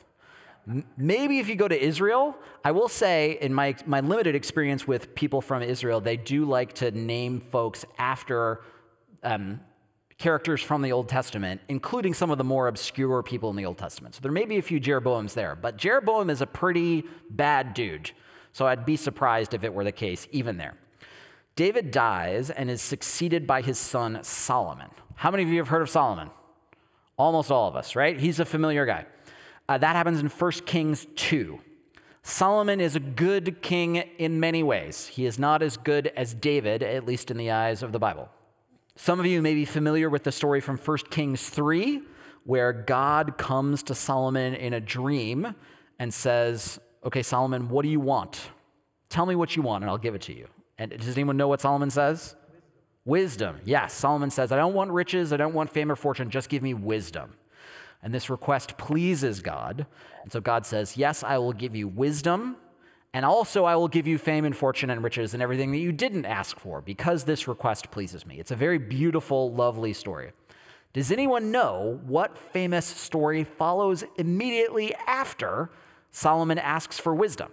Maybe 0.98 1.40
if 1.40 1.50
you 1.50 1.56
go 1.56 1.68
to 1.68 1.80
Israel, 1.80 2.36
I 2.64 2.72
will 2.72 2.90
say, 2.90 3.38
in 3.42 3.54
my, 3.54 3.76
my 3.86 4.02
limited 4.02 4.36
experience 4.36 4.88
with 4.88 5.16
people 5.16 5.42
from 5.42 5.64
Israel, 5.64 6.00
they 6.00 6.18
do 6.18 6.46
like 6.46 6.74
to 6.74 6.92
name 6.92 7.42
folks 7.42 7.86
after 7.98 8.62
um, 9.24 9.60
characters 10.20 10.62
from 10.62 10.82
the 10.82 10.92
Old 10.92 11.08
Testament, 11.08 11.62
including 11.70 12.14
some 12.14 12.30
of 12.30 12.38
the 12.38 12.44
more 12.44 12.68
obscure 12.68 13.24
people 13.24 13.50
in 13.50 13.56
the 13.56 13.66
Old 13.66 13.78
Testament. 13.78 14.14
So 14.16 14.22
there 14.22 14.32
may 14.32 14.46
be 14.46 14.58
a 14.58 14.62
few 14.62 14.80
Jeroboams 14.80 15.34
there, 15.34 15.56
but 15.56 15.78
Jeroboam 15.78 16.30
is 16.30 16.42
a 16.42 16.46
pretty 16.46 17.06
bad 17.30 17.74
dude. 17.74 18.12
So 18.52 18.68
I'd 18.68 18.86
be 18.86 18.98
surprised 18.98 19.54
if 19.54 19.64
it 19.64 19.74
were 19.74 19.86
the 19.86 19.94
case, 19.94 20.28
even 20.32 20.58
there. 20.58 20.76
David 21.56 21.92
dies 21.92 22.50
and 22.50 22.70
is 22.70 22.82
succeeded 22.82 23.48
by 23.48 23.62
his 23.62 23.78
son 23.78 24.20
Solomon. 24.22 24.90
How 25.16 25.32
many 25.32 25.44
of 25.44 25.50
you 25.50 25.58
have 25.58 25.70
heard 25.70 25.82
of 25.82 25.90
Solomon? 25.90 26.30
Almost 27.18 27.50
all 27.50 27.68
of 27.68 27.76
us, 27.76 27.96
right? 27.96 28.20
He's 28.20 28.40
a 28.40 28.46
familiar 28.46 28.86
guy. 28.86 29.06
Uh, 29.68 29.78
that 29.78 29.96
happens 29.96 30.20
in 30.20 30.28
1 30.28 30.52
Kings 30.66 31.08
2. 31.16 31.60
Solomon 32.24 32.82
is 32.82 32.96
a 32.96 33.00
good 33.00 33.62
king 33.62 33.96
in 33.96 34.40
many 34.40 34.64
ways. 34.64 35.08
He 35.08 35.26
is 35.26 35.40
not 35.40 35.62
as 35.62 35.78
good 35.78 36.08
as 36.16 36.34
David, 36.34 36.84
at 36.84 37.06
least 37.06 37.32
in 37.32 37.38
the 37.38 37.52
eyes 37.52 37.84
of 37.84 37.92
the 37.92 38.00
Bible. 38.00 38.30
Some 39.02 39.22
of 39.22 39.26
you 39.26 39.42
may 39.42 39.54
be 39.54 39.64
familiar 39.64 40.10
with 40.10 40.26
the 40.26 40.32
story 40.34 40.60
from 40.60 40.78
1 40.78 40.98
Kings 41.10 41.50
3, 41.50 42.02
where 42.44 42.74
God 42.74 43.38
comes 43.38 43.82
to 43.84 43.96
Solomon 43.96 44.54
in 44.56 44.74
a 44.74 44.82
dream 44.82 45.56
and 46.00 46.14
says, 46.14 46.82
Okay, 47.06 47.24
Solomon, 47.24 47.70
what 47.70 47.84
do 47.84 47.88
you 47.88 48.02
want? 48.02 48.50
Tell 49.08 49.26
me 49.26 49.36
what 49.36 49.56
you 49.56 49.62
want, 49.62 49.86
and 49.86 49.90
I'll 49.90 49.98
give 49.98 50.16
it 50.16 50.22
to 50.24 50.34
you. 50.34 50.48
And 50.78 50.92
does 50.92 51.16
anyone 51.16 51.38
know 51.38 51.48
what 51.48 51.62
Solomon 51.62 51.90
says? 51.90 52.36
Wisdom. 53.06 53.62
Yes, 53.64 53.94
Solomon 53.94 54.32
says, 54.32 54.52
I 54.52 54.58
don't 54.58 54.74
want 54.74 54.92
riches, 54.92 55.32
I 55.32 55.38
don't 55.38 55.54
want 55.54 55.72
fame 55.72 55.90
or 55.90 55.96
fortune, 55.96 56.30
just 56.30 56.50
give 56.50 56.62
me 56.62 56.74
wisdom. 56.74 57.36
And 58.04 58.14
this 58.14 58.30
request 58.30 58.78
pleases 58.78 59.40
God. 59.40 59.88
And 60.24 60.32
so 60.32 60.42
God 60.42 60.66
says, 60.66 60.98
Yes, 60.98 61.24
I 61.24 61.38
will 61.38 61.54
give 61.54 61.74
you 61.74 61.88
wisdom, 61.88 62.58
and 63.14 63.26
also 63.26 63.66
I 63.66 63.76
will 63.76 63.88
give 63.88 64.08
you 64.08 64.18
fame 64.18 64.46
and 64.46 64.56
fortune 64.56 64.90
and 64.90 65.04
riches 65.04 65.34
and 65.34 65.42
everything 65.42 65.72
that 65.72 65.80
you 65.80 65.92
didn't 65.92 66.26
ask 66.26 66.60
for 66.60 66.82
because 66.82 67.24
this 67.24 67.48
request 67.48 67.90
pleases 67.92 68.26
me. 68.26 68.40
It's 68.40 68.52
a 68.52 68.56
very 68.56 68.78
beautiful, 68.78 69.52
lovely 69.54 69.94
story. 69.94 70.32
Does 70.94 71.12
anyone 71.12 71.52
know 71.52 72.00
what 72.06 72.38
famous 72.38 72.86
story 72.86 73.44
follows 73.44 74.04
immediately 74.18 74.94
after 75.08 75.70
Solomon 76.12 76.58
asks 76.58 77.00
for 77.00 77.14
wisdom? 77.14 77.52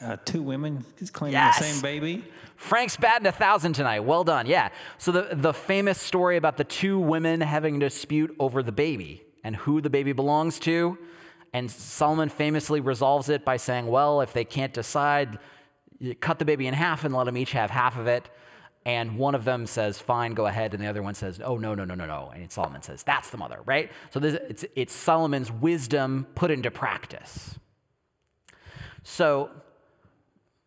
Uh, 0.00 0.16
two 0.24 0.42
women 0.42 0.84
claiming 1.12 1.32
Yes. 1.34 1.58
the 1.58 1.64
same 1.64 1.82
baby. 1.82 2.24
Frank's 2.56 2.96
batting 2.96 3.26
a 3.26 3.32
thousand 3.32 3.74
tonight. 3.74 4.00
Well 4.00 4.24
done. 4.24 4.46
Yeah. 4.46 4.70
So 4.98 5.12
the, 5.12 5.28
the 5.32 5.52
famous 5.52 6.00
story 6.00 6.36
about 6.36 6.56
the 6.56 6.64
two 6.64 6.98
women 6.98 7.40
having 7.40 7.76
a 7.76 7.80
dispute 7.80 8.34
over 8.38 8.62
the 8.62 8.72
baby 8.72 9.22
and 9.44 9.54
who 9.56 9.80
the 9.80 9.90
baby 9.90 10.12
belongs 10.12 10.58
to. 10.60 10.98
And 11.54 11.70
Solomon 11.70 12.28
famously 12.28 12.80
resolves 12.80 13.28
it 13.28 13.44
by 13.44 13.56
saying, 13.56 13.86
well, 13.86 14.20
if 14.20 14.32
they 14.32 14.44
can't 14.44 14.74
decide, 14.74 15.38
cut 16.20 16.40
the 16.40 16.44
baby 16.44 16.66
in 16.66 16.74
half 16.74 17.04
and 17.04 17.14
let 17.14 17.24
them 17.24 17.36
each 17.36 17.52
have 17.52 17.70
half 17.70 17.96
of 17.96 18.08
it. 18.08 18.28
And 18.84 19.16
one 19.16 19.36
of 19.36 19.44
them 19.44 19.64
says, 19.66 19.98
fine, 20.00 20.34
go 20.34 20.46
ahead. 20.46 20.74
And 20.74 20.82
the 20.82 20.88
other 20.88 21.02
one 21.02 21.14
says, 21.14 21.40
oh, 21.42 21.56
no, 21.56 21.74
no, 21.74 21.84
no, 21.84 21.94
no, 21.94 22.06
no. 22.06 22.32
And 22.34 22.50
Solomon 22.50 22.82
says, 22.82 23.04
that's 23.04 23.30
the 23.30 23.38
mother, 23.38 23.60
right? 23.64 23.90
So 24.10 24.18
this, 24.18 24.36
it's, 24.50 24.64
it's 24.74 24.92
Solomon's 24.92 25.50
wisdom 25.50 26.26
put 26.34 26.50
into 26.50 26.72
practice. 26.72 27.56
So 29.04 29.50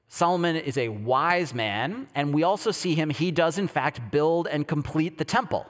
Solomon 0.08 0.56
is 0.56 0.78
a 0.78 0.88
wise 0.88 1.54
man, 1.54 2.08
and 2.16 2.34
we 2.34 2.44
also 2.44 2.72
see 2.72 2.96
him, 2.96 3.10
he 3.10 3.30
does 3.30 3.58
in 3.58 3.68
fact 3.68 4.10
build 4.10 4.48
and 4.48 4.66
complete 4.66 5.18
the 5.18 5.26
temple. 5.26 5.68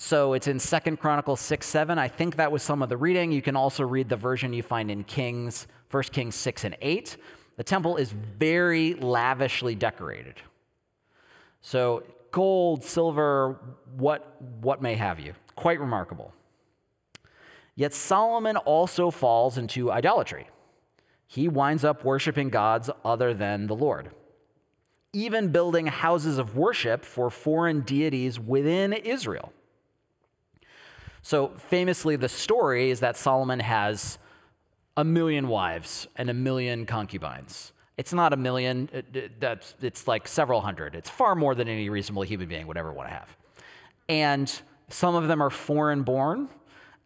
So 0.00 0.34
it's 0.34 0.46
in 0.46 0.60
Second 0.60 1.00
Chronicles 1.00 1.40
6 1.40 1.66
7. 1.66 1.98
I 1.98 2.06
think 2.06 2.36
that 2.36 2.52
was 2.52 2.62
some 2.62 2.82
of 2.82 2.88
the 2.88 2.96
reading. 2.96 3.32
You 3.32 3.42
can 3.42 3.56
also 3.56 3.82
read 3.82 4.08
the 4.08 4.14
version 4.16 4.52
you 4.52 4.62
find 4.62 4.92
in 4.92 5.02
Kings, 5.02 5.66
1 5.90 6.02
Kings 6.04 6.36
6 6.36 6.62
and 6.62 6.76
8. 6.80 7.16
The 7.56 7.64
temple 7.64 7.96
is 7.96 8.12
very 8.12 8.94
lavishly 8.94 9.74
decorated. 9.74 10.36
So 11.62 12.04
gold, 12.30 12.84
silver, 12.84 13.58
what, 13.96 14.40
what 14.60 14.80
may 14.80 14.94
have 14.94 15.18
you. 15.18 15.32
Quite 15.56 15.80
remarkable. 15.80 16.32
Yet 17.74 17.92
Solomon 17.92 18.56
also 18.56 19.10
falls 19.10 19.58
into 19.58 19.90
idolatry 19.90 20.46
he 21.26 21.46
winds 21.46 21.84
up 21.84 22.04
worshiping 22.04 22.48
gods 22.48 22.88
other 23.04 23.34
than 23.34 23.66
the 23.66 23.74
Lord, 23.74 24.10
even 25.12 25.48
building 25.48 25.86
houses 25.86 26.38
of 26.38 26.56
worship 26.56 27.04
for 27.04 27.28
foreign 27.28 27.82
deities 27.82 28.40
within 28.40 28.94
Israel. 28.94 29.52
So, 31.28 31.48
famously, 31.58 32.16
the 32.16 32.26
story 32.30 32.90
is 32.90 33.00
that 33.00 33.14
Solomon 33.14 33.60
has 33.60 34.16
a 34.96 35.04
million 35.04 35.48
wives 35.48 36.06
and 36.16 36.30
a 36.30 36.32
million 36.32 36.86
concubines. 36.86 37.74
It's 37.98 38.14
not 38.14 38.32
a 38.32 38.36
million, 38.38 38.88
it- 38.94 39.14
it- 39.14 39.38
that's, 39.38 39.74
it's 39.82 40.08
like 40.08 40.26
several 40.26 40.62
hundred. 40.62 40.94
It's 40.94 41.10
far 41.10 41.34
more 41.34 41.54
than 41.54 41.68
any 41.68 41.90
reasonable 41.90 42.22
human 42.22 42.48
being 42.48 42.66
would 42.66 42.78
ever 42.78 42.94
want 42.94 43.10
to 43.10 43.14
have. 43.14 43.36
And 44.08 44.50
some 44.88 45.14
of 45.14 45.28
them 45.28 45.42
are 45.42 45.50
foreign 45.50 46.02
born, 46.02 46.48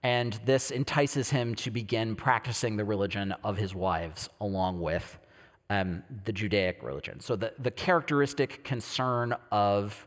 and 0.05 0.35
this 0.45 0.71
entices 0.71 1.31
him 1.31 1.57
to 1.57 1.73
begin 1.73 2.15
practicing 2.15 2.77
the 2.77 2.85
religion 2.85 3.35
of 3.43 3.57
his 3.57 3.75
wives 3.75 4.29
along 4.41 4.81
with 4.81 5.19
um, 5.69 6.05
the 6.27 6.33
Judaic 6.33 6.81
religion. 6.85 7.19
So, 7.19 7.35
the, 7.35 7.55
the 7.59 7.73
characteristic 7.73 8.63
concern 8.63 9.35
of 9.51 10.07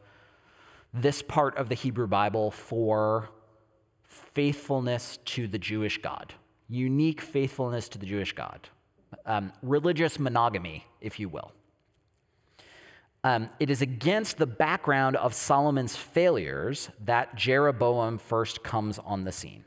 this 0.93 1.21
part 1.21 1.57
of 1.57 1.67
the 1.67 1.75
Hebrew 1.75 2.07
Bible 2.07 2.49
for 2.49 3.29
faithfulness 4.33 5.19
to 5.25 5.47
the 5.47 5.59
Jewish 5.59 6.01
God, 6.01 6.33
unique 6.69 7.21
faithfulness 7.21 7.89
to 7.89 7.97
the 7.97 8.05
Jewish 8.05 8.33
God, 8.33 8.69
um, 9.25 9.51
religious 9.61 10.19
monogamy, 10.19 10.85
if 11.01 11.19
you 11.19 11.29
will. 11.29 11.51
Um, 13.23 13.49
it 13.59 13.69
is 13.69 13.81
against 13.81 14.37
the 14.37 14.45
background 14.45 15.15
of 15.15 15.33
Solomon's 15.33 15.95
failures 15.95 16.89
that 17.03 17.35
Jeroboam 17.35 18.19
first 18.19 18.63
comes 18.63 18.99
on 18.99 19.23
the 19.23 19.31
scene 19.31 19.65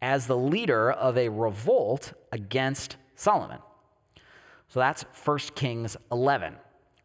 as 0.00 0.26
the 0.26 0.36
leader 0.36 0.90
of 0.90 1.18
a 1.18 1.28
revolt 1.28 2.12
against 2.32 2.96
Solomon. 3.14 3.58
So 4.68 4.80
that's 4.80 5.02
1 5.24 5.38
Kings 5.54 5.96
11. 6.10 6.54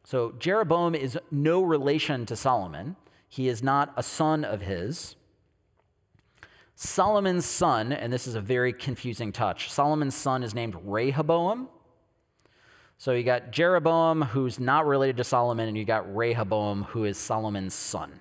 So 0.04 0.34
Jeroboam 0.40 0.96
is 0.96 1.20
no 1.32 1.62
relation 1.62 2.26
to 2.28 2.36
Solomon. 2.38 2.96
He 3.28 3.50
is 3.50 3.62
not 3.62 3.94
a 3.98 4.04
son 4.04 4.46
of 4.46 4.62
his. 4.62 5.17
Solomon's 6.80 7.48
son, 7.48 7.92
and 7.92 8.14
this 8.14 8.28
is 8.28 8.36
a 8.36 8.40
very 8.40 8.72
confusing 8.72 9.32
touch, 9.32 9.72
Solomon's 9.72 10.14
son 10.14 10.44
is 10.44 10.54
named 10.54 10.78
Rehoboam. 10.84 11.70
So 13.00 13.14
you 13.14 13.24
got 13.24 13.50
Jeroboam, 13.50 14.22
who's 14.22 14.60
not 14.60 14.86
related 14.86 15.18
to 15.18 15.24
Solomon, 15.24 15.68
and 15.68 15.76
you 15.76 15.86
got 15.86 16.16
Rehoboam, 16.16 16.84
who 16.84 17.06
is 17.06 17.18
Solomon's 17.18 17.74
son. 17.74 18.20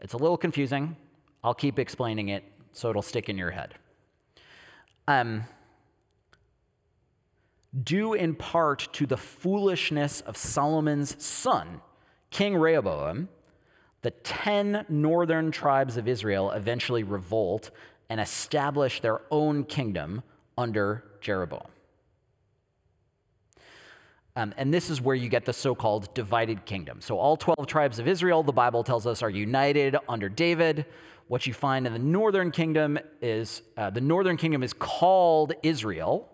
It's 0.00 0.14
a 0.14 0.16
little 0.16 0.38
confusing. 0.38 0.96
I'll 1.42 1.52
keep 1.52 1.78
explaining 1.78 2.30
it 2.30 2.42
so 2.72 2.88
it'll 2.88 3.02
stick 3.02 3.28
in 3.28 3.36
your 3.36 3.50
head. 3.50 3.74
Um, 5.06 5.44
due 7.82 8.14
in 8.14 8.34
part 8.34 8.88
to 8.94 9.04
the 9.04 9.18
foolishness 9.18 10.22
of 10.22 10.38
Solomon's 10.38 11.22
son, 11.22 11.82
King 12.30 12.56
Rehoboam, 12.56 13.28
the 14.04 14.10
10 14.10 14.84
northern 14.90 15.50
tribes 15.50 15.96
of 15.96 16.06
Israel 16.06 16.50
eventually 16.50 17.02
revolt 17.02 17.70
and 18.10 18.20
establish 18.20 19.00
their 19.00 19.22
own 19.30 19.64
kingdom 19.64 20.22
under 20.58 21.02
Jeroboam. 21.22 21.66
Um, 24.36 24.52
and 24.58 24.74
this 24.74 24.90
is 24.90 25.00
where 25.00 25.16
you 25.16 25.30
get 25.30 25.46
the 25.46 25.54
so 25.54 25.74
called 25.74 26.12
divided 26.12 26.66
kingdom. 26.66 27.00
So, 27.00 27.18
all 27.18 27.38
12 27.38 27.66
tribes 27.66 27.98
of 27.98 28.06
Israel, 28.06 28.42
the 28.42 28.52
Bible 28.52 28.84
tells 28.84 29.06
us, 29.06 29.22
are 29.22 29.30
united 29.30 29.96
under 30.06 30.28
David. 30.28 30.84
What 31.28 31.46
you 31.46 31.54
find 31.54 31.86
in 31.86 31.94
the 31.94 31.98
northern 31.98 32.50
kingdom 32.50 32.98
is 33.22 33.62
uh, 33.78 33.88
the 33.88 34.02
northern 34.02 34.36
kingdom 34.36 34.62
is 34.62 34.74
called 34.74 35.54
Israel, 35.62 36.28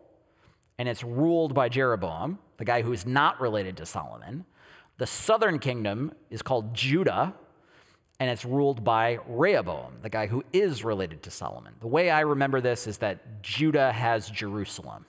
and 0.77 0.89
it's 0.89 1.05
ruled 1.05 1.55
by 1.55 1.69
Jeroboam, 1.69 2.41
the 2.57 2.65
guy 2.65 2.83
who 2.83 2.93
is 2.93 3.07
not 3.07 3.41
related 3.41 3.77
to 3.77 3.87
Solomon. 3.87 4.45
The 4.99 5.07
southern 5.07 5.61
kingdom 5.61 6.13
is 6.31 6.43
called 6.43 6.75
Judah, 6.75 7.35
and 8.21 8.29
it's 8.29 8.45
ruled 8.45 8.85
by 8.85 9.19
Rehoboam, 9.27 9.95
the 10.03 10.11
guy 10.11 10.27
who 10.27 10.45
is 10.53 10.85
related 10.85 11.23
to 11.23 11.31
Solomon. 11.31 11.73
The 11.81 11.87
way 11.87 12.11
I 12.11 12.21
remember 12.21 12.61
this 12.61 12.87
is 12.87 12.99
that 12.99 13.43
Judah 13.43 13.91
has 13.91 14.29
Jerusalem. 14.29 15.07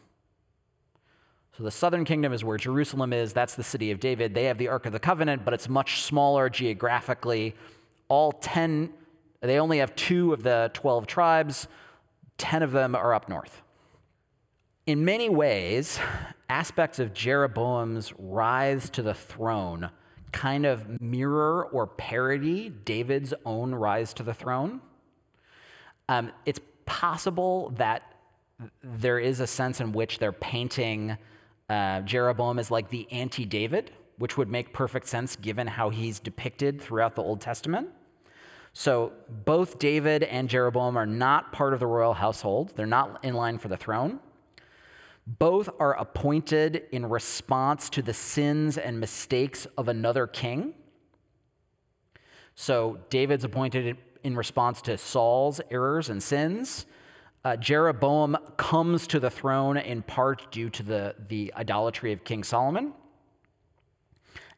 So 1.58 1.64
the 1.64 1.72
southern 1.72 2.06
kingdom 2.06 2.32
is 2.32 2.46
where 2.46 2.58
Jerusalem 2.58 3.12
is. 3.12 3.34
That's 3.34 3.56
the 3.56 3.64
city 3.64 3.92
of 3.92 4.00
David. 4.00 4.34
They 4.34 4.46
have 4.46 4.58
the 4.58 4.70
Ark 4.70 4.86
of 4.86 4.94
the 4.94 5.00
Covenant, 5.00 5.44
but 5.44 5.54
it's 5.54 5.68
much 5.68 6.04
smaller 6.04 6.50
geographically. 6.50 7.54
All 8.08 8.32
10, 8.32 8.94
they 9.42 9.60
only 9.60 9.80
have 9.80 9.94
two 9.96 10.32
of 10.32 10.42
the 10.42 10.72
12 10.74 11.06
tribes. 11.06 11.68
10 12.38 12.64
of 12.64 12.72
them 12.72 12.96
are 12.96 13.14
up 13.14 13.28
north. 13.28 13.62
In 14.88 15.04
many 15.04 15.28
ways, 15.28 16.00
aspects 16.50 16.98
of 16.98 17.14
Jeroboam's 17.14 18.14
rise 18.18 18.90
to 18.92 19.02
the 19.04 19.14
throne 19.14 19.92
kind 20.32 20.66
of 20.66 21.02
mirror 21.02 21.66
or 21.66 21.88
parody 21.88 22.70
David's 22.70 23.34
own 23.46 23.74
rise 23.76 24.14
to 24.16 24.24
the 24.24 24.34
throne. 24.34 24.82
Um, 26.10 26.32
it's 26.46 26.60
possible 26.86 27.74
that 27.78 28.04
there 28.84 29.20
is 29.20 29.40
a 29.40 29.48
sense 29.48 29.80
in 29.80 29.92
which 29.92 30.20
they're 30.20 30.32
painting 30.32 31.18
uh, 31.70 32.02
Jeroboam 32.02 32.60
as 32.60 32.70
like 32.70 32.90
the 32.90 33.10
anti 33.12 33.46
David, 33.46 33.92
which 34.18 34.38
would 34.38 34.50
make 34.50 34.74
perfect 34.74 35.08
sense 35.08 35.36
given 35.36 35.68
how 35.68 35.90
he's 35.90 36.20
depicted 36.20 36.82
throughout 36.82 37.16
the 37.16 37.24
Old 37.24 37.42
Testament. 37.42 37.90
So 38.74 39.12
both 39.46 39.80
David 39.80 40.24
and 40.24 40.50
Jeroboam 40.50 40.98
are 40.98 41.06
not 41.06 41.52
part 41.52 41.74
of 41.74 41.80
the 41.80 41.88
royal 41.88 42.14
household, 42.14 42.74
they're 42.76 42.86
not 42.86 43.24
in 43.24 43.34
line 43.34 43.58
for 43.58 43.68
the 43.68 43.78
throne. 43.78 44.20
Both 45.28 45.70
are 45.80 45.94
appointed 45.98 46.84
in 46.92 47.06
response 47.06 47.90
to 47.92 48.02
the 48.02 48.14
sins 48.14 48.78
and 48.78 49.00
mistakes 49.00 49.68
of 49.78 49.88
another 49.88 50.28
king. 50.28 50.74
So 52.56 53.00
David's 53.10 53.44
appointed 53.44 53.98
in 54.24 54.36
response 54.36 54.82
to 54.84 54.98
Saul's 54.98 55.62
errors 55.70 56.10
and 56.10 56.22
sins. 56.22 56.86
Uh, 57.44 57.56
Jeroboam 57.56 58.38
comes 58.58 59.08
to 59.08 59.20
the 59.20 59.30
throne 59.30 59.78
in 59.78 60.04
part 60.04 60.52
due 60.52 60.70
to 60.70 60.84
the, 60.84 61.16
the 61.28 61.54
idolatry 61.56 62.14
of 62.14 62.24
King 62.24 62.44
Solomon. 62.44 62.94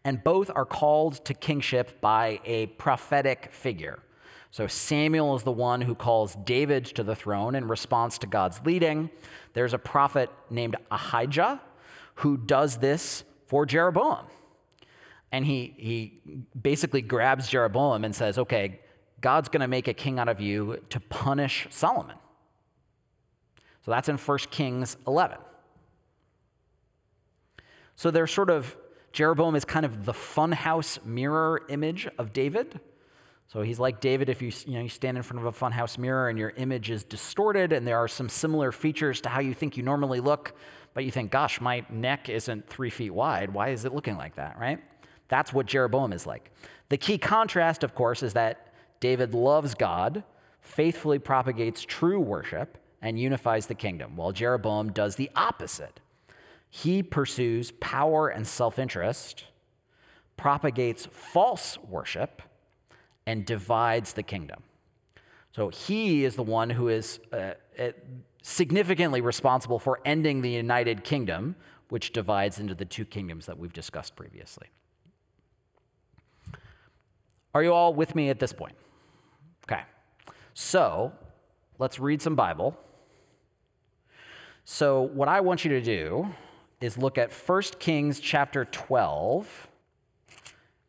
And 0.04 0.22
both 0.22 0.52
are 0.54 0.66
called 0.66 1.24
to 1.26 1.34
kingship 1.34 2.02
by 2.02 2.42
a 2.44 2.68
prophetic 2.68 3.50
figure. 3.54 4.00
So 4.54 4.68
Samuel 4.68 5.36
is 5.36 5.42
the 5.42 5.52
one 5.52 5.82
who 5.82 5.96
calls 5.96 6.36
David 6.36 6.86
to 6.86 7.02
the 7.02 7.16
throne 7.16 7.56
in 7.56 7.68
response 7.68 8.20
to 8.20 8.28
God's 8.28 8.62
leading. 8.64 9.10
There's 9.54 9.74
a 9.74 9.80
prophet 9.80 10.30
named 10.52 10.76
Ahijah 10.92 11.60
who 12.18 12.38
does 12.38 12.78
this 12.78 13.24
for 13.48 13.66
Jeroboam. 13.66 14.28
And 15.32 15.44
he, 15.44 15.74
he 15.76 16.22
basically 16.62 17.02
grabs 17.02 17.48
Jeroboam 17.48 18.06
and 18.06 18.16
says, 18.16 18.38
Okay, 18.38 18.80
God's 19.22 19.50
going 19.50 19.62
to 19.62 19.68
make 19.68 19.88
a 19.88 19.94
king 19.94 20.20
out 20.20 20.30
of 20.30 20.40
you 20.40 20.84
to 20.92 21.00
punish 21.00 21.66
Solomon. 21.72 22.18
So 23.84 23.90
that's 23.90 24.08
in 24.08 24.20
1 24.20 24.38
Kings 24.52 24.98
11. 25.08 25.40
So 27.96 28.12
they're 28.12 28.28
sort 28.28 28.52
of, 28.52 28.78
Jeroboam 29.14 29.56
is 29.56 29.66
kind 29.66 29.84
of 29.84 30.06
the 30.06 30.14
funhouse 30.14 31.04
mirror 31.04 31.64
image 31.70 32.08
of 32.20 32.34
David. 32.34 32.80
So 33.54 33.62
he's 33.62 33.80
like 33.80 34.02
David 34.02 34.30
if 34.30 34.42
you, 34.42 34.52
you, 34.66 34.74
know, 34.74 34.82
you 34.82 34.90
stand 34.90 35.16
in 35.16 35.22
front 35.22 35.46
of 35.46 35.46
a 35.46 35.52
funhouse 35.56 36.00
mirror 36.00 36.28
and 36.28 36.40
your 36.40 36.50
image 36.58 36.90
is 36.90 37.04
distorted 37.04 37.72
and 37.72 37.86
there 37.86 38.00
are 38.00 38.08
some 38.08 38.28
similar 38.28 38.72
features 38.72 39.22
to 39.22 39.30
how 39.30 39.42
you 39.42 39.54
think 39.54 39.78
you 39.78 39.84
normally 39.84 40.20
look, 40.20 40.56
but 40.96 41.06
you 41.06 41.12
think, 41.12 41.30
gosh, 41.30 41.62
my 41.62 41.86
neck 41.88 42.30
isn't 42.30 42.68
three 42.68 42.90
feet 42.90 43.12
wide. 43.12 43.54
Why 43.54 43.70
is 43.70 43.86
it 43.86 43.94
looking 43.94 44.18
like 44.18 44.38
that, 44.38 44.58
right? 44.58 44.80
That's 45.28 45.54
what 45.54 45.68
Jeroboam 45.68 46.14
is 46.14 46.26
like. 46.26 46.50
The 46.90 46.98
key 46.98 47.20
contrast, 47.20 47.84
of 47.84 47.94
course, 47.94 48.24
is 48.24 48.34
that 48.34 48.74
David 49.00 49.36
loves 49.36 49.76
God, 49.76 50.24
faithfully 50.60 51.20
propagates 51.20 51.84
true 51.84 52.20
worship, 52.20 52.80
and 53.04 53.20
unifies 53.20 53.68
the 53.68 53.76
kingdom, 53.76 54.16
while 54.16 54.32
Jeroboam 54.32 54.92
does 54.92 55.16
the 55.16 55.30
opposite. 55.36 56.00
He 56.72 57.04
pursues 57.04 57.70
power 57.70 58.30
and 58.30 58.48
self 58.48 58.80
interest, 58.80 59.44
propagates 60.38 61.08
false 61.12 61.78
worship, 61.78 62.42
and 63.26 63.46
divides 63.46 64.14
the 64.14 64.24
kingdom. 64.24 64.64
So 65.52 65.70
he 65.70 66.26
is 66.26 66.36
the 66.36 66.44
one 66.44 66.70
who 66.70 66.90
is 66.90 67.20
uh, 67.32 67.54
uh, 67.80 67.92
significantly 68.42 69.22
responsible 69.22 69.80
for 69.80 70.00
ending 70.04 70.42
the 70.42 70.50
United 70.50 71.04
Kingdom, 71.04 71.56
which 71.90 72.12
divides 72.12 72.60
into 72.60 72.74
the 72.74 72.86
two 72.86 73.06
kingdoms 73.06 73.46
that 73.46 73.58
we've 73.58 73.74
discussed 73.74 74.16
previously. 74.16 74.68
Are 77.54 77.64
you 77.64 77.72
all 77.72 77.94
with 77.94 78.16
me 78.16 78.30
at 78.30 78.40
this 78.40 78.52
point? 78.52 78.76
Okay. 79.66 79.84
So 80.56 81.12
let's 81.78 82.00
read 82.00 82.22
some 82.22 82.36
Bible. 82.36 82.76
So, 84.66 85.02
what 85.02 85.28
I 85.28 85.42
want 85.42 85.66
you 85.66 85.72
to 85.72 85.82
do 85.82 86.34
is 86.80 86.98
look 86.98 87.18
at 87.18 87.34
1 87.34 87.62
Kings 87.80 88.22
chapter 88.22 88.64
12. 88.64 89.68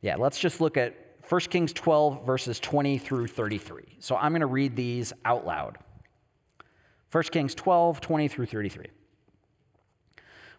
Yeah, 0.00 0.14
let's 0.14 0.38
just 0.38 0.60
look 0.60 0.76
at 0.76 0.94
1 1.28 1.40
Kings 1.42 1.72
12, 1.72 2.26
verses 2.26 2.60
20 2.60 2.98
through 2.98 3.26
33. 3.26 3.96
So 3.98 4.16
I'm 4.16 4.32
going 4.32 4.40
to 4.40 4.46
read 4.46 4.76
these 4.76 5.12
out 5.24 5.46
loud. 5.46 5.78
1 7.10 7.22
Kings 7.24 7.54
12, 7.54 8.00
20 8.00 8.28
through 8.28 8.46
33. 8.46 8.86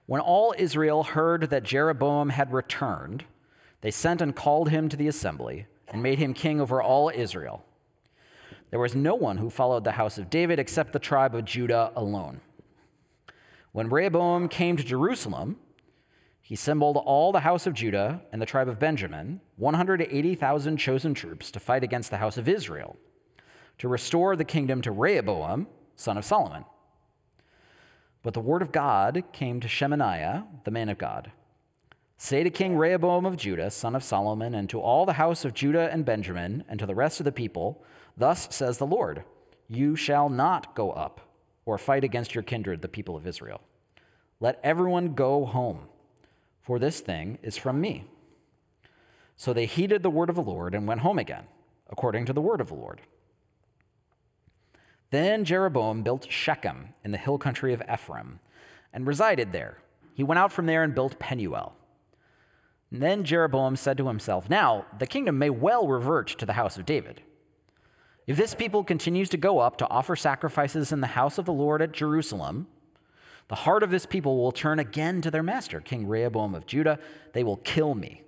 When 0.07 0.21
all 0.21 0.55
Israel 0.57 1.03
heard 1.03 1.49
that 1.49 1.63
Jeroboam 1.63 2.29
had 2.29 2.53
returned, 2.53 3.25
they 3.81 3.91
sent 3.91 4.21
and 4.21 4.35
called 4.35 4.69
him 4.69 4.89
to 4.89 4.97
the 4.97 5.07
assembly 5.07 5.67
and 5.87 6.01
made 6.01 6.17
him 6.17 6.33
king 6.33 6.59
over 6.59 6.81
all 6.81 7.11
Israel. 7.13 7.63
There 8.71 8.79
was 8.79 8.95
no 8.95 9.15
one 9.15 9.37
who 9.37 9.49
followed 9.49 9.83
the 9.83 9.91
house 9.91 10.17
of 10.17 10.29
David 10.29 10.59
except 10.59 10.93
the 10.93 10.99
tribe 10.99 11.35
of 11.35 11.45
Judah 11.45 11.91
alone. 11.95 12.41
When 13.71 13.89
Rehoboam 13.89 14.47
came 14.47 14.77
to 14.77 14.83
Jerusalem, 14.83 15.57
he 16.45 16.53
assembled 16.53 16.95
all 16.95 17.31
the 17.31 17.39
house 17.39 17.65
of 17.65 17.73
Judah 17.73 18.21
and 18.31 18.39
the 18.39 18.45
tribe 18.45 18.67
of 18.67 18.77
Benjamin, 18.77 19.41
180,000 19.55 20.77
chosen 20.77 21.15
troops, 21.15 21.49
to 21.49 21.59
fight 21.59 21.83
against 21.83 22.11
the 22.11 22.17
house 22.17 22.37
of 22.37 22.47
Israel, 22.47 22.97
to 23.79 23.87
restore 23.87 24.35
the 24.35 24.45
kingdom 24.45 24.79
to 24.83 24.91
Rehoboam, 24.91 25.65
son 25.95 26.19
of 26.19 26.23
Solomon. 26.23 26.63
But 28.21 28.35
the 28.35 28.41
word 28.41 28.61
of 28.61 28.71
God 28.71 29.23
came 29.33 29.59
to 29.59 29.67
Shemaiah, 29.67 30.45
the 30.65 30.69
man 30.69 30.89
of 30.89 30.99
God. 30.99 31.31
Say 32.19 32.43
to 32.43 32.51
King 32.51 32.77
Rehoboam 32.77 33.25
of 33.25 33.37
Judah, 33.37 33.71
son 33.71 33.95
of 33.95 34.03
Solomon, 34.03 34.53
and 34.53 34.69
to 34.69 34.79
all 34.79 35.07
the 35.07 35.13
house 35.13 35.45
of 35.45 35.55
Judah 35.55 35.89
and 35.91 36.05
Benjamin, 36.05 36.63
and 36.69 36.79
to 36.79 36.85
the 36.85 36.93
rest 36.93 37.19
of 37.19 37.23
the 37.23 37.31
people, 37.31 37.83
Thus 38.15 38.47
says 38.51 38.77
the 38.77 38.85
Lord 38.85 39.23
You 39.67 39.95
shall 39.95 40.29
not 40.29 40.75
go 40.75 40.91
up 40.91 41.21
or 41.65 41.79
fight 41.79 42.03
against 42.03 42.35
your 42.35 42.43
kindred, 42.43 42.83
the 42.83 42.87
people 42.87 43.15
of 43.15 43.25
Israel. 43.25 43.61
Let 44.39 44.59
everyone 44.63 45.15
go 45.15 45.43
home, 45.43 45.87
for 46.65 46.79
this 46.79 46.99
thing 46.99 47.37
is 47.43 47.57
from 47.57 47.79
me. 47.79 48.05
So 49.37 49.53
they 49.53 49.67
heeded 49.67 50.01
the 50.01 50.09
word 50.09 50.29
of 50.29 50.35
the 50.35 50.41
Lord 50.41 50.73
and 50.73 50.87
went 50.87 51.01
home 51.01 51.19
again, 51.19 51.43
according 51.89 52.25
to 52.25 52.33
the 52.33 52.41
word 52.41 52.59
of 52.59 52.69
the 52.69 52.75
Lord. 52.75 53.01
Then 55.11 55.45
Jeroboam 55.45 56.01
built 56.01 56.31
Shechem 56.31 56.89
in 57.03 57.11
the 57.11 57.19
hill 57.19 57.37
country 57.37 57.73
of 57.73 57.83
Ephraim 57.91 58.39
and 58.91 59.05
resided 59.05 59.51
there. 59.51 59.77
He 60.15 60.23
went 60.23 60.39
out 60.39 60.51
from 60.51 60.65
there 60.65 60.81
and 60.81 60.95
built 60.95 61.19
Penuel. 61.19 61.75
And 62.91 63.01
then 63.01 63.23
Jeroboam 63.23 63.75
said 63.75 63.97
to 63.97 64.07
himself, 64.07 64.49
Now 64.49 64.85
the 64.97 65.05
kingdom 65.05 65.37
may 65.37 65.51
well 65.51 65.87
revert 65.87 66.27
to 66.29 66.45
the 66.45 66.53
house 66.53 66.77
of 66.77 66.85
David. 66.85 67.21
If 68.25 68.37
this 68.37 68.55
people 68.55 68.83
continues 68.83 69.29
to 69.29 69.37
go 69.37 69.59
up 69.59 69.77
to 69.77 69.89
offer 69.89 70.15
sacrifices 70.15 70.91
in 70.91 71.01
the 71.01 71.07
house 71.07 71.37
of 71.37 71.45
the 71.45 71.53
Lord 71.53 71.83
at 71.83 71.91
Jerusalem, 71.91 72.67
the 73.47 73.55
heart 73.55 73.83
of 73.83 73.91
this 73.91 74.05
people 74.05 74.37
will 74.37 74.51
turn 74.51 74.79
again 74.79 75.21
to 75.21 75.29
their 75.29 75.43
master, 75.43 75.79
King 75.79 76.07
Rehoboam 76.07 76.55
of 76.55 76.65
Judah. 76.65 76.99
They 77.33 77.43
will 77.43 77.57
kill 77.57 77.93
me 77.93 78.23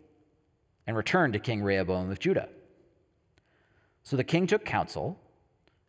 and 0.86 0.96
return 0.96 1.32
to 1.32 1.40
King 1.40 1.64
Rehoboam 1.64 2.12
of 2.12 2.20
Judah. 2.20 2.50
So 4.04 4.16
the 4.16 4.24
king 4.24 4.48
took 4.48 4.64
counsel 4.64 5.20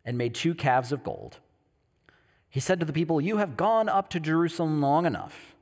and 0.03 0.17
made 0.17 0.33
two 0.33 0.55
calves 0.55 0.91
of 0.91 1.03
gold. 1.03 1.37
He 2.49 2.59
said 2.59 2.79
to 2.79 2.85
the 2.85 2.93
people, 2.93 3.21
You 3.21 3.37
have 3.37 3.55
gone 3.55 3.87
up 3.87 4.09
to 4.09 4.19
Jerusalem 4.19 4.81
long 4.81 5.05
enough. 5.05 5.55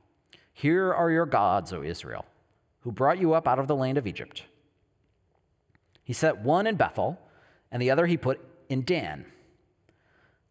Here 0.52 0.92
are 0.92 1.10
your 1.10 1.26
gods, 1.26 1.72
O 1.72 1.82
Israel, 1.82 2.24
who 2.80 2.90
brought 2.90 3.18
you 3.18 3.34
up 3.34 3.46
out 3.46 3.58
of 3.58 3.68
the 3.68 3.76
land 3.76 3.98
of 3.98 4.06
Egypt. 4.06 4.44
He 6.02 6.14
set 6.14 6.38
one 6.38 6.66
in 6.66 6.76
Bethel 6.76 7.20
and 7.70 7.82
the 7.82 7.90
other 7.90 8.06
he 8.06 8.16
put 8.16 8.40
in 8.68 8.84
Dan. 8.84 9.26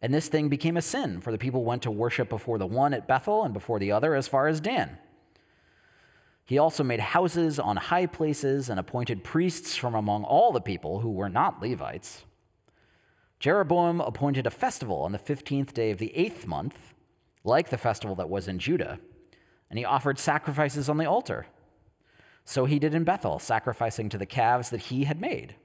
And 0.00 0.14
this 0.14 0.28
thing 0.28 0.48
became 0.48 0.76
a 0.76 0.82
sin, 0.82 1.20
for 1.20 1.32
the 1.32 1.38
people 1.38 1.64
went 1.64 1.82
to 1.82 1.90
worship 1.90 2.28
before 2.28 2.58
the 2.58 2.66
one 2.66 2.94
at 2.94 3.08
Bethel 3.08 3.42
and 3.42 3.52
before 3.52 3.78
the 3.78 3.90
other 3.90 4.14
as 4.14 4.28
far 4.28 4.46
as 4.46 4.60
Dan. 4.60 4.98
He 6.44 6.56
also 6.56 6.84
made 6.84 7.00
houses 7.00 7.58
on 7.58 7.76
high 7.76 8.06
places 8.06 8.70
and 8.70 8.78
appointed 8.78 9.24
priests 9.24 9.76
from 9.76 9.94
among 9.94 10.24
all 10.24 10.52
the 10.52 10.60
people 10.60 11.00
who 11.00 11.10
were 11.10 11.28
not 11.28 11.60
Levites. 11.60 12.24
Jeroboam 13.40 14.00
appointed 14.00 14.46
a 14.46 14.50
festival 14.50 15.02
on 15.02 15.12
the 15.12 15.18
15th 15.18 15.72
day 15.72 15.90
of 15.90 15.98
the 15.98 16.16
eighth 16.16 16.46
month, 16.46 16.94
like 17.44 17.68
the 17.68 17.76
festival 17.78 18.16
that 18.16 18.30
was 18.30 18.48
in 18.48 18.58
Judah, 18.58 18.98
and 19.68 19.78
he 19.78 19.84
offered 19.84 20.18
sacrifices 20.18 20.88
on 20.88 20.96
the 20.96 21.04
altar. 21.06 21.46
So 22.44 22.64
he 22.64 22.78
did 22.78 22.94
in 22.94 23.04
Bethel, 23.04 23.38
sacrificing 23.38 24.08
to 24.08 24.18
the 24.18 24.26
calves 24.26 24.70
that 24.70 24.82
he 24.82 25.04
had 25.04 25.20
made 25.20 25.56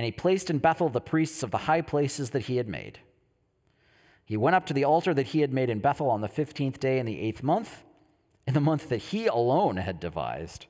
and 0.00 0.06
he 0.06 0.12
placed 0.12 0.48
in 0.48 0.56
Bethel 0.56 0.88
the 0.88 0.98
priests 0.98 1.42
of 1.42 1.50
the 1.50 1.58
high 1.58 1.82
places 1.82 2.30
that 2.30 2.44
he 2.44 2.56
had 2.56 2.66
made. 2.66 3.00
He 4.24 4.34
went 4.34 4.56
up 4.56 4.64
to 4.64 4.72
the 4.72 4.82
altar 4.82 5.12
that 5.12 5.26
he 5.26 5.42
had 5.42 5.52
made 5.52 5.68
in 5.68 5.80
Bethel 5.80 6.08
on 6.08 6.22
the 6.22 6.28
15th 6.28 6.80
day 6.80 6.98
in 6.98 7.04
the 7.04 7.20
eighth 7.20 7.42
month, 7.42 7.82
in 8.46 8.54
the 8.54 8.62
month 8.62 8.88
that 8.88 8.96
he 8.96 9.26
alone 9.26 9.76
had 9.76 10.00
devised. 10.00 10.64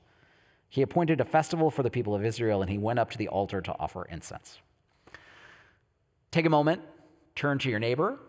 He 0.67 0.81
appointed 0.81 1.21
a 1.21 1.23
festival 1.23 1.71
for 1.71 1.81
the 1.81 1.89
people 1.89 2.13
of 2.13 2.25
Israel, 2.25 2.61
and 2.61 2.69
he 2.69 2.77
went 2.77 2.99
up 2.99 3.09
to 3.11 3.17
the 3.17 3.29
altar 3.29 3.61
to 3.61 3.71
offer 3.79 4.03
incense. 4.11 4.59
Take 6.31 6.45
a 6.45 6.49
moment, 6.49 6.81
turn 7.33 7.57
to 7.59 7.69
your 7.69 7.79
neighbor, 7.79 8.19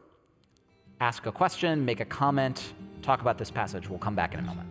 ask 1.00 1.26
a 1.26 1.32
question, 1.32 1.84
make 1.84 1.98
a 1.98 2.04
comment, 2.04 2.74
talk 3.02 3.20
about 3.20 3.38
this 3.38 3.50
passage. 3.50 3.88
We'll 3.88 3.98
come 3.98 4.14
back 4.14 4.34
in 4.34 4.38
a 4.38 4.44
moment. 4.44 4.68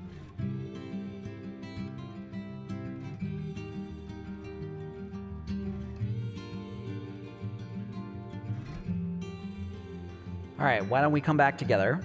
All 10.62 10.68
right, 10.68 10.86
why 10.86 11.02
don't 11.02 11.12
we 11.12 11.22
come 11.22 11.38
back 11.38 11.58
together? 11.58 12.00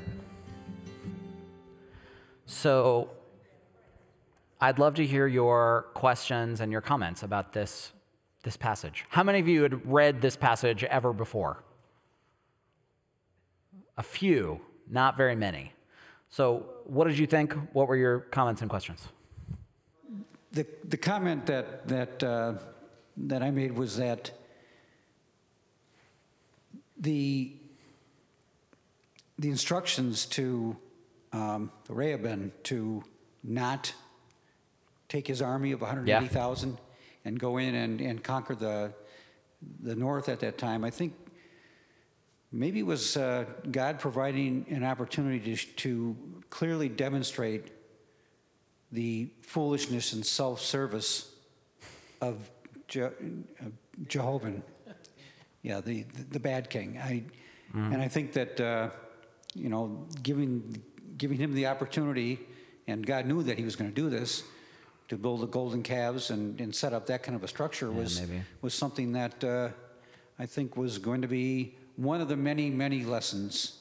So, 2.46 3.10
I'd 4.58 4.78
love 4.78 4.94
to 4.94 5.04
hear 5.04 5.26
your 5.26 5.88
questions 5.92 6.62
and 6.62 6.72
your 6.72 6.80
comments 6.80 7.22
about 7.22 7.52
this, 7.52 7.92
this 8.44 8.56
passage. 8.56 9.04
How 9.10 9.22
many 9.22 9.40
of 9.40 9.46
you 9.46 9.62
had 9.62 9.86
read 9.86 10.22
this 10.22 10.36
passage 10.36 10.84
ever 10.84 11.12
before? 11.12 11.64
A 13.98 14.02
few, 14.02 14.62
not 14.90 15.18
very 15.18 15.36
many. 15.36 15.74
So, 16.30 16.64
what 16.86 17.08
did 17.08 17.18
you 17.18 17.26
think? 17.26 17.52
What 17.74 17.88
were 17.88 17.96
your 17.96 18.20
comments 18.20 18.62
and 18.62 18.70
questions? 18.70 19.06
The, 20.52 20.66
the 20.82 20.96
comment 20.96 21.44
that, 21.44 21.86
that, 21.88 22.24
uh, 22.24 22.54
that 23.18 23.42
I 23.42 23.50
made 23.50 23.72
was 23.72 23.98
that 23.98 24.30
the, 26.98 27.52
the 29.38 29.50
instructions 29.50 30.26
to 30.26 30.76
um, 31.32 31.70
the 31.86 31.94
Rehoboam 31.94 32.52
to 32.64 33.02
not 33.44 33.92
take 35.08 35.26
his 35.26 35.42
army 35.42 35.72
of 35.72 35.80
180,000 35.80 36.78
and 37.24 37.38
go 37.38 37.58
in 37.58 37.74
and, 37.74 38.00
and 38.00 38.22
conquer 38.22 38.54
the, 38.54 38.92
the 39.82 39.94
north 39.94 40.28
at 40.28 40.40
that 40.40 40.58
time, 40.58 40.84
I 40.84 40.90
think 40.90 41.14
maybe 42.50 42.80
it 42.80 42.86
was 42.86 43.16
uh, 43.16 43.44
God 43.70 43.98
providing 43.98 44.64
an 44.70 44.84
opportunity 44.84 45.56
to, 45.56 45.66
to 45.66 46.16
clearly 46.50 46.88
demonstrate 46.88 47.72
the 48.92 49.28
foolishness 49.42 50.12
and 50.12 50.24
self 50.24 50.60
service 50.60 51.30
of 52.20 52.50
Je- 52.88 53.02
uh, 53.02 53.10
Jehovah. 54.08 54.52
Yeah, 55.62 55.80
the, 55.80 56.02
the, 56.04 56.22
the 56.30 56.40
bad 56.40 56.70
king. 56.70 56.98
I, 56.98 57.24
And 57.92 58.00
I 58.00 58.08
think 58.08 58.32
that, 58.34 58.60
uh, 58.60 58.90
you 59.56 59.68
know, 59.68 60.06
giving, 60.22 60.82
giving 61.18 61.38
him 61.38 61.54
the 61.54 61.66
opportunity, 61.66 62.40
and 62.86 63.04
God 63.04 63.26
knew 63.26 63.42
that 63.42 63.58
he 63.58 63.64
was 63.64 63.76
going 63.76 63.90
to 63.90 63.94
do 63.94 64.08
this, 64.08 64.44
to 65.08 65.16
build 65.16 65.40
the 65.40 65.46
golden 65.46 65.82
calves 65.82 66.30
and, 66.30 66.60
and 66.60 66.74
set 66.74 66.92
up 66.92 67.06
that 67.06 67.22
kind 67.22 67.36
of 67.36 67.44
a 67.44 67.48
structure 67.48 67.90
was, 67.90 68.20
maybe. 68.20 68.42
was 68.60 68.74
something 68.74 69.12
that 69.12 69.42
uh, 69.44 69.68
I 70.38 70.46
think 70.46 70.76
was 70.76 70.98
going 70.98 71.22
to 71.22 71.28
be 71.28 71.74
one 71.96 72.20
of 72.20 72.28
the 72.28 72.36
many, 72.36 72.70
many 72.70 73.04
lessons 73.04 73.78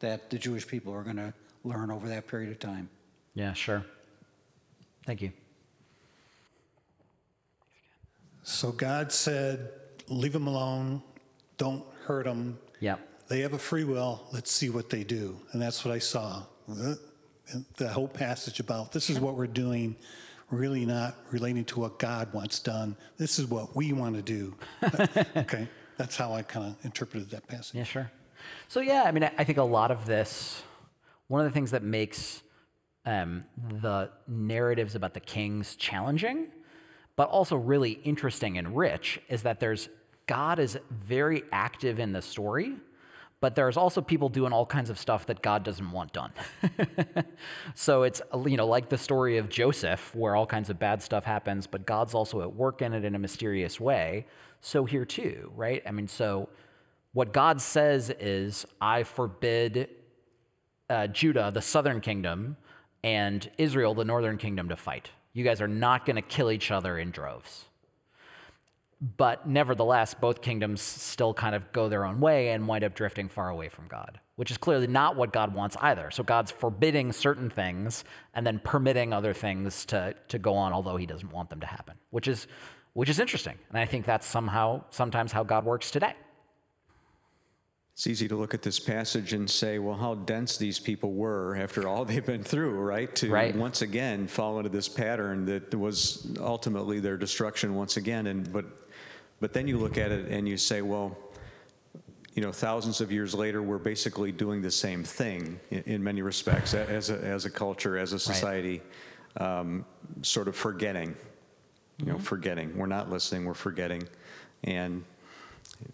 that 0.00 0.30
the 0.30 0.38
Jewish 0.38 0.66
people 0.66 0.92
are 0.92 1.02
going 1.02 1.16
to 1.16 1.34
learn 1.64 1.90
over 1.90 2.08
that 2.08 2.26
period 2.28 2.50
of 2.50 2.58
time. 2.58 2.88
Yeah, 3.34 3.52
sure. 3.52 3.84
Thank 5.04 5.22
you. 5.22 5.32
So 8.42 8.70
God 8.70 9.10
said, 9.10 9.70
leave 10.08 10.32
them 10.32 10.46
alone, 10.46 11.02
don't 11.58 11.84
hurt 12.04 12.24
them. 12.24 12.58
Yeah. 12.78 12.96
They 13.28 13.40
have 13.40 13.52
a 13.52 13.58
free 13.58 13.84
will, 13.84 14.26
let's 14.32 14.52
see 14.52 14.70
what 14.70 14.88
they 14.88 15.02
do. 15.02 15.36
And 15.52 15.60
that's 15.60 15.84
what 15.84 15.92
I 15.92 15.98
saw. 15.98 16.42
The, 17.76 17.88
whole 17.88 18.08
passage 18.08 18.60
about 18.60 18.92
this 18.92 19.08
is 19.10 19.20
what 19.20 19.36
we're 19.36 19.46
doing, 19.46 19.96
really 20.50 20.84
not 20.84 21.16
relating 21.30 21.64
to 21.66 21.80
what 21.80 21.98
God 21.98 22.32
wants 22.32 22.58
done. 22.58 22.96
This 23.18 23.38
is 23.38 23.46
what 23.46 23.74
we 23.74 23.92
want 23.92 24.16
to 24.16 24.22
do. 24.22 24.54
okay, 25.36 25.68
that's 25.96 26.16
how 26.16 26.32
I 26.32 26.42
kind 26.42 26.66
of 26.66 26.84
interpreted 26.84 27.30
that 27.30 27.46
passage. 27.46 27.74
Yeah, 27.74 27.84
sure. 27.84 28.10
So 28.68 28.80
yeah, 28.80 29.04
I 29.04 29.12
mean, 29.12 29.28
I 29.38 29.44
think 29.44 29.58
a 29.58 29.62
lot 29.62 29.90
of 29.90 30.06
this, 30.06 30.62
one 31.28 31.40
of 31.40 31.50
the 31.50 31.54
things 31.54 31.70
that 31.72 31.82
makes 31.82 32.42
um, 33.04 33.44
the 33.80 34.10
narratives 34.26 34.94
about 34.94 35.14
the 35.14 35.20
kings 35.20 35.76
challenging, 35.76 36.48
but 37.14 37.28
also 37.28 37.56
really 37.56 37.92
interesting 38.04 38.58
and 38.58 38.76
rich, 38.76 39.20
is 39.28 39.42
that 39.42 39.60
there's 39.60 39.88
God 40.26 40.58
is 40.58 40.76
very 40.90 41.44
active 41.52 42.00
in 42.00 42.12
the 42.12 42.20
story, 42.20 42.74
but 43.40 43.54
there's 43.54 43.76
also 43.76 44.00
people 44.00 44.28
doing 44.28 44.52
all 44.52 44.66
kinds 44.66 44.90
of 44.90 44.98
stuff 44.98 45.26
that 45.26 45.42
God 45.42 45.62
doesn't 45.62 45.90
want 45.90 46.12
done. 46.12 46.32
so 47.74 48.02
it's 48.02 48.22
you 48.46 48.56
know 48.56 48.66
like 48.66 48.88
the 48.88 48.98
story 48.98 49.36
of 49.38 49.48
Joseph, 49.48 50.14
where 50.14 50.34
all 50.34 50.46
kinds 50.46 50.70
of 50.70 50.78
bad 50.78 51.02
stuff 51.02 51.24
happens, 51.24 51.66
but 51.66 51.86
God's 51.86 52.14
also 52.14 52.42
at 52.42 52.54
work 52.54 52.82
in 52.82 52.92
it 52.92 53.04
in 53.04 53.14
a 53.14 53.18
mysterious 53.18 53.78
way. 53.78 54.26
So 54.60 54.84
here 54.84 55.04
too, 55.04 55.52
right? 55.54 55.82
I 55.86 55.92
mean, 55.92 56.08
so 56.08 56.48
what 57.12 57.32
God 57.32 57.60
says 57.60 58.10
is, 58.10 58.66
I 58.80 59.02
forbid 59.02 59.88
uh, 60.90 61.06
Judah, 61.06 61.50
the 61.52 61.62
southern 61.62 62.00
kingdom, 62.00 62.56
and 63.04 63.48
Israel, 63.58 63.94
the 63.94 64.04
northern 64.04 64.38
kingdom, 64.38 64.68
to 64.68 64.76
fight. 64.76 65.10
You 65.32 65.44
guys 65.44 65.60
are 65.60 65.68
not 65.68 66.04
going 66.04 66.16
to 66.16 66.22
kill 66.22 66.50
each 66.50 66.70
other 66.70 66.98
in 66.98 67.10
droves. 67.10 67.66
But 69.00 69.46
nevertheless, 69.46 70.14
both 70.14 70.40
kingdoms 70.40 70.80
still 70.80 71.34
kind 71.34 71.54
of 71.54 71.70
go 71.72 71.88
their 71.88 72.06
own 72.06 72.18
way 72.18 72.48
and 72.48 72.66
wind 72.66 72.82
up 72.82 72.94
drifting 72.94 73.28
far 73.28 73.50
away 73.50 73.68
from 73.68 73.88
God, 73.88 74.20
which 74.36 74.50
is 74.50 74.56
clearly 74.56 74.86
not 74.86 75.16
what 75.16 75.34
God 75.34 75.54
wants 75.54 75.76
either. 75.82 76.10
So 76.10 76.22
God's 76.22 76.50
forbidding 76.50 77.12
certain 77.12 77.50
things 77.50 78.04
and 78.32 78.46
then 78.46 78.58
permitting 78.64 79.12
other 79.12 79.34
things 79.34 79.84
to, 79.86 80.14
to 80.28 80.38
go 80.38 80.54
on, 80.54 80.72
although 80.72 80.96
he 80.96 81.04
doesn't 81.04 81.30
want 81.30 81.50
them 81.50 81.60
to 81.60 81.66
happen, 81.66 81.96
which 82.08 82.26
is, 82.26 82.46
which 82.94 83.10
is 83.10 83.18
interesting. 83.18 83.58
And 83.68 83.78
I 83.78 83.84
think 83.84 84.06
that's 84.06 84.26
somehow, 84.26 84.82
sometimes 84.88 85.30
how 85.30 85.44
God 85.44 85.66
works 85.66 85.90
today. 85.90 86.14
It's 87.92 88.06
easy 88.06 88.28
to 88.28 88.36
look 88.36 88.52
at 88.52 88.60
this 88.60 88.78
passage 88.78 89.32
and 89.32 89.48
say, 89.48 89.78
well, 89.78 89.96
how 89.96 90.14
dense 90.16 90.58
these 90.58 90.78
people 90.78 91.12
were 91.12 91.56
after 91.56 91.88
all 91.88 92.04
they've 92.04 92.24
been 92.24 92.42
through, 92.42 92.72
right? 92.72 93.14
To 93.16 93.30
Right. 93.30 93.56
once 93.56 93.80
again 93.80 94.26
fall 94.26 94.58
into 94.58 94.68
this 94.68 94.88
pattern 94.88 95.46
that 95.46 95.74
was 95.74 96.26
ultimately 96.38 97.00
their 97.00 97.16
destruction 97.16 97.74
once 97.74 97.96
again. 97.96 98.26
And 98.26 98.52
but 98.52 98.66
but 99.40 99.52
then 99.52 99.68
you 99.68 99.78
look 99.78 99.98
at 99.98 100.10
it 100.10 100.28
and 100.28 100.48
you 100.48 100.56
say, 100.56 100.82
well, 100.82 101.16
you 102.34 102.42
know, 102.42 102.52
thousands 102.52 103.00
of 103.00 103.10
years 103.10 103.34
later, 103.34 103.62
we're 103.62 103.78
basically 103.78 104.30
doing 104.30 104.60
the 104.60 104.70
same 104.70 105.02
thing 105.02 105.58
in, 105.70 105.82
in 105.86 106.04
many 106.04 106.20
respects 106.22 106.74
a- 106.74 106.86
as 106.88 107.08
a, 107.10 107.18
as 107.18 107.46
a 107.46 107.50
culture, 107.50 107.96
as 107.96 108.12
a 108.12 108.18
society, 108.18 108.82
um, 109.38 109.84
sort 110.22 110.46
of 110.48 110.54
forgetting, 110.54 111.16
you 111.98 112.12
know, 112.12 112.18
forgetting. 112.18 112.76
We're 112.76 112.86
not 112.86 113.08
listening, 113.10 113.46
we're 113.46 113.54
forgetting. 113.54 114.06
And, 114.64 115.02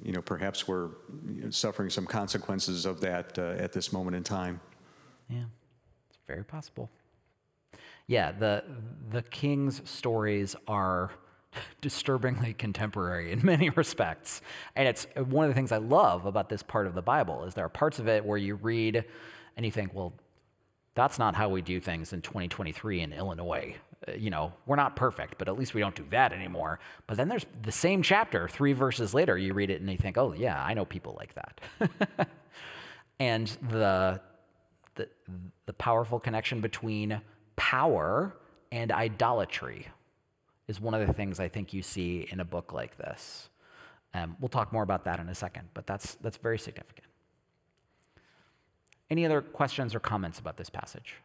you 0.02 0.12
know, 0.12 0.22
perhaps 0.22 0.66
we're 0.66 0.88
suffering 1.50 1.90
some 1.90 2.06
consequences 2.06 2.86
of 2.86 3.00
that 3.00 3.38
uh, 3.38 3.54
at 3.58 3.72
this 3.72 3.92
moment 3.92 4.16
in 4.16 4.24
time. 4.24 4.60
Yeah, 5.28 5.44
it's 6.08 6.18
very 6.26 6.44
possible. 6.44 6.90
Yeah, 8.08 8.32
the 8.32 8.64
the 9.10 9.22
king's 9.22 9.88
stories 9.88 10.56
are 10.66 11.12
disturbingly 11.80 12.54
contemporary 12.54 13.32
in 13.32 13.40
many 13.44 13.70
respects. 13.70 14.40
And 14.76 14.88
it's 14.88 15.06
one 15.16 15.44
of 15.44 15.50
the 15.50 15.54
things 15.54 15.72
I 15.72 15.78
love 15.78 16.26
about 16.26 16.48
this 16.48 16.62
part 16.62 16.86
of 16.86 16.94
the 16.94 17.02
Bible 17.02 17.44
is 17.44 17.54
there 17.54 17.64
are 17.64 17.70
parts 17.70 17.98
of 17.98 18.08
it 18.08 18.24
where 18.24 18.38
you 18.38 18.54
read 18.56 19.04
and 19.56 19.66
you 19.66 19.72
think, 19.72 19.94
well, 19.94 20.12
that's 20.94 21.18
not 21.18 21.34
how 21.34 21.48
we 21.48 21.62
do 21.62 21.80
things 21.80 22.12
in 22.12 22.20
2023 22.20 23.00
in 23.00 23.12
Illinois. 23.12 23.74
Uh, 24.06 24.12
you 24.12 24.30
know, 24.30 24.52
we're 24.66 24.76
not 24.76 24.96
perfect, 24.96 25.38
but 25.38 25.48
at 25.48 25.58
least 25.58 25.74
we 25.74 25.80
don't 25.80 25.94
do 25.94 26.04
that 26.10 26.32
anymore. 26.32 26.80
But 27.06 27.16
then 27.16 27.28
there's 27.28 27.46
the 27.62 27.72
same 27.72 28.02
chapter, 28.02 28.48
three 28.48 28.72
verses 28.72 29.14
later, 29.14 29.38
you 29.38 29.54
read 29.54 29.70
it 29.70 29.80
and 29.80 29.90
you 29.90 29.96
think, 29.96 30.18
oh, 30.18 30.32
yeah, 30.32 30.62
I 30.62 30.74
know 30.74 30.84
people 30.84 31.16
like 31.18 31.34
that. 31.34 32.28
and 33.18 33.46
the, 33.70 34.20
the, 34.96 35.08
the 35.66 35.72
powerful 35.72 36.20
connection 36.20 36.60
between 36.60 37.20
power 37.56 38.34
and 38.70 38.90
idolatry 38.90 39.88
is 40.72 40.80
one 40.80 40.94
of 40.94 41.06
the 41.06 41.12
things 41.12 41.38
I 41.38 41.48
think 41.48 41.74
you 41.74 41.82
see 41.82 42.26
in 42.32 42.40
a 42.40 42.44
book 42.44 42.72
like 42.72 42.96
this. 42.96 43.50
Um, 44.14 44.36
we'll 44.40 44.48
talk 44.48 44.72
more 44.72 44.82
about 44.82 45.04
that 45.04 45.20
in 45.20 45.28
a 45.28 45.34
second, 45.34 45.68
but 45.74 45.86
that's, 45.86 46.14
that's 46.16 46.38
very 46.38 46.58
significant. 46.58 47.06
Any 49.10 49.26
other 49.26 49.42
questions 49.42 49.94
or 49.94 50.00
comments 50.00 50.38
about 50.38 50.56
this 50.56 50.70
passage? 50.70 51.16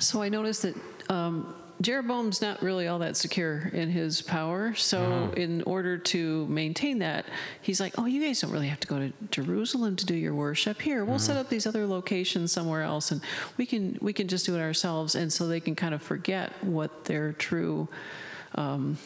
So 0.00 0.20
I 0.20 0.28
noticed 0.28 0.62
that 0.62 0.74
um, 1.08 1.54
Jeroboam's 1.80 2.42
not 2.42 2.62
really 2.62 2.88
all 2.88 2.98
that 2.98 3.16
secure 3.16 3.70
in 3.72 3.88
his 3.90 4.20
power. 4.20 4.74
So 4.74 5.32
in 5.34 5.62
order 5.62 5.96
to 5.96 6.46
maintain 6.46 6.98
that, 6.98 7.24
he's 7.62 7.80
like, 7.80 7.94
"Oh, 7.98 8.04
you 8.04 8.22
guys 8.22 8.40
don't 8.40 8.50
really 8.50 8.68
have 8.68 8.80
to 8.80 8.88
go 8.88 8.98
to 8.98 9.12
Jerusalem 9.30 9.96
to 9.96 10.04
do 10.04 10.14
your 10.14 10.34
worship. 10.34 10.82
Here, 10.82 11.04
we'll 11.04 11.18
set 11.18 11.38
up 11.38 11.48
these 11.48 11.66
other 11.66 11.86
locations 11.86 12.52
somewhere 12.52 12.82
else, 12.82 13.10
and 13.10 13.22
we 13.56 13.64
can 13.64 13.98
we 14.02 14.12
can 14.12 14.28
just 14.28 14.44
do 14.44 14.54
it 14.56 14.60
ourselves." 14.60 15.14
And 15.14 15.32
so 15.32 15.48
they 15.48 15.60
can 15.60 15.74
kind 15.74 15.94
of 15.94 16.02
forget 16.02 16.52
what 16.62 17.04
their 17.04 17.32
true. 17.32 17.88
Um, 18.56 18.98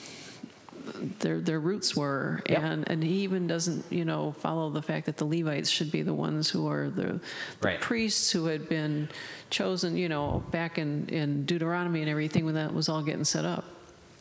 their 1.21 1.41
their 1.41 1.61
roots 1.61 1.95
were, 1.97 2.43
Yep. 2.49 2.63
and 2.63 2.89
and 2.91 3.03
he 3.05 3.21
even 3.23 3.47
doesn't 3.47 3.85
you 3.91 4.05
know 4.05 4.33
follow 4.41 4.71
the 4.71 4.83
fact 4.83 5.07
that 5.07 5.17
the 5.17 5.25
Levites 5.25 5.69
should 5.71 5.91
be 5.91 6.03
the 6.03 6.15
ones 6.15 6.51
who 6.51 6.69
are 6.69 6.89
the, 6.91 7.03
the 7.05 7.21
Right. 7.63 7.81
priests 7.81 8.31
who 8.31 8.47
had 8.47 8.69
been 8.69 9.09
chosen, 9.51 9.97
you 9.97 10.09
know, 10.09 10.43
back 10.51 10.79
in, 10.79 11.09
in 11.09 11.45
Deuteronomy 11.47 12.01
and 12.01 12.09
everything 12.11 12.45
when 12.45 12.55
that 12.55 12.75
was 12.75 12.89
all 12.89 13.03
getting 13.03 13.25
set 13.25 13.45
up. 13.45 13.65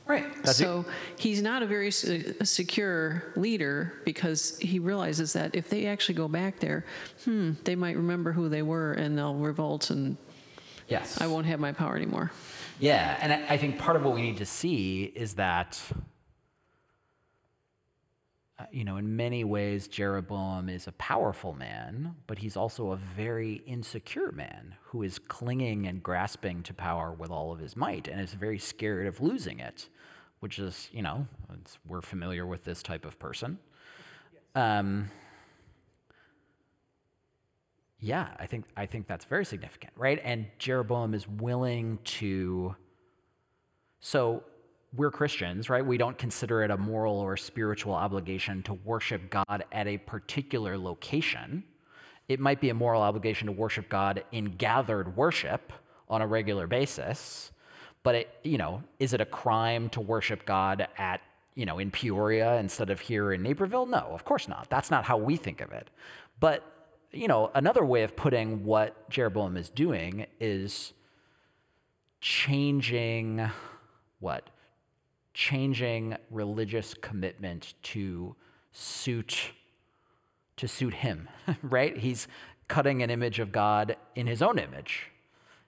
Right. 0.06 0.26
That's 0.44 0.60
it. 0.60 0.64
So 0.64 0.86
he's 1.18 1.42
not 1.42 1.64
a 1.64 1.66
very 1.66 1.90
se- 1.90 2.34
secure 2.44 3.24
leader 3.38 3.94
because 4.04 4.60
he 4.60 4.78
realizes 4.80 5.32
that 5.34 5.56
if 5.56 5.70
they 5.70 5.86
actually 5.88 6.16
go 6.16 6.28
back 6.28 6.60
there, 6.60 6.86
hmm, 7.24 7.52
they 7.64 7.76
might 7.76 7.96
remember 7.96 8.34
who 8.34 8.50
they 8.50 8.62
were 8.62 8.92
and 8.94 9.18
they'll 9.18 9.36
revolt 9.36 9.90
and 9.90 10.18
Yes. 10.90 11.22
I 11.22 11.28
won't 11.28 11.46
have 11.46 11.62
my 11.62 11.72
power 11.72 11.96
anymore. 11.96 12.32
Yeah, 12.80 13.18
and 13.22 13.32
I 13.32 13.54
I 13.54 13.58
think 13.58 13.80
part 13.80 13.96
of 13.96 14.04
what 14.04 14.14
we 14.14 14.22
need 14.22 14.38
to 14.38 14.46
see 14.46 15.04
is 15.16 15.36
that, 15.36 15.82
you 18.72 18.84
know, 18.84 18.98
in 18.98 19.16
many 19.16 19.44
ways, 19.44 19.88
Jeroboam 19.88 20.70
is 20.70 20.88
a 20.88 20.92
powerful 20.94 21.54
man, 21.54 22.16
but 22.28 22.40
he's 22.40 22.56
also 22.56 22.92
a 22.92 22.96
very 22.96 23.64
insecure 23.66 24.32
man 24.32 24.76
who 24.86 25.04
is 25.04 25.20
clinging 25.20 25.88
and 25.88 26.02
grasping 26.02 26.64
to 26.64 26.74
power 26.74 27.12
with 27.12 27.30
all 27.30 27.52
of 27.52 27.60
his 27.60 27.76
might 27.76 28.08
and 28.08 28.20
is 28.22 28.34
very 28.34 28.60
scared 28.60 29.08
of 29.08 29.22
losing 29.22 29.60
it, 29.60 29.90
which 30.40 30.60
is, 30.60 30.90
you 30.92 31.02
know, 31.02 31.28
it's, 31.60 31.78
we're 31.88 32.02
familiar 32.02 32.46
with 32.46 32.64
this 32.64 32.84
type 32.84 33.06
of 33.06 33.20
person. 33.20 33.58
Um, 34.56 35.10
yeah, 38.00 38.28
I 38.38 38.46
think 38.48 38.66
I 38.76 38.86
think 38.86 39.08
that's 39.08 39.26
very 39.26 39.46
significant, 39.46 39.94
right? 39.96 40.20
And 40.24 40.46
Jeroboam 40.60 41.14
is 41.14 41.28
willing 41.28 42.00
to 42.04 42.76
so 44.02 44.44
we're 44.96 45.12
Christians, 45.12 45.70
right? 45.70 45.86
We 45.86 45.98
don't 45.98 46.18
consider 46.18 46.62
it 46.64 46.70
a 46.70 46.78
moral 46.78 47.20
or 47.20 47.36
spiritual 47.36 47.94
obligation 47.94 48.62
to 48.64 48.74
worship 48.74 49.30
God 49.30 49.66
at 49.72 49.88
a 49.88 49.98
particular 49.98 50.78
location. 50.78 51.64
It 52.28 52.40
might 52.40 52.62
be 52.62 52.70
a 52.70 52.74
moral 52.74 53.02
obligation 53.02 53.48
to 53.48 53.52
worship 53.52 53.90
God 53.90 54.24
in 54.32 54.46
gathered 54.46 55.18
worship 55.18 55.74
on 56.10 56.22
a 56.22 56.28
regular 56.28 56.68
basis, 56.68 57.52
but 58.04 58.16
it, 58.16 58.30
you 58.44 58.58
know, 58.58 58.84
is 59.00 59.14
it 59.14 59.22
a 59.22 59.26
crime 59.26 59.90
to 59.90 60.02
worship 60.02 60.46
God 60.46 60.88
at, 60.98 61.22
you 61.56 61.66
know, 61.66 61.80
in 61.80 61.90
Peoria 61.90 62.58
instead 62.58 62.90
of 62.90 63.00
here 63.00 63.34
in 63.34 63.42
Naperville? 63.42 63.86
No, 63.86 64.10
of 64.12 64.26
course 64.26 64.48
not. 64.48 64.68
That's 64.70 64.92
not 64.92 65.06
how 65.06 65.18
we 65.18 65.38
think 65.38 65.62
of 65.62 65.72
it. 65.72 65.90
But, 66.40 66.64
you 67.12 67.28
know, 67.28 67.50
another 67.56 67.84
way 67.84 68.04
of 68.04 68.16
putting 68.16 68.64
what 68.64 69.10
Jeroboam 69.10 69.58
is 69.58 69.70
doing 69.70 70.28
is 70.40 70.94
changing 72.22 73.50
what? 74.20 74.50
Changing 75.34 76.16
religious 76.30 76.94
commitment 76.94 77.74
to 77.84 78.36
suit 78.72 79.52
to 80.56 80.68
suit 80.68 80.94
him, 80.94 81.28
right? 81.64 81.98
He's 81.98 82.28
cutting 82.68 83.02
an 83.04 83.10
image 83.10 83.40
of 83.40 83.52
God 83.52 83.98
in 84.16 84.28
his 84.28 84.42
own 84.42 84.60
image. 84.60 85.12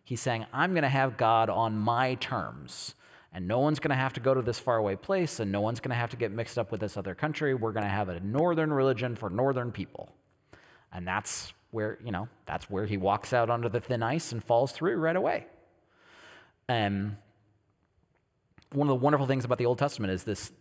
He's 0.03 0.21
saying, 0.21 0.45
I'm 0.53 0.71
going 0.71 0.83
to 0.83 0.89
have 0.89 1.17
God 1.17 1.49
on 1.49 1.77
my 1.77 2.15
terms, 2.15 2.93
and 3.33 3.47
no 3.47 3.59
one's 3.59 3.79
going 3.79 3.89
to 3.89 3.95
have 3.95 4.13
to 4.13 4.19
go 4.19 4.33
to 4.33 4.41
this 4.41 4.59
faraway 4.59 4.95
place, 4.95 5.39
and 5.39 5.51
no 5.51 5.61
one's 5.61 5.79
going 5.79 5.89
to 5.89 5.95
have 5.95 6.11
to 6.11 6.17
get 6.17 6.31
mixed 6.31 6.57
up 6.59 6.71
with 6.71 6.79
this 6.79 6.95
other 6.95 7.15
country. 7.15 7.55
We're 7.55 7.71
going 7.71 7.83
to 7.83 7.89
have 7.89 8.09
a 8.09 8.19
northern 8.19 8.71
religion 8.71 9.15
for 9.15 9.29
northern 9.29 9.71
people. 9.71 10.09
And 10.93 11.07
that's 11.07 11.53
where, 11.71 11.97
you 12.05 12.11
know, 12.11 12.29
that's 12.45 12.69
where 12.69 12.85
he 12.85 12.97
walks 12.97 13.33
out 13.33 13.49
onto 13.49 13.67
the 13.67 13.81
thin 13.81 14.03
ice 14.03 14.31
and 14.31 14.43
falls 14.43 14.71
through 14.71 14.97
right 14.97 15.15
away. 15.15 15.47
Um, 16.69 17.17
one 18.71 18.87
of 18.87 18.99
the 18.99 19.03
wonderful 19.03 19.27
things 19.27 19.45
about 19.45 19.57
the 19.57 19.65
Old 19.65 19.77
Testament 19.77 20.11
is 20.11 20.23
this, 20.23 20.51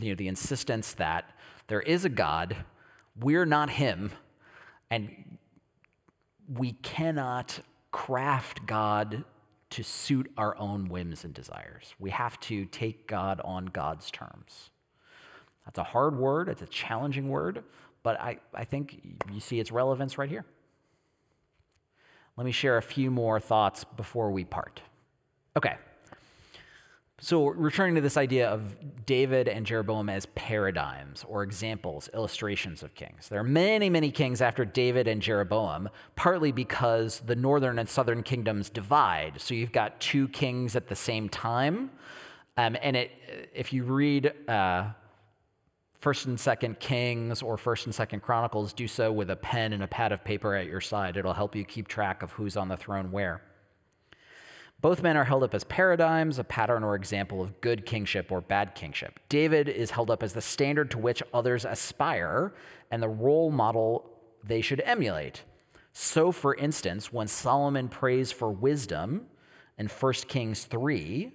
you 0.00 0.10
know, 0.10 0.14
the 0.14 0.28
insistence 0.28 0.94
that 0.94 1.30
there 1.66 1.80
is 1.80 2.04
a 2.04 2.08
God, 2.08 2.56
we're 3.20 3.46
not 3.46 3.70
him, 3.70 4.12
and 4.90 5.38
we 6.52 6.72
cannot 6.72 7.60
craft 7.90 8.66
God 8.66 9.24
to 9.70 9.82
suit 9.82 10.30
our 10.36 10.56
own 10.58 10.88
whims 10.88 11.24
and 11.24 11.34
desires. 11.34 11.94
We 11.98 12.10
have 12.10 12.38
to 12.40 12.64
take 12.66 13.06
God 13.06 13.40
on 13.44 13.66
God's 13.66 14.10
terms. 14.10 14.70
That's 15.64 15.78
a 15.78 15.84
hard 15.84 16.16
word, 16.16 16.48
it's 16.48 16.62
a 16.62 16.66
challenging 16.66 17.28
word, 17.28 17.64
but 18.02 18.20
I, 18.20 18.38
I 18.52 18.64
think 18.64 19.00
you 19.32 19.40
see 19.40 19.58
its 19.58 19.72
relevance 19.72 20.18
right 20.18 20.28
here. 20.28 20.44
Let 22.36 22.44
me 22.44 22.52
share 22.52 22.76
a 22.76 22.82
few 22.82 23.10
more 23.10 23.40
thoughts 23.40 23.84
before 23.84 24.30
we 24.30 24.44
part. 24.44 24.80
Okay. 25.56 25.76
So, 27.20 27.46
returning 27.46 27.94
to 27.94 28.00
this 28.00 28.16
idea 28.16 28.48
of 28.48 29.06
David 29.06 29.46
and 29.46 29.64
Jeroboam 29.64 30.08
as 30.08 30.26
paradigms 30.34 31.24
or 31.28 31.44
examples, 31.44 32.10
illustrations 32.12 32.82
of 32.82 32.94
kings. 32.94 33.28
There 33.28 33.38
are 33.38 33.44
many, 33.44 33.88
many 33.88 34.10
kings 34.10 34.42
after 34.42 34.64
David 34.64 35.06
and 35.06 35.22
Jeroboam, 35.22 35.88
partly 36.16 36.50
because 36.50 37.20
the 37.20 37.36
northern 37.36 37.78
and 37.78 37.88
southern 37.88 38.24
kingdoms 38.24 38.68
divide. 38.68 39.40
So, 39.40 39.54
you've 39.54 39.72
got 39.72 40.00
two 40.00 40.26
kings 40.28 40.74
at 40.74 40.88
the 40.88 40.96
same 40.96 41.28
time. 41.28 41.90
Um, 42.56 42.76
and 42.82 42.96
it, 42.96 43.12
if 43.54 43.72
you 43.72 43.84
read 43.84 44.32
uh, 44.48 44.90
First 46.00 46.26
and 46.26 46.38
Second 46.38 46.80
Kings 46.80 47.42
or 47.42 47.56
First 47.56 47.86
and 47.86 47.94
Second 47.94 48.20
Chronicles, 48.20 48.72
do 48.72 48.86
so 48.88 49.10
with 49.12 49.30
a 49.30 49.36
pen 49.36 49.72
and 49.72 49.82
a 49.82 49.88
pad 49.88 50.12
of 50.12 50.22
paper 50.24 50.54
at 50.54 50.66
your 50.66 50.80
side. 50.80 51.16
It'll 51.16 51.32
help 51.32 51.56
you 51.56 51.64
keep 51.64 51.88
track 51.88 52.22
of 52.22 52.32
who's 52.32 52.56
on 52.56 52.68
the 52.68 52.76
throne 52.76 53.10
where. 53.10 53.40
Both 54.84 55.02
men 55.02 55.16
are 55.16 55.24
held 55.24 55.42
up 55.42 55.54
as 55.54 55.64
paradigms, 55.64 56.38
a 56.38 56.44
pattern 56.44 56.84
or 56.84 56.94
example 56.94 57.40
of 57.40 57.58
good 57.62 57.86
kingship 57.86 58.30
or 58.30 58.42
bad 58.42 58.74
kingship. 58.74 59.18
David 59.30 59.66
is 59.66 59.90
held 59.90 60.10
up 60.10 60.22
as 60.22 60.34
the 60.34 60.42
standard 60.42 60.90
to 60.90 60.98
which 60.98 61.22
others 61.32 61.64
aspire 61.64 62.52
and 62.90 63.02
the 63.02 63.08
role 63.08 63.50
model 63.50 64.04
they 64.46 64.60
should 64.60 64.82
emulate. 64.84 65.42
So, 65.94 66.30
for 66.30 66.54
instance, 66.56 67.10
when 67.10 67.28
Solomon 67.28 67.88
prays 67.88 68.30
for 68.30 68.50
wisdom 68.50 69.24
in 69.78 69.88
1 69.88 70.12
Kings 70.28 70.64
3, 70.66 71.32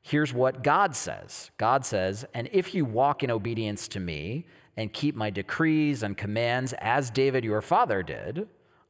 here's 0.00 0.32
what 0.32 0.62
God 0.62 0.94
says 0.94 1.50
God 1.58 1.84
says, 1.84 2.24
And 2.34 2.48
if 2.52 2.72
you 2.72 2.84
walk 2.84 3.24
in 3.24 3.32
obedience 3.32 3.88
to 3.88 3.98
me 3.98 4.46
and 4.76 4.92
keep 4.92 5.16
my 5.16 5.30
decrees 5.30 6.04
and 6.04 6.16
commands 6.16 6.72
as 6.78 7.10
David 7.10 7.42
your 7.42 7.62
father 7.62 8.00
did, 8.04 8.46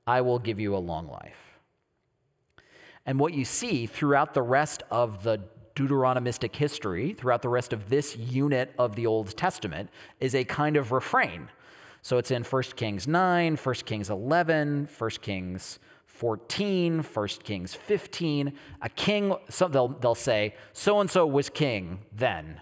I 0.07 0.21
will 0.21 0.39
give 0.39 0.61
you 0.61 0.77
a 0.77 0.77
long 0.77 1.09
life. 1.09 1.52
And 3.07 3.19
what 3.19 3.35
you 3.35 3.45
see 3.45 3.87
throughout 3.87 4.35
the 4.35 4.43
rest 4.43 4.83
of 4.91 5.23
the 5.23 5.41
Deuteronomistic 5.75 6.55
history, 6.55 7.15
throughout 7.15 7.43
the 7.43 7.49
rest 7.49 7.73
of 7.73 7.89
this 7.89 8.17
unit 8.17 8.73
of 8.79 8.95
the 8.95 9.07
Old 9.07 9.37
Testament, 9.37 9.91
is 10.21 10.35
a 10.35 10.45
kind 10.45 10.77
of 10.77 10.93
refrain. 10.93 11.49
So 12.03 12.19
it's 12.19 12.31
in 12.31 12.43
1 12.43 12.63
Kings 12.77 13.07
9, 13.07 13.57
1 13.57 13.75
Kings 13.87 14.11
11, 14.11 14.89
1 14.99 15.11
Kings 15.23 15.79
14, 16.07 17.03
1 17.03 17.29
Kings 17.43 17.75
15. 17.75 18.53
A 18.83 18.89
king, 18.91 19.35
so 19.49 19.67
they'll, 19.69 19.89
they'll 19.89 20.15
say, 20.15 20.55
so 20.73 21.01
and 21.01 21.11
so 21.11 21.27
was 21.27 21.49
king 21.49 22.01
then. 22.13 22.61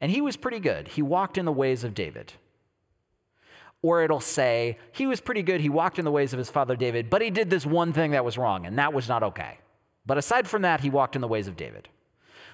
And 0.00 0.10
he 0.10 0.20
was 0.20 0.36
pretty 0.36 0.60
good. 0.60 0.88
He 0.88 1.02
walked 1.02 1.38
in 1.38 1.44
the 1.44 1.52
ways 1.52 1.84
of 1.84 1.94
David. 1.94 2.32
Or 3.82 4.04
it'll 4.04 4.20
say, 4.20 4.78
he 4.92 5.06
was 5.06 5.20
pretty 5.20 5.42
good. 5.42 5.60
He 5.60 5.68
walked 5.68 5.98
in 5.98 6.04
the 6.04 6.10
ways 6.10 6.32
of 6.32 6.38
his 6.38 6.50
father 6.50 6.76
David, 6.76 7.08
but 7.10 7.22
he 7.22 7.30
did 7.30 7.50
this 7.50 7.66
one 7.66 7.92
thing 7.92 8.12
that 8.12 8.24
was 8.24 8.38
wrong, 8.38 8.66
and 8.66 8.78
that 8.78 8.92
was 8.92 9.08
not 9.08 9.22
okay. 9.22 9.58
But 10.04 10.18
aside 10.18 10.48
from 10.48 10.62
that, 10.62 10.80
he 10.80 10.90
walked 10.90 11.14
in 11.14 11.20
the 11.20 11.28
ways 11.28 11.48
of 11.48 11.56
David. 11.56 11.88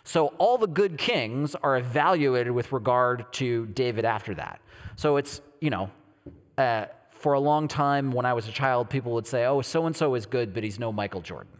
So 0.04 0.28
all 0.38 0.58
the 0.58 0.66
good 0.66 0.96
kings 0.98 1.54
are 1.56 1.76
evaluated 1.76 2.52
with 2.52 2.72
regard 2.72 3.30
to 3.34 3.66
David 3.66 4.04
after 4.04 4.34
that. 4.34 4.60
So 4.96 5.16
it's, 5.16 5.40
you 5.60 5.70
know, 5.70 5.90
uh, 6.56 6.86
for 7.10 7.32
a 7.32 7.40
long 7.40 7.68
time 7.68 8.12
when 8.12 8.24
I 8.24 8.32
was 8.32 8.48
a 8.48 8.52
child, 8.52 8.90
people 8.90 9.12
would 9.12 9.26
say, 9.26 9.44
oh, 9.44 9.60
so 9.60 9.86
and 9.86 9.94
so 9.94 10.14
is 10.14 10.26
good, 10.26 10.54
but 10.54 10.62
he's 10.62 10.78
no 10.78 10.92
Michael 10.92 11.20
Jordan. 11.20 11.52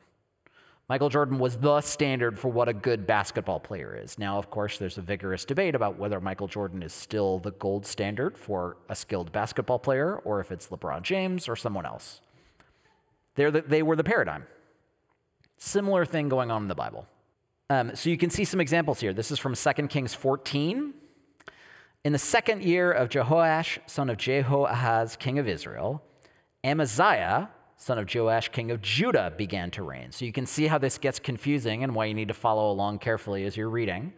Michael 0.89 1.11
Jordan 1.11 1.39
was 1.39 1.59
the 1.59 1.83
standard 1.83 2.39
for 2.39 2.49
what 2.49 2.67
a 2.69 2.73
good 2.73 3.07
basketball 3.07 3.61
player 3.61 3.95
is. 4.03 4.19
Now, 4.19 4.39
of 4.39 4.51
course, 4.51 4.79
there's 4.79 4.97
a 4.97 5.03
vigorous 5.03 5.45
debate 5.45 5.75
about 5.75 5.99
whether 5.99 6.19
Michael 6.19 6.49
Jordan 6.49 6.83
is 6.83 6.95
still 6.95 7.41
the 7.41 7.51
gold 7.51 7.85
standard 7.85 8.39
for 8.39 8.79
a 8.89 8.97
skilled 8.97 9.31
basketball 9.31 9.79
player 9.79 10.17
or 10.25 10.41
if 10.41 10.51
it's 10.51 10.69
LeBron 10.69 11.03
James 11.03 11.47
or 11.47 11.57
someone 11.57 11.85
else. 11.85 12.23
The, 13.35 13.63
they 13.67 13.83
were 13.83 13.97
the 13.97 14.05
paradigm. 14.05 14.47
Similar 15.59 16.07
thing 16.07 16.29
going 16.29 16.51
on 16.51 16.63
in 16.63 16.69
the 16.69 16.75
Bible. 16.75 17.07
Um, 17.69 17.95
so 17.95 18.09
you 18.09 18.17
can 18.17 18.31
see 18.31 18.45
some 18.45 18.61
examples 18.61 19.01
here. 19.01 19.13
This 19.13 19.31
is 19.31 19.39
from 19.39 19.55
2 19.55 19.73
Kings 19.89 20.15
14. 20.15 20.95
In 22.05 22.13
the 22.13 22.19
second 22.19 22.63
year 22.63 22.91
of 22.91 23.09
Jehoash, 23.09 23.81
son 23.87 24.09
of 24.09 24.17
Jehoahaz, 24.17 25.17
king 25.17 25.39
of 25.39 25.49
Israel, 25.49 26.03
Amaziah, 26.65 27.51
son 27.77 27.99
of 27.99 28.13
Joash, 28.13 28.49
king 28.51 28.71
of 28.71 28.81
Judah, 28.81 29.33
began 29.37 29.71
to 29.73 29.83
reign. 29.83 30.13
So 30.13 30.25
you 30.25 30.33
can 30.33 30.47
see 30.47 30.69
how 30.69 30.79
this 30.79 30.97
gets 30.97 31.19
confusing 31.19 31.83
and 31.83 31.95
why 31.95 32.07
you 32.07 32.15
need 32.15 32.29
to 32.29 32.35
follow 32.35 32.71
along 32.71 33.01
carefully 33.01 33.45
as 33.45 33.57
you're 33.57 33.69
reading. 33.69 34.13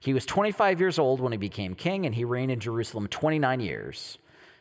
He 0.00 0.14
was 0.14 0.26
25 0.26 0.80
years 0.80 0.98
old 0.98 1.20
when 1.20 1.32
he 1.32 1.38
became 1.38 1.74
king, 1.74 2.06
and 2.06 2.14
he 2.14 2.24
reigned 2.24 2.50
in 2.50 2.58
Jerusalem 2.60 3.06
29 3.06 3.60
years. 3.60 4.18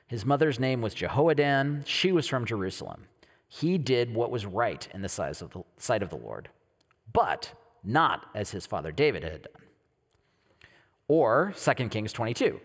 His 0.08 0.26
mother's 0.26 0.60
name 0.60 0.82
was 0.82 0.94
Jehoadan. 0.94 1.84
She 1.86 2.12
was 2.12 2.28
from 2.28 2.46
Jerusalem. 2.46 3.08
He 3.54 3.78
did 3.78 4.16
what 4.16 4.32
was 4.32 4.46
right 4.46 4.88
in 4.94 5.02
the 5.02 5.10
sight 5.10 5.42
of 5.42 6.10
the, 6.10 6.16
Lord, 6.16 6.48
but 7.12 7.52
not 7.84 8.28
as 8.34 8.52
his 8.52 8.66
father 8.66 8.94
David 8.94 9.24
had 9.24 9.42
done. 9.42 9.64
Or 11.10 11.54
2 11.58 11.90
Kings 11.90 12.14
22. 12.14 12.62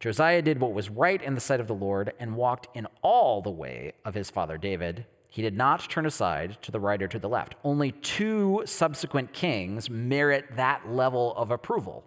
Josiah 0.00 0.40
did 0.40 0.60
what 0.62 0.72
was 0.72 0.88
right 0.88 1.22
in 1.22 1.34
the 1.34 1.42
sight 1.42 1.60
of 1.60 1.66
the 1.66 1.74
Lord 1.74 2.14
and 2.18 2.36
walked 2.36 2.74
in 2.74 2.86
all 3.02 3.42
the 3.42 3.50
way 3.50 3.92
of 4.02 4.14
his 4.14 4.30
father 4.30 4.56
David, 4.56 5.04
He 5.28 5.42
did 5.42 5.54
not 5.54 5.90
turn 5.90 6.06
aside 6.06 6.56
to 6.62 6.72
the 6.72 6.80
right 6.80 7.02
or 7.02 7.08
to 7.08 7.18
the 7.18 7.28
left. 7.28 7.54
Only 7.62 7.92
two 7.92 8.62
subsequent 8.64 9.34
kings 9.34 9.90
merit 9.90 10.46
that 10.56 10.88
level 10.88 11.34
of 11.36 11.50
approval 11.50 12.02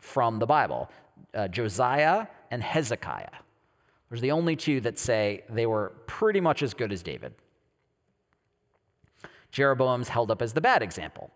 from 0.00 0.38
the 0.38 0.46
Bible 0.46 0.90
uh, 1.34 1.46
Josiah 1.48 2.26
and 2.50 2.62
Hezekiah. 2.62 3.28
There's 4.08 4.20
the 4.20 4.32
only 4.32 4.56
two 4.56 4.80
that 4.82 4.98
say 4.98 5.44
they 5.48 5.66
were 5.66 5.92
pretty 6.06 6.40
much 6.40 6.62
as 6.62 6.74
good 6.74 6.92
as 6.92 7.02
David. 7.02 7.34
Jeroboam's 9.50 10.08
held 10.08 10.30
up 10.30 10.42
as 10.42 10.52
the 10.52 10.60
bad 10.60 10.82
example. 10.82 11.30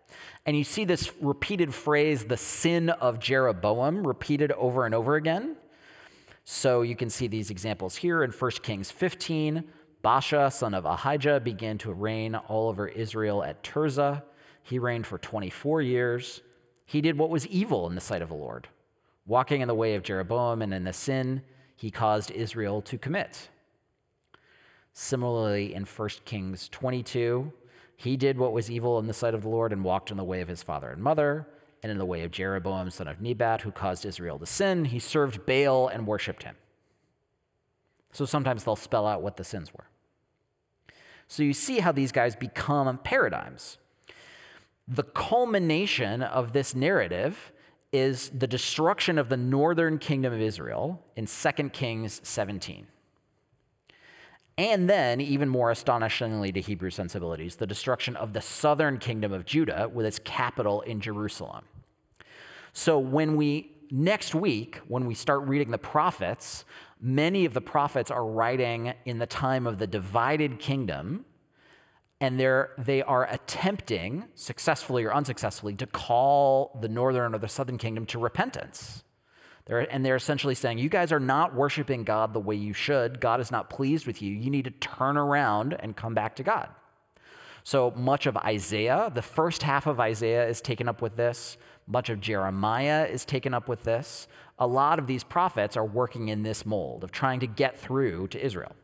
And 0.45 0.55
you 0.55 0.63
see 0.63 0.85
this 0.85 1.11
repeated 1.21 1.73
phrase, 1.73 2.25
the 2.25 2.37
sin 2.37 2.89
of 2.89 3.19
Jeroboam, 3.19 4.05
repeated 4.05 4.51
over 4.53 4.85
and 4.85 4.93
over 4.93 5.15
again. 5.15 5.55
So 6.43 6.81
you 6.81 6.95
can 6.95 7.09
see 7.09 7.27
these 7.27 7.49
examples 7.49 7.95
here 7.95 8.23
in 8.23 8.31
1 8.31 8.51
Kings 8.63 8.91
15. 8.91 9.63
Baasha, 10.03 10.51
son 10.51 10.73
of 10.73 10.85
Ahijah, 10.85 11.39
began 11.39 11.77
to 11.79 11.93
reign 11.93 12.35
all 12.35 12.69
over 12.69 12.87
Israel 12.87 13.43
at 13.43 13.63
Tirzah. 13.63 14.23
He 14.63 14.79
reigned 14.79 15.07
for 15.07 15.17
24 15.17 15.81
years. 15.81 16.41
He 16.85 17.01
did 17.01 17.17
what 17.17 17.29
was 17.29 17.47
evil 17.47 17.87
in 17.87 17.95
the 17.95 18.01
sight 18.01 18.21
of 18.21 18.29
the 18.29 18.35
Lord, 18.35 18.67
walking 19.25 19.61
in 19.61 19.67
the 19.67 19.75
way 19.75 19.95
of 19.95 20.03
Jeroboam 20.03 20.61
and 20.61 20.73
in 20.73 20.83
the 20.83 20.93
sin 20.93 21.41
he 21.81 21.89
caused 21.89 22.29
Israel 22.29 22.79
to 22.83 22.95
commit. 22.95 23.49
Similarly, 24.93 25.73
in 25.73 25.85
1 25.85 26.09
Kings 26.25 26.69
22, 26.69 27.51
he 27.95 28.15
did 28.15 28.37
what 28.37 28.53
was 28.53 28.69
evil 28.69 28.99
in 28.99 29.07
the 29.07 29.15
sight 29.15 29.33
of 29.33 29.41
the 29.41 29.49
Lord 29.49 29.73
and 29.73 29.83
walked 29.83 30.11
in 30.11 30.17
the 30.17 30.23
way 30.23 30.41
of 30.41 30.47
his 30.47 30.61
father 30.61 30.91
and 30.91 31.01
mother, 31.01 31.47
and 31.81 31.91
in 31.91 31.97
the 31.97 32.05
way 32.05 32.21
of 32.21 32.29
Jeroboam, 32.29 32.91
son 32.91 33.07
of 33.07 33.19
Nebat, 33.19 33.61
who 33.61 33.71
caused 33.71 34.05
Israel 34.05 34.37
to 34.37 34.45
sin. 34.45 34.85
He 34.85 34.99
served 34.99 35.47
Baal 35.47 35.87
and 35.87 36.05
worshiped 36.05 36.43
him. 36.43 36.55
So 38.11 38.25
sometimes 38.25 38.63
they'll 38.63 38.75
spell 38.75 39.07
out 39.07 39.23
what 39.23 39.37
the 39.37 39.43
sins 39.43 39.73
were. 39.73 39.87
So 41.27 41.41
you 41.41 41.53
see 41.53 41.79
how 41.79 41.91
these 41.91 42.11
guys 42.11 42.35
become 42.35 42.99
paradigms. 42.99 43.79
The 44.87 45.01
culmination 45.01 46.21
of 46.21 46.53
this 46.53 46.75
narrative 46.75 47.51
is 47.91 48.29
the 48.29 48.47
destruction 48.47 49.17
of 49.17 49.29
the 49.29 49.37
northern 49.37 49.97
kingdom 49.97 50.33
of 50.33 50.39
Israel 50.39 51.03
in 51.15 51.25
2 51.25 51.69
Kings 51.69 52.21
17. 52.23 52.87
And 54.57 54.89
then, 54.89 55.19
even 55.19 55.49
more 55.49 55.71
astonishingly 55.71 56.51
to 56.51 56.61
Hebrew 56.61 56.89
sensibilities, 56.89 57.55
the 57.55 57.65
destruction 57.65 58.15
of 58.15 58.33
the 58.33 58.41
southern 58.41 58.99
kingdom 58.99 59.33
of 59.33 59.45
Judah 59.45 59.89
with 59.91 60.05
its 60.05 60.19
capital 60.19 60.81
in 60.81 61.01
Jerusalem. 61.01 61.65
So, 62.73 62.99
when 62.99 63.35
we, 63.35 63.71
next 63.89 64.35
week, 64.35 64.79
when 64.87 65.05
we 65.05 65.15
start 65.15 65.47
reading 65.47 65.71
the 65.71 65.77
prophets, 65.77 66.63
many 66.99 67.45
of 67.45 67.53
the 67.53 67.61
prophets 67.61 68.11
are 68.11 68.25
writing 68.25 68.93
in 69.05 69.17
the 69.19 69.25
time 69.25 69.65
of 69.65 69.77
the 69.77 69.87
divided 69.87 70.59
kingdom, 70.59 71.25
and 72.21 72.39
they're, 72.39 72.69
they 72.77 73.01
are 73.01 73.27
attempting, 73.29 74.25
successfully 74.35 75.03
or 75.03 75.13
unsuccessfully, 75.13 75.73
to 75.73 75.87
call 75.87 76.77
the 76.79 76.87
northern 76.87 77.33
or 77.33 77.39
the 77.39 77.47
southern 77.47 77.79
kingdom 77.79 78.05
to 78.05 78.19
repentance. 78.19 79.03
They're, 79.65 79.91
and 79.91 80.05
they're 80.05 80.15
essentially 80.15 80.53
saying, 80.53 80.77
You 80.77 80.87
guys 80.87 81.11
are 81.11 81.19
not 81.19 81.55
worshiping 81.55 82.03
God 82.03 82.33
the 82.33 82.39
way 82.39 82.55
you 82.55 82.73
should. 82.73 83.19
God 83.19 83.41
is 83.41 83.51
not 83.51 83.71
pleased 83.71 84.05
with 84.05 84.21
you. 84.21 84.33
You 84.33 84.51
need 84.51 84.65
to 84.65 84.71
turn 84.71 85.17
around 85.17 85.75
and 85.79 85.95
come 85.95 86.13
back 86.13 86.35
to 86.35 86.43
God. 86.43 86.69
So 87.63 87.91
much 87.95 88.27
of 88.27 88.37
Isaiah, 88.37 89.11
the 89.13 89.21
first 89.21 89.63
half 89.63 89.87
of 89.87 89.99
Isaiah 89.99 90.47
is 90.47 90.61
taken 90.61 90.87
up 90.87 91.01
with 91.01 91.15
this. 91.15 91.57
Much 91.87 92.09
of 92.09 92.21
Jeremiah 92.21 93.05
is 93.05 93.25
taken 93.25 93.53
up 93.53 93.67
with 93.67 93.83
this. 93.83 94.27
A 94.59 94.67
lot 94.67 94.99
of 94.99 95.07
these 95.07 95.23
prophets 95.23 95.75
are 95.75 95.85
working 95.85 96.27
in 96.27 96.43
this 96.43 96.67
mold 96.67 97.03
of 97.03 97.11
trying 97.11 97.39
to 97.39 97.47
get 97.47 97.79
through 97.79 98.27
to 98.29 98.43
Israel. 98.43 98.75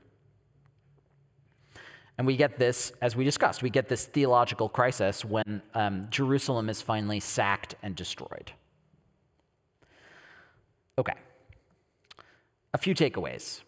And 2.17 2.25
we 2.25 2.35
get 2.35 2.57
this, 2.57 2.91
as 3.01 3.15
we 3.15 3.23
discussed, 3.23 3.61
we 3.61 3.69
get 3.69 3.89
this 3.89 4.05
theological 4.05 4.69
crisis 4.69 5.23
when 5.23 5.61
um, 5.75 6.07
Jerusalem 6.09 6.69
is 6.69 6.81
finally 6.81 7.19
sacked 7.19 7.75
and 7.83 7.95
destroyed. 7.95 8.51
Okay. 10.97 11.13
A 12.73 12.77
few 12.77 12.95
takeaways. 12.95 13.61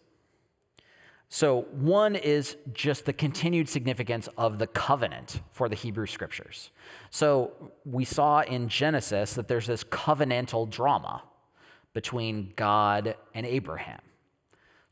So, 1.32 1.68
one 1.70 2.16
is 2.16 2.56
just 2.72 3.04
the 3.04 3.12
continued 3.12 3.68
significance 3.68 4.28
of 4.36 4.58
the 4.58 4.66
covenant 4.66 5.40
for 5.52 5.68
the 5.68 5.76
Hebrew 5.76 6.06
scriptures. 6.06 6.72
So, 7.10 7.52
we 7.84 8.04
saw 8.04 8.40
in 8.40 8.68
Genesis 8.68 9.34
that 9.34 9.46
there's 9.46 9.68
this 9.68 9.84
covenantal 9.84 10.68
drama 10.68 11.22
between 11.92 12.52
God 12.56 13.14
and 13.32 13.46
Abraham. 13.46 14.00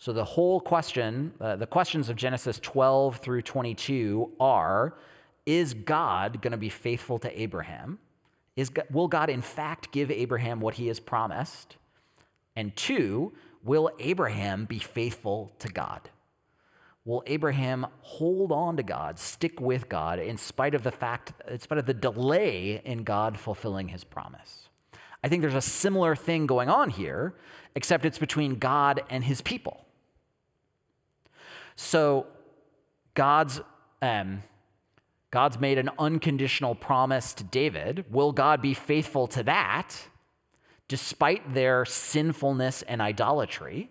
So, 0.00 0.12
the 0.12 0.24
whole 0.24 0.60
question, 0.60 1.32
uh, 1.40 1.56
the 1.56 1.66
questions 1.66 2.08
of 2.08 2.14
Genesis 2.14 2.60
12 2.60 3.16
through 3.16 3.42
22 3.42 4.32
are 4.38 4.94
Is 5.44 5.74
God 5.74 6.40
going 6.40 6.52
to 6.52 6.58
be 6.58 6.68
faithful 6.68 7.18
to 7.18 7.40
Abraham? 7.40 7.98
Is, 8.54 8.70
will 8.92 9.08
God, 9.08 9.28
in 9.28 9.42
fact, 9.42 9.90
give 9.90 10.10
Abraham 10.10 10.60
what 10.60 10.74
he 10.74 10.86
has 10.86 11.00
promised? 11.00 11.76
And 12.54 12.74
two, 12.76 13.32
will 13.64 13.90
Abraham 13.98 14.66
be 14.66 14.78
faithful 14.78 15.52
to 15.58 15.68
God? 15.68 16.10
Will 17.04 17.24
Abraham 17.26 17.86
hold 18.02 18.52
on 18.52 18.76
to 18.76 18.82
God, 18.82 19.18
stick 19.18 19.60
with 19.60 19.88
God, 19.88 20.20
in 20.20 20.36
spite 20.36 20.74
of 20.74 20.82
the 20.82 20.90
fact, 20.92 21.32
in 21.48 21.58
spite 21.58 21.78
of 21.78 21.86
the 21.86 21.94
delay 21.94 22.82
in 22.84 23.02
God 23.02 23.38
fulfilling 23.38 23.88
his 23.88 24.04
promise? 24.04 24.68
I 25.24 25.28
think 25.28 25.42
there's 25.42 25.54
a 25.54 25.60
similar 25.60 26.14
thing 26.14 26.46
going 26.46 26.68
on 26.68 26.90
here, 26.90 27.34
except 27.74 28.04
it's 28.04 28.18
between 28.18 28.56
God 28.56 29.02
and 29.10 29.24
his 29.24 29.40
people. 29.40 29.86
So, 31.80 32.26
God's, 33.14 33.60
um, 34.02 34.42
God's 35.30 35.58
made 35.60 35.78
an 35.78 35.90
unconditional 35.98 36.74
promise 36.74 37.32
to 37.34 37.44
David. 37.44 38.04
Will 38.10 38.32
God 38.32 38.60
be 38.60 38.74
faithful 38.74 39.26
to 39.28 39.42
that? 39.44 40.08
despite 40.88 41.54
their 41.54 41.84
sinfulness 41.84 42.82
and 42.82 43.00
idolatry, 43.00 43.90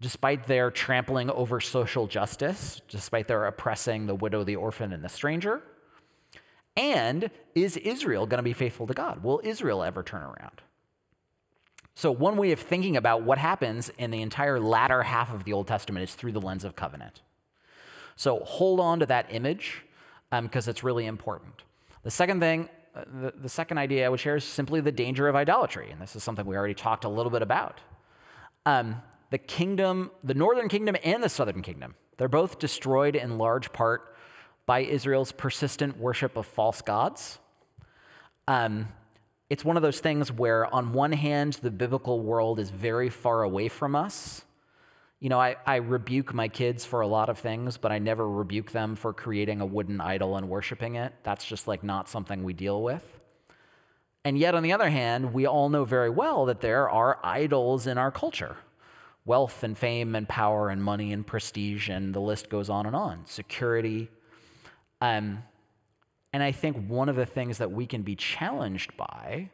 despite 0.00 0.46
their 0.46 0.70
trampling 0.70 1.28
over 1.30 1.60
social 1.60 2.06
justice, 2.06 2.80
despite 2.88 3.28
their 3.28 3.44
oppressing 3.46 4.06
the 4.06 4.14
widow, 4.14 4.44
the 4.44 4.56
orphan, 4.56 4.92
and 4.92 5.04
the 5.04 5.08
stranger? 5.08 5.62
And 6.76 7.30
is 7.54 7.76
Israel 7.76 8.26
going 8.26 8.38
to 8.38 8.42
be 8.42 8.52
faithful 8.52 8.86
to 8.86 8.94
God? 8.94 9.22
Will 9.22 9.40
Israel 9.42 9.82
ever 9.82 10.02
turn 10.02 10.22
around? 10.22 10.62
So, 11.94 12.10
one 12.12 12.36
way 12.36 12.52
of 12.52 12.60
thinking 12.60 12.96
about 12.96 13.22
what 13.22 13.38
happens 13.38 13.90
in 13.98 14.10
the 14.10 14.22
entire 14.22 14.58
latter 14.58 15.02
half 15.02 15.32
of 15.32 15.44
the 15.44 15.52
Old 15.52 15.66
Testament 15.66 16.04
is 16.04 16.14
through 16.14 16.32
the 16.32 16.40
lens 16.40 16.64
of 16.64 16.76
covenant. 16.76 17.20
So, 18.16 18.40
hold 18.40 18.80
on 18.80 19.00
to 19.00 19.06
that 19.06 19.26
image 19.30 19.82
because 20.30 20.68
um, 20.68 20.70
it's 20.70 20.84
really 20.84 21.06
important. 21.06 21.62
The 22.02 22.10
second 22.10 22.40
thing 22.40 22.68
uh, 22.94 23.04
the, 23.20 23.32
the 23.42 23.48
second 23.48 23.78
idea 23.78 24.06
I 24.06 24.08
would 24.08 24.18
share 24.18 24.36
is 24.36 24.44
simply 24.44 24.80
the 24.80 24.90
danger 24.90 25.28
of 25.28 25.36
idolatry. 25.36 25.90
And 25.90 26.00
this 26.00 26.16
is 26.16 26.24
something 26.24 26.44
we 26.44 26.56
already 26.56 26.74
talked 26.74 27.04
a 27.04 27.08
little 27.08 27.30
bit 27.30 27.42
about. 27.42 27.80
Um, 28.66 29.00
the 29.30 29.38
kingdom, 29.38 30.10
the 30.24 30.34
northern 30.34 30.68
kingdom 30.68 30.96
and 31.04 31.22
the 31.22 31.28
southern 31.28 31.62
kingdom, 31.62 31.94
they're 32.16 32.28
both 32.28 32.58
destroyed 32.58 33.14
in 33.14 33.38
large 33.38 33.72
part 33.72 34.16
by 34.66 34.80
Israel's 34.80 35.30
persistent 35.30 35.98
worship 35.98 36.36
of 36.36 36.46
false 36.46 36.82
gods. 36.82 37.38
Um, 38.48 38.88
it's 39.50 39.64
one 39.64 39.76
of 39.76 39.82
those 39.82 40.00
things 40.00 40.32
where, 40.32 40.72
on 40.72 40.92
one 40.92 41.12
hand, 41.12 41.54
the 41.54 41.70
biblical 41.70 42.20
world 42.20 42.58
is 42.58 42.70
very 42.70 43.10
far 43.10 43.42
away 43.42 43.68
from 43.68 43.94
us, 43.94 44.44
you 45.20 45.28
know, 45.28 45.38
I, 45.38 45.56
I 45.66 45.76
rebuke 45.76 46.32
my 46.32 46.48
kids 46.48 46.86
for 46.86 47.02
a 47.02 47.06
lot 47.06 47.28
of 47.28 47.38
things, 47.38 47.76
but 47.76 47.92
I 47.92 47.98
never 47.98 48.26
rebuke 48.26 48.70
them 48.70 48.96
for 48.96 49.12
creating 49.12 49.60
a 49.60 49.66
wooden 49.66 50.00
idol 50.00 50.36
and 50.36 50.48
worshiping 50.48 50.94
it. 50.94 51.12
That's 51.24 51.44
just 51.44 51.68
like 51.68 51.84
not 51.84 52.08
something 52.08 52.42
we 52.42 52.54
deal 52.54 52.82
with. 52.82 53.04
And 54.24 54.38
yet, 54.38 54.54
on 54.54 54.62
the 54.62 54.72
other 54.72 54.88
hand, 54.88 55.34
we 55.34 55.46
all 55.46 55.68
know 55.68 55.84
very 55.84 56.08
well 56.08 56.46
that 56.46 56.62
there 56.62 56.88
are 56.88 57.18
idols 57.22 57.86
in 57.86 57.98
our 57.98 58.10
culture 58.10 58.56
wealth 59.26 59.62
and 59.62 59.76
fame 59.76 60.16
and 60.16 60.26
power 60.26 60.70
and 60.70 60.82
money 60.82 61.12
and 61.12 61.26
prestige, 61.26 61.90
and 61.90 62.14
the 62.14 62.20
list 62.20 62.48
goes 62.48 62.70
on 62.70 62.86
and 62.86 62.96
on. 62.96 63.24
Security. 63.26 64.08
Um, 65.02 65.42
and 66.32 66.42
I 66.42 66.52
think 66.52 66.76
one 66.88 67.08
of 67.08 67.16
the 67.16 67.26
things 67.26 67.58
that 67.58 67.70
we 67.70 67.86
can 67.86 68.02
be 68.02 68.14
challenged 68.14 68.96
by 68.96 69.50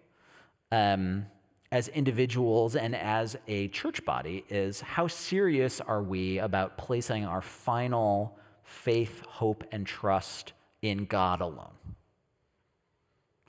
um, 0.71 1.27
as 1.73 1.89
individuals 1.89 2.77
and 2.77 2.95
as 2.95 3.37
a 3.49 3.69
church 3.69 4.05
body 4.05 4.45
is 4.49 4.81
how 4.81 5.07
serious 5.07 5.81
are 5.81 6.03
we 6.03 6.39
about 6.39 6.77
placing 6.77 7.25
our 7.25 7.41
final 7.41 8.39
faith, 8.63 9.23
hope, 9.27 9.65
and 9.73 9.87
trust 9.87 10.53
in 10.83 11.07
God 11.07 11.41
alone? 11.41 11.73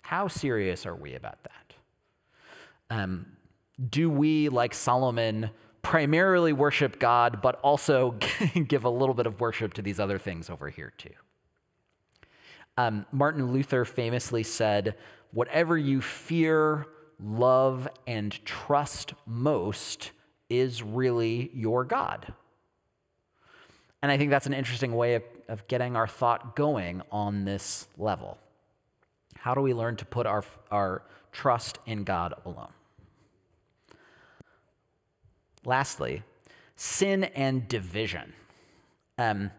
How 0.02 0.28
serious 0.28 0.86
are 0.86 0.96
we 0.96 1.16
about 1.16 1.44
that? 1.44 1.74
Um, 2.90 3.26
do 3.90 4.10
we, 4.10 4.48
like 4.48 4.74
Solomon, 4.74 5.50
primarily 5.82 6.54
worship 6.54 7.00
God, 7.00 7.42
but 7.42 7.60
also 7.62 8.12
give 8.68 8.86
a 8.86 8.90
little 8.90 9.14
bit 9.14 9.28
of 9.28 9.42
worship 9.42 9.74
to 9.74 9.82
these 9.82 10.00
other 10.00 10.18
things 10.18 10.50
over 10.50 10.70
here, 10.70 10.94
too? 10.98 11.10
Um, 12.78 13.06
Martin 13.12 13.52
Luther 13.52 13.86
famously 13.86 14.44
said, 14.44 14.96
Whatever 15.32 15.78
you 15.78 16.02
fear 16.02 16.88
love 17.20 17.88
and 18.06 18.44
trust 18.46 19.14
most 19.26 20.12
is 20.50 20.82
really 20.82 21.52
your 21.54 21.84
God. 21.84 22.34
And 24.02 24.12
I 24.12 24.18
think 24.18 24.30
that's 24.30 24.46
an 24.46 24.54
interesting 24.54 24.96
way 24.96 25.16
of, 25.16 25.24
of 25.48 25.68
getting 25.68 25.96
our 25.96 26.08
thought 26.08 26.56
going 26.56 27.02
on 27.12 27.46
this 27.46 27.88
level. 27.98 28.38
How 29.36 29.54
do 29.54 29.62
we 29.62 29.74
learn 29.74 29.96
to 29.98 30.06
put 30.06 30.26
our, 30.26 30.44
our 30.72 31.04
trust 31.32 31.80
in 31.86 32.04
God 32.04 32.34
alone? 32.46 32.72
Lastly, 35.66 36.24
sin 36.76 37.26
and 37.26 37.68
division. 37.68 38.34
Um, 39.18 39.52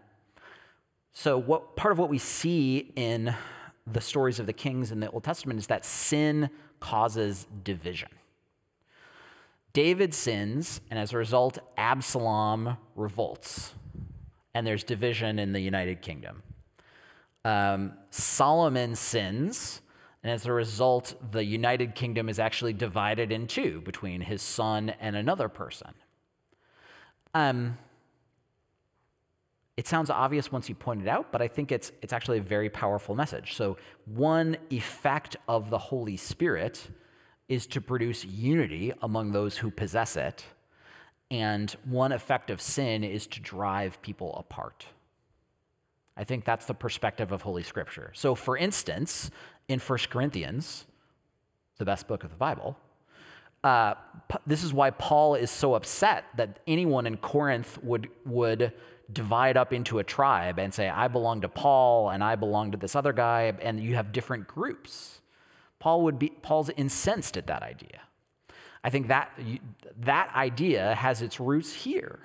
so, 1.12 1.38
what 1.38 1.76
part 1.76 1.92
of 1.92 1.98
what 1.98 2.08
we 2.08 2.18
see 2.18 2.92
in 2.94 3.34
the 3.86 4.00
stories 4.00 4.38
of 4.38 4.46
the 4.46 4.52
kings 4.52 4.92
in 4.92 5.00
the 5.00 5.10
Old 5.10 5.24
Testament 5.24 5.58
is 5.58 5.66
that 5.68 5.84
sin 5.84 6.50
causes 6.80 7.46
division. 7.64 8.10
David 9.72 10.14
sins, 10.14 10.80
and 10.90 10.98
as 10.98 11.12
a 11.12 11.16
result, 11.16 11.58
Absalom 11.76 12.76
revolts, 12.96 13.74
and 14.54 14.66
there's 14.66 14.84
division 14.84 15.38
in 15.38 15.52
the 15.52 15.60
United 15.60 16.02
Kingdom. 16.02 16.42
Um, 17.44 17.92
Solomon 18.10 18.94
sins, 18.94 19.80
and 20.22 20.32
as 20.32 20.46
a 20.46 20.52
result, 20.52 21.14
the 21.30 21.44
United 21.44 21.94
Kingdom 21.94 22.28
is 22.28 22.38
actually 22.38 22.72
divided 22.72 23.30
in 23.30 23.46
two 23.46 23.80
between 23.82 24.20
his 24.20 24.42
son 24.42 24.90
and 25.00 25.14
another 25.14 25.48
person. 25.48 25.94
Um, 27.34 27.78
it 29.78 29.86
sounds 29.86 30.10
obvious 30.10 30.50
once 30.50 30.68
you 30.68 30.74
point 30.74 31.02
it 31.02 31.06
out, 31.06 31.30
but 31.30 31.40
I 31.40 31.46
think 31.46 31.70
it's, 31.70 31.92
it's 32.02 32.12
actually 32.12 32.38
a 32.38 32.42
very 32.42 32.68
powerful 32.68 33.14
message. 33.14 33.54
So, 33.54 33.76
one 34.06 34.56
effect 34.70 35.36
of 35.46 35.70
the 35.70 35.78
Holy 35.78 36.16
Spirit 36.16 36.90
is 37.48 37.64
to 37.68 37.80
produce 37.80 38.24
unity 38.24 38.92
among 39.02 39.30
those 39.30 39.56
who 39.58 39.70
possess 39.70 40.16
it, 40.16 40.44
and 41.30 41.70
one 41.84 42.10
effect 42.10 42.50
of 42.50 42.60
sin 42.60 43.04
is 43.04 43.28
to 43.28 43.40
drive 43.40 44.02
people 44.02 44.34
apart. 44.34 44.86
I 46.16 46.24
think 46.24 46.44
that's 46.44 46.66
the 46.66 46.74
perspective 46.74 47.30
of 47.30 47.42
Holy 47.42 47.62
Scripture. 47.62 48.10
So, 48.16 48.34
for 48.34 48.56
instance, 48.56 49.30
in 49.68 49.78
1 49.78 49.98
Corinthians, 50.10 50.86
the 51.76 51.84
best 51.84 52.08
book 52.08 52.24
of 52.24 52.30
the 52.30 52.36
Bible, 52.36 52.76
uh, 53.62 53.94
this 54.44 54.64
is 54.64 54.72
why 54.72 54.90
Paul 54.90 55.36
is 55.36 55.52
so 55.52 55.74
upset 55.74 56.24
that 56.36 56.58
anyone 56.66 57.06
in 57.06 57.16
Corinth 57.16 57.78
would, 57.84 58.08
would 58.24 58.72
divide 59.12 59.56
up 59.56 59.72
into 59.72 59.98
a 59.98 60.04
tribe 60.04 60.58
and 60.58 60.72
say, 60.72 60.88
I 60.88 61.08
belong 61.08 61.40
to 61.40 61.48
Paul 61.48 62.10
and 62.10 62.22
I 62.22 62.36
belong 62.36 62.72
to 62.72 62.78
this 62.78 62.94
other 62.94 63.12
guy, 63.12 63.52
and 63.62 63.80
you 63.80 63.94
have 63.94 64.12
different 64.12 64.46
groups. 64.46 65.20
Paul 65.78 66.02
would 66.02 66.18
be, 66.18 66.28
Paul's 66.28 66.70
incensed 66.70 67.36
at 67.36 67.46
that 67.46 67.62
idea. 67.62 68.00
I 68.84 68.90
think 68.90 69.08
that, 69.08 69.30
that 70.00 70.32
idea 70.34 70.94
has 70.94 71.22
its 71.22 71.40
roots 71.40 71.72
here 71.72 72.20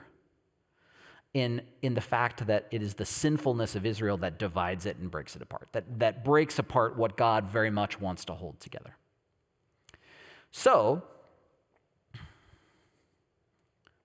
in, 1.34 1.62
in 1.82 1.94
the 1.94 2.02
fact 2.02 2.46
that 2.48 2.68
it 2.70 2.84
is 2.84 2.94
the 2.94 3.06
sinfulness 3.06 3.76
of 3.76 3.86
Israel 3.86 4.18
that 4.18 4.38
divides 4.38 4.86
it 4.86 4.98
and 4.98 5.10
breaks 5.10 5.36
it 5.36 5.42
apart, 5.42 5.68
that, 5.72 6.00
that 6.00 6.24
breaks 6.24 6.60
apart 6.60 6.96
what 6.96 7.18
God 7.18 7.50
very 7.50 7.72
much 7.72 8.00
wants 8.00 8.24
to 8.26 8.34
hold 8.34 8.60
together. 8.60 8.96
So, 10.52 11.02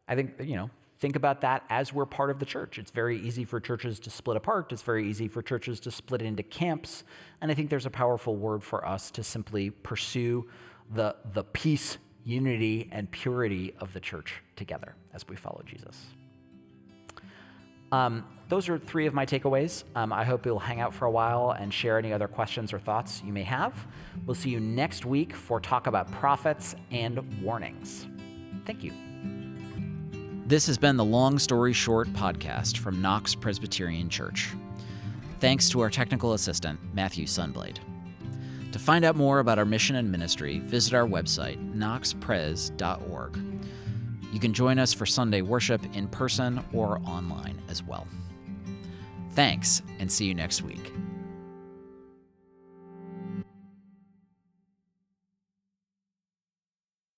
I 0.06 0.14
think, 0.14 0.34
you 0.40 0.56
know, 0.56 0.70
think 0.98 1.16
about 1.16 1.40
that 1.42 1.64
as 1.70 1.92
we're 1.92 2.06
part 2.06 2.30
of 2.30 2.38
the 2.38 2.46
church. 2.46 2.78
It's 2.78 2.90
very 2.90 3.18
easy 3.20 3.44
for 3.44 3.60
churches 3.60 3.98
to 4.00 4.10
split 4.10 4.36
apart, 4.36 4.72
it's 4.72 4.82
very 4.82 5.08
easy 5.08 5.28
for 5.28 5.42
churches 5.42 5.80
to 5.80 5.90
split 5.90 6.22
into 6.22 6.42
camps. 6.42 7.04
And 7.40 7.50
I 7.50 7.54
think 7.54 7.70
there's 7.70 7.86
a 7.86 7.90
powerful 7.90 8.36
word 8.36 8.62
for 8.62 8.86
us 8.86 9.10
to 9.12 9.22
simply 9.22 9.70
pursue 9.70 10.48
the, 10.94 11.16
the 11.32 11.44
peace, 11.44 11.98
unity, 12.24 12.88
and 12.92 13.10
purity 13.10 13.74
of 13.80 13.92
the 13.92 14.00
church 14.00 14.42
together 14.56 14.94
as 15.14 15.26
we 15.28 15.36
follow 15.36 15.62
Jesus. 15.64 16.06
Um, 17.92 18.24
those 18.48 18.68
are 18.68 18.78
three 18.78 19.06
of 19.06 19.14
my 19.14 19.24
takeaways. 19.24 19.84
Um, 19.94 20.12
I 20.12 20.24
hope 20.24 20.44
you'll 20.44 20.58
hang 20.58 20.80
out 20.80 20.94
for 20.94 21.06
a 21.06 21.10
while 21.10 21.52
and 21.52 21.72
share 21.72 21.98
any 21.98 22.12
other 22.12 22.28
questions 22.28 22.72
or 22.72 22.78
thoughts 22.78 23.22
you 23.24 23.32
may 23.32 23.42
have. 23.44 23.74
We'll 24.26 24.34
see 24.34 24.50
you 24.50 24.60
next 24.60 25.04
week 25.04 25.34
for 25.34 25.60
talk 25.60 25.86
about 25.86 26.10
prophets 26.12 26.74
and 26.90 27.42
warnings. 27.42 28.06
Thank 28.66 28.82
you. 28.82 29.07
This 30.48 30.66
has 30.66 30.78
been 30.78 30.96
the 30.96 31.04
Long 31.04 31.38
Story 31.38 31.74
Short 31.74 32.10
podcast 32.14 32.78
from 32.78 33.02
Knox 33.02 33.34
Presbyterian 33.34 34.08
Church. 34.08 34.54
Thanks 35.40 35.68
to 35.68 35.80
our 35.80 35.90
technical 35.90 36.32
assistant, 36.32 36.80
Matthew 36.94 37.26
Sunblade. 37.26 37.76
To 38.72 38.78
find 38.78 39.04
out 39.04 39.14
more 39.14 39.40
about 39.40 39.58
our 39.58 39.66
mission 39.66 39.96
and 39.96 40.10
ministry, 40.10 40.60
visit 40.60 40.94
our 40.94 41.06
website, 41.06 41.58
knoxpres.org. 41.74 43.38
You 44.32 44.40
can 44.40 44.54
join 44.54 44.78
us 44.78 44.94
for 44.94 45.04
Sunday 45.04 45.42
worship 45.42 45.82
in 45.94 46.08
person 46.08 46.64
or 46.72 46.98
online 47.04 47.60
as 47.68 47.82
well. 47.82 48.08
Thanks, 49.32 49.82
and 49.98 50.10
see 50.10 50.24
you 50.24 50.34
next 50.34 50.62
week. 50.62 50.94